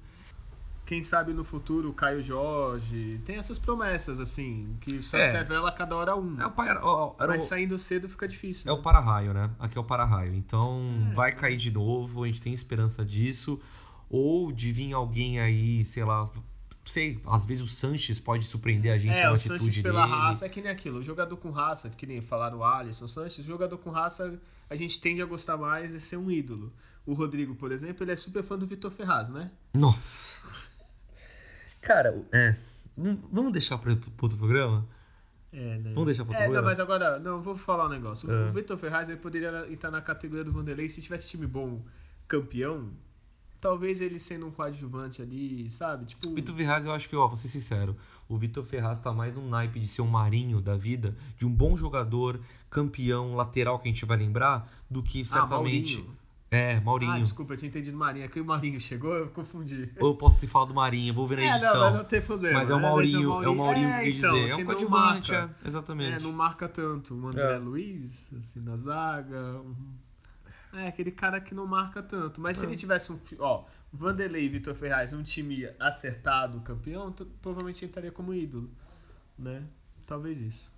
[0.91, 3.21] Quem sabe no futuro o Caio Jorge.
[3.23, 5.37] Tem essas promessas, assim, que Santos É.
[5.37, 6.35] revela a cada hora um.
[6.37, 8.69] É o era Mas saindo cedo fica difícil.
[8.69, 9.49] É o para-raio, né?
[9.57, 10.35] Aqui é o para-raio.
[10.35, 10.81] Então
[11.15, 13.57] vai cair de novo, a gente tem esperança disso.
[14.09, 16.29] Ou de vir alguém aí, sei lá,
[16.83, 19.83] sei, às vezes o Sanches pode surpreender a gente É, na o atitude Sanches dele.
[19.95, 20.99] pela raça, é que nem aquilo.
[20.99, 24.37] O jogador com raça, que nem falaram o Alisson, o Sanches, o jogador com raça,
[24.69, 26.73] a gente tende a gostar mais e ser um ídolo.
[27.05, 29.51] O Rodrigo, por exemplo, ele é super fã do Vitor Ferraz, né?
[29.73, 30.69] Nossa.
[31.81, 32.55] Cara, é.
[33.31, 34.87] Vamos deixar para outro programa?
[35.51, 35.91] É, né?
[35.93, 38.29] Vamos deixar pra outro É, não, mas agora, não, vou falar um negócio.
[38.29, 38.49] O- É.
[38.49, 41.81] O Vitor Ferraz ele poderia entrar na categoria do Vanderlei se tivesse time bom,
[42.27, 42.89] campeão.
[43.59, 46.05] Talvez ele sendo um coadjuvante ali, sabe?
[46.05, 47.95] Tipo, Vitor Ferraz, eu acho que, ó, vou ser sincero,
[48.27, 51.51] o Vitor Ferraz tá mais um naipe de ser um marinho da vida, de um
[51.53, 52.39] bom jogador,
[52.71, 55.97] campeão, lateral que a gente vai lembrar, do que certamente.
[55.97, 56.20] Ah, Maurinho.
[56.53, 57.13] É, Maurinho.
[57.13, 58.25] Ah, desculpa, eu tinha entendido Marinho.
[58.25, 59.89] É que o Marinho chegou, eu confundi.
[60.01, 61.79] Ou eu posso ter falado do Marinho, vou ver na É, não, edição.
[61.81, 62.59] mas não tem problema.
[62.59, 62.81] Mas é o né?
[62.83, 64.49] Mas Maurinho, é o Maurinho que quis então, dizer.
[64.49, 65.55] É um que não coadjuvante, marca.
[65.63, 66.13] é, exatamente.
[66.13, 67.15] É, não marca tanto.
[67.15, 67.57] O André É.
[67.57, 69.61] Luiz, assim, na zaga.
[69.61, 69.75] um-
[70.73, 72.39] É, aquele cara que não marca tanto.
[72.41, 72.67] Mas se É.
[72.69, 73.19] ele tivesse um.
[73.39, 78.69] Ó, Vanderlei e Vitor Ferraz, um time acertado, campeão, provavelmente ele estaria como ídolo.
[79.39, 79.63] Né?
[80.05, 80.69] Talvez isso.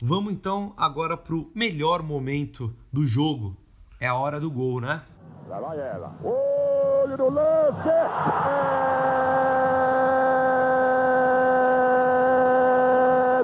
[0.00, 3.56] Vamos então agora pro melhor momento do jogo.
[4.04, 5.00] É a hora do gol, né?
[5.48, 6.14] Lá vai ela.
[6.22, 7.88] Olho no lance.
[7.88, 8.04] É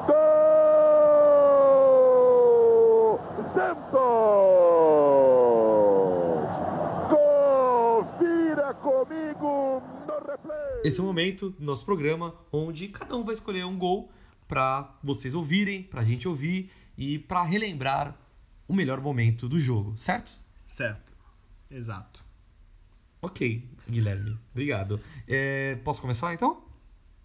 [0.06, 0.12] do
[3.54, 3.98] Santos.
[7.08, 10.82] Confira comigo no replay.
[10.84, 14.10] Esse é o momento do nosso programa onde cada um vai escolher um gol
[14.46, 18.14] pra vocês ouvirem, pra gente ouvir e pra relembrar
[18.68, 20.49] o melhor momento do jogo, certo?
[20.70, 21.12] Certo.
[21.68, 22.24] Exato.
[23.20, 24.38] Ok, Guilherme.
[24.52, 25.00] Obrigado.
[25.26, 26.62] É, posso começar então?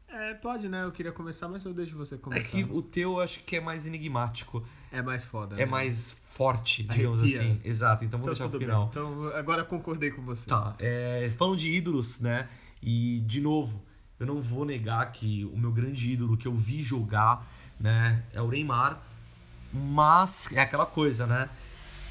[0.07, 0.84] É, pode, né?
[0.84, 2.43] Eu queria começar, mas eu deixo você É começar.
[2.49, 4.65] que o teu eu acho que é mais enigmático.
[4.91, 5.55] É mais foda.
[5.57, 5.65] É né?
[5.67, 7.38] mais forte, digamos Arrepia.
[7.39, 7.61] assim.
[7.63, 8.81] Exato, então vou deixar tudo pro final.
[8.81, 8.89] bem.
[8.89, 10.47] Então agora eu concordei com você.
[10.47, 12.49] Tá, é, falando de ídolos, né?
[12.81, 13.80] E, de novo,
[14.19, 17.45] eu não vou negar que o meu grande ídolo que eu vi jogar,
[17.80, 18.99] né, é o Neymar.
[19.72, 21.47] Mas é aquela coisa, né?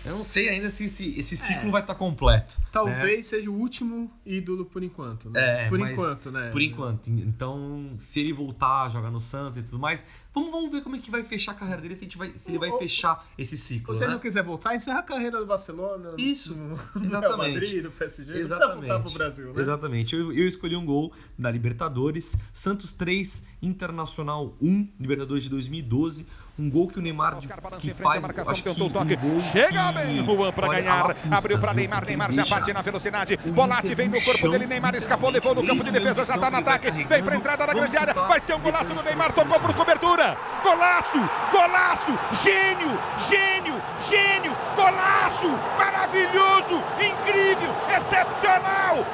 [0.05, 1.71] Eu não sei ainda se esse, esse ciclo É.
[1.73, 2.57] vai estar completo.
[2.61, 2.67] né?
[2.71, 5.65] Talvez seja o último ídolo por enquanto, né?
[5.65, 6.51] É, por enquanto, né?
[6.51, 7.09] Por enquanto.
[7.11, 10.97] Então, se ele voltar a jogar no Santos e tudo mais, vamos, vamos ver como
[10.97, 12.79] é que vai fechar a carreira dele, se, a gente vai, se ele vai Ou-
[12.79, 14.15] fechar esse ciclo, Se ele né?
[14.15, 16.11] não quiser voltar, encerra a carreira do Barcelona.
[16.19, 16.75] Isso, no, no
[17.05, 17.21] exatamente.
[17.21, 18.33] Real Madrid, no PSG.
[18.33, 19.61] Não precisa voltar pro Brasil, né?
[19.61, 20.15] Exatamente.
[20.17, 26.27] Eu, eu escolhi um gol da Libertadores, Santos 3, Internacional 1, Libertadores de 2012.
[26.57, 27.49] Um gol que o Neymar de-
[27.81, 29.17] que faz, marcação, acho que um o toque.
[29.17, 31.17] gol Chega que- bem, Juan pra olha, ganhar.
[31.33, 31.81] Abriu pra viu?
[31.81, 33.33] Neymar, Neymar ele já bate na velocidade.
[33.35, 36.49] Inter vem no corpo chão, dele, Neymar escapou, levou no campo de defesa, já tá
[36.53, 36.93] no ele ataque.
[36.93, 38.15] Vem pra entrada da grande área.
[38.15, 40.24] Vai ser um golaço do Neymar, tocou por cobertura.
[40.63, 41.19] Golaço,
[41.53, 42.99] golaço, gênio,
[43.29, 49.05] gênio, gênio, golaço, maravilhoso, incrível, excepcional.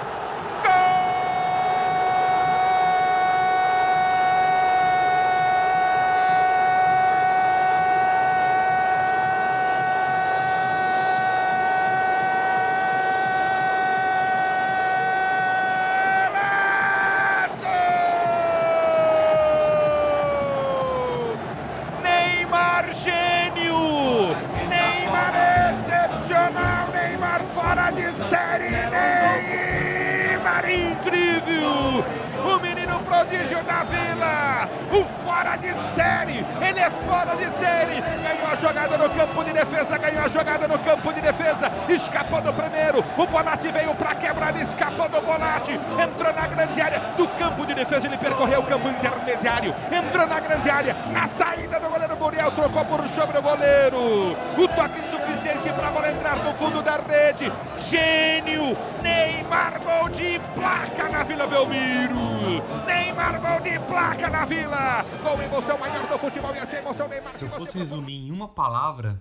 [49.41, 49.75] Intermediário!
[49.91, 50.95] Entrou na grande área!
[51.13, 52.53] Na saída do goleiro Muriel!
[52.53, 54.33] Trocou por sobre o goleiro!
[54.59, 57.51] O toque suficiente para a bola entrar no fundo da rede!
[57.89, 58.77] Gênio!
[59.03, 62.87] Neymar gol de placa na Vila Belmiro!
[62.87, 65.05] Neymar gol de placa na Vila!
[65.23, 67.35] Com emoção maior do futebol e essa emoção Neymar.
[67.35, 69.21] Se eu fosse resumir em uma palavra,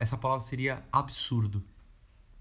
[0.00, 1.62] essa palavra seria absurdo.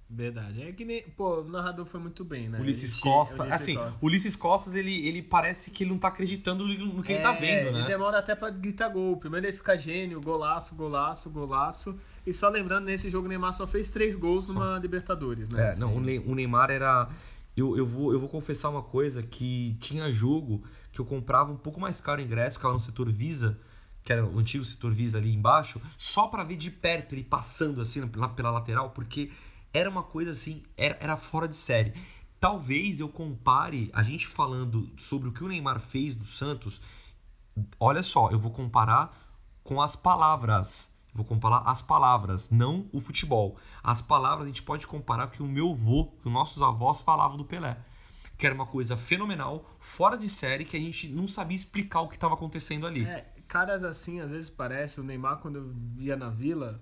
[0.09, 0.61] Verdade.
[0.61, 1.01] É que nem.
[1.01, 2.59] Pô, o narrador foi muito bem, né?
[2.59, 3.97] Ulisses Ele- Costa, Ulisses assim, Costa.
[4.01, 7.39] Ulisses Costas, ele, ele parece que ele não tá acreditando no que ele tá É,
[7.39, 7.87] vendo, Ele né?
[7.87, 9.17] demora até pra gritar gol.
[9.17, 11.97] Primeiro ele fica gênio, golaço, golaço, golaço.
[12.27, 15.71] E só lembrando, nesse jogo o Neymar só fez três gols numa Libertadores, né?
[15.71, 17.09] É, não, o Ney- o Neymar era.
[17.55, 21.57] Eu, eu, vou, eu vou confessar uma coisa: que tinha jogo que eu comprava um
[21.57, 23.57] pouco mais caro o ingresso, que era no setor Visa,
[24.03, 27.81] que era o antigo setor Visa ali embaixo, só pra ver de perto ele passando
[27.81, 29.31] assim pela, pela lateral, porque
[29.73, 31.93] era uma coisa assim, era, era fora de série.
[32.39, 36.79] Talvez eu compare a gente falando sobre o que o Neymar fez do Santos.
[37.79, 39.17] Olha só, eu vou comparar
[39.63, 40.93] com as palavras.
[41.13, 43.57] Vou comparar as palavras, não o futebol.
[43.83, 47.37] As palavras a gente pode comparar com o meu avô, que os nossos avós falavam
[47.37, 47.77] do Pelé.
[48.37, 52.09] que era uma coisa fenomenal, fora de série, que a gente não sabia explicar o
[52.09, 53.05] que estava acontecendo ali.
[53.05, 56.81] É, caras assim, às vezes parece, o Neymar quando eu ia na vila,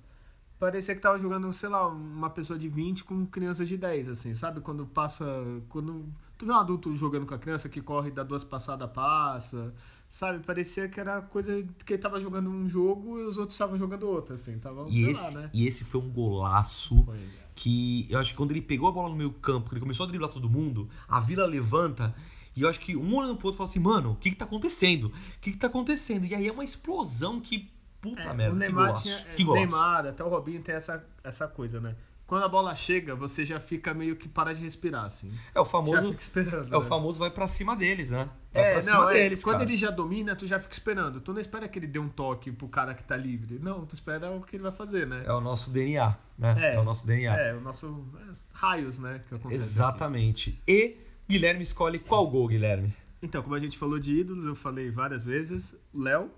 [0.62, 4.36] parecia que tava jogando, sei lá, uma pessoa de 20 com crianças de 10, assim,
[4.36, 4.62] sabe?
[4.62, 5.26] Quando passa.
[5.68, 6.06] Quando.
[6.38, 9.74] Tu vê um adulto jogando com a criança que corre, dá duas passadas, passa.
[10.08, 10.46] Sabe?
[10.46, 14.04] Parecia que era coisa que ele tava jogando um jogo e os outros estavam jogando
[14.08, 14.60] outro, assim.
[14.60, 15.50] Tava, E sei esse, lá, né?
[15.52, 17.08] e esse foi um golaço
[17.56, 20.06] que eu acho que quando ele pegou a bola no meio campo, quando ele começou
[20.06, 22.14] a driblar todo mundo, a Vila levanta
[22.56, 24.46] e eu acho que um olhando pro outro fala assim, mano, o que que tá
[24.46, 25.08] acontecendo?
[25.08, 26.26] O que que tá acontecendo?
[26.26, 27.70] E aí é uma explosão que,
[28.02, 29.36] puta É, merda, o que Neymar golaço, tinha.
[29.36, 29.66] que golaço.
[29.74, 31.96] Neymar, até o Robinho tem essa, essa coisa, né?
[32.26, 35.30] Quando a bola chega, você já fica meio que para de respirar, assim.
[35.54, 36.74] É o Já famoso, fica esperando.
[36.74, 36.88] é o né?
[36.88, 38.30] famoso vai pra cima deles, né?
[38.54, 39.66] Vai É, pra não, cima é, deles, quando cara.
[39.70, 41.20] ele já domina, tu já fica esperando.
[41.20, 43.60] Tu não espera que ele dê um toque pro cara que tá livre.
[43.62, 45.24] Não, tu espera o que ele vai fazer, né?
[45.26, 46.76] É o nosso DNA, né?
[46.76, 47.36] É, o nosso DNA.
[47.38, 49.20] É, o nosso é, raios, né?
[49.28, 49.64] Que acontece aqui.
[49.66, 50.62] Exatamente.
[50.66, 50.96] E
[51.30, 52.94] Guilherme escolhe qual gol, Guilherme?
[53.22, 56.32] Então, como a gente falou de ídolos, eu falei várias vezes, o Léo.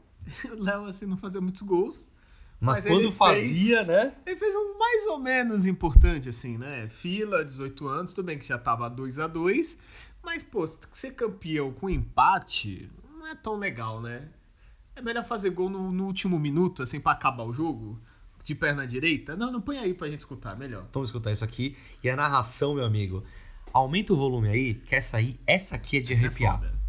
[0.52, 2.10] O Léo, assim, não fazia muitos gols.
[2.60, 4.14] Mas, ele quando fazia, fez- né?
[4.26, 6.88] Ele fez um mais ou menos importante, assim, né?
[6.88, 9.80] Fila, 18 anos, tudo bem que já tava 2 a 2
[10.24, 12.90] Mas, pô, ser campeão com empate
[13.20, 14.30] não é tão legal, né?
[14.96, 18.00] É melhor fazer gol no, no último minuto, assim, pra acabar o jogo,
[18.46, 19.36] de perna direita.
[19.36, 20.88] Não, não põe aí pra gente escutar, melhor.
[20.94, 21.76] Vamos escutar isso aqui.
[22.04, 23.24] E a narração, meu amigo.
[23.74, 26.60] Aumenta o volume aí, que essa aí, essa aqui é de arrepiar.
[26.62, 26.83] Ele levanta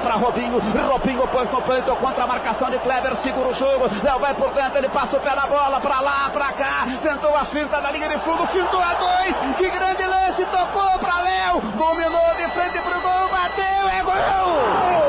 [0.00, 0.58] para Robinho.
[0.88, 3.16] Robinho pôs no peito contra a marcação de Kleber.
[3.16, 3.88] Segura o jogo.
[4.02, 4.78] Léo vai por dentro.
[4.78, 5.80] Ele passa o pé na bola.
[5.80, 6.86] Para lá, para cá.
[7.02, 8.46] Tentou a finta na linha de fundo.
[8.46, 9.36] Fintou a dois.
[9.56, 10.44] Que grande lance.
[10.46, 11.60] Tocou para Léo.
[11.60, 13.28] Dominou de frente pro gol.
[13.28, 13.88] Bateu.
[13.88, 14.02] É!
[14.02, 15.05] Gol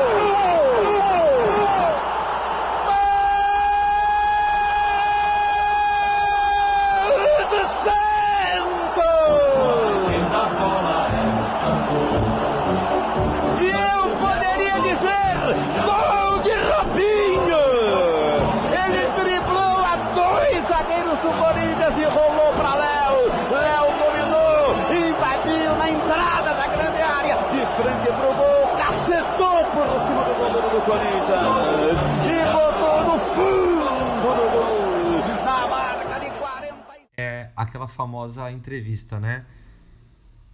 [37.78, 39.46] aquela famosa entrevista, né?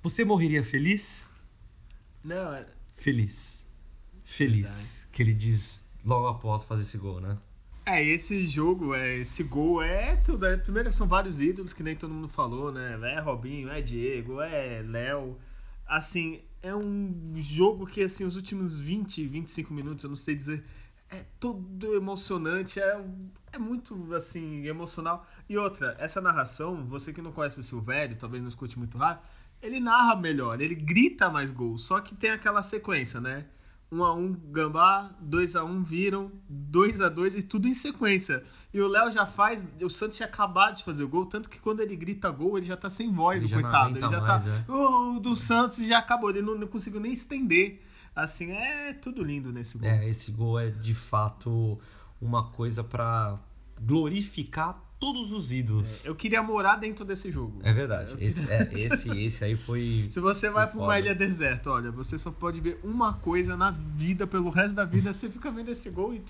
[0.03, 1.31] Você morreria feliz?
[2.23, 2.67] Não, é...
[2.95, 3.67] Feliz.
[4.25, 5.09] Feliz.
[5.11, 7.39] Que ele diz logo após fazer esse gol, né?
[7.87, 10.47] É, esse jogo, é, esse gol é tudo.
[10.47, 12.99] É, primeiro são vários ídolos que nem todo mundo falou, né?
[13.15, 15.39] É Robinho, é Diego, é Léo.
[15.87, 20.65] Assim, é um jogo que, assim, os últimos 20, 25 minutos, eu não sei dizer,
[21.11, 23.05] é tudo emocionante, é,
[23.53, 25.27] é muito, assim, emocional.
[25.49, 29.27] E outra, essa narração, você que não conhece o Silvério, talvez não escute muito rápido,
[29.63, 33.47] ele narra melhor, ele grita mais gols, só que tem aquela sequência, né?
[33.93, 38.43] 1 a 1 Gambá, 2 a 1 viram, 2 a 2 e tudo em sequência.
[38.73, 41.61] E o Léo já faz, o Santos tinha acabado de fazer o gol, tanto que
[41.61, 43.91] quando ele grita gol, ele já tá sem voz, Ele o coitado.
[43.91, 44.65] Ele já mais, tá, é.
[44.69, 47.83] "Oh, do Santos já acabou, ele não, não conseguiu nem estender.
[48.15, 49.89] Assim, é tudo lindo nesse gol.
[49.89, 51.79] É, esse gol é de fato
[52.21, 53.39] uma coisa pra
[53.81, 56.07] glorificar todos os ídolos.
[56.07, 57.61] Eu queria morar dentro desse jogo.
[57.63, 58.15] É verdade.
[58.19, 60.07] Esse, queria- é, esse, esse aí foi.
[60.11, 63.71] Se você vai pra uma ilha deserta, olha, você só pode ver uma coisa na
[63.71, 66.23] vida, pelo resto da vida, você fica vendo esse gol e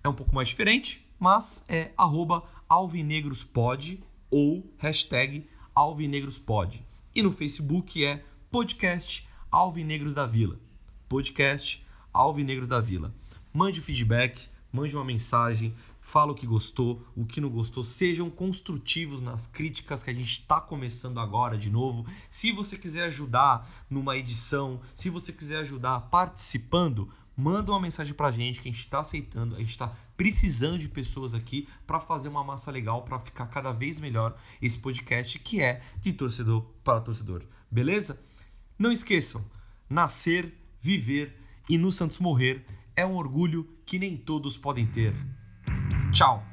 [0.03, 6.83] é um pouco mais diferente, mas é arroba alvinegrospod ou hashtag alvinegrospod.
[7.13, 10.59] E no Facebook é podcast Alvinegros da Vila.
[11.07, 13.13] Podcast Alvinegros da Vila.
[13.53, 19.19] Mande feedback, mande uma mensagem, fala o que gostou, o que não gostou, sejam construtivos
[19.19, 22.05] nas críticas que a gente está começando agora de novo.
[22.29, 28.31] Se você quiser ajudar numa edição, se você quiser ajudar participando, manda uma mensagem pra
[28.31, 32.27] gente que a gente está aceitando, a gente está precisando de pessoas aqui para fazer
[32.27, 36.99] uma massa legal, para ficar cada vez melhor esse podcast que é de torcedor para
[36.99, 37.43] torcedor.
[37.69, 38.19] Beleza?
[38.77, 39.45] Não esqueçam,
[39.87, 41.39] nascer, viver
[41.69, 42.65] e no Santos morrer
[42.95, 45.13] é um orgulho que nem todos podem ter.
[46.11, 46.43] Tchau!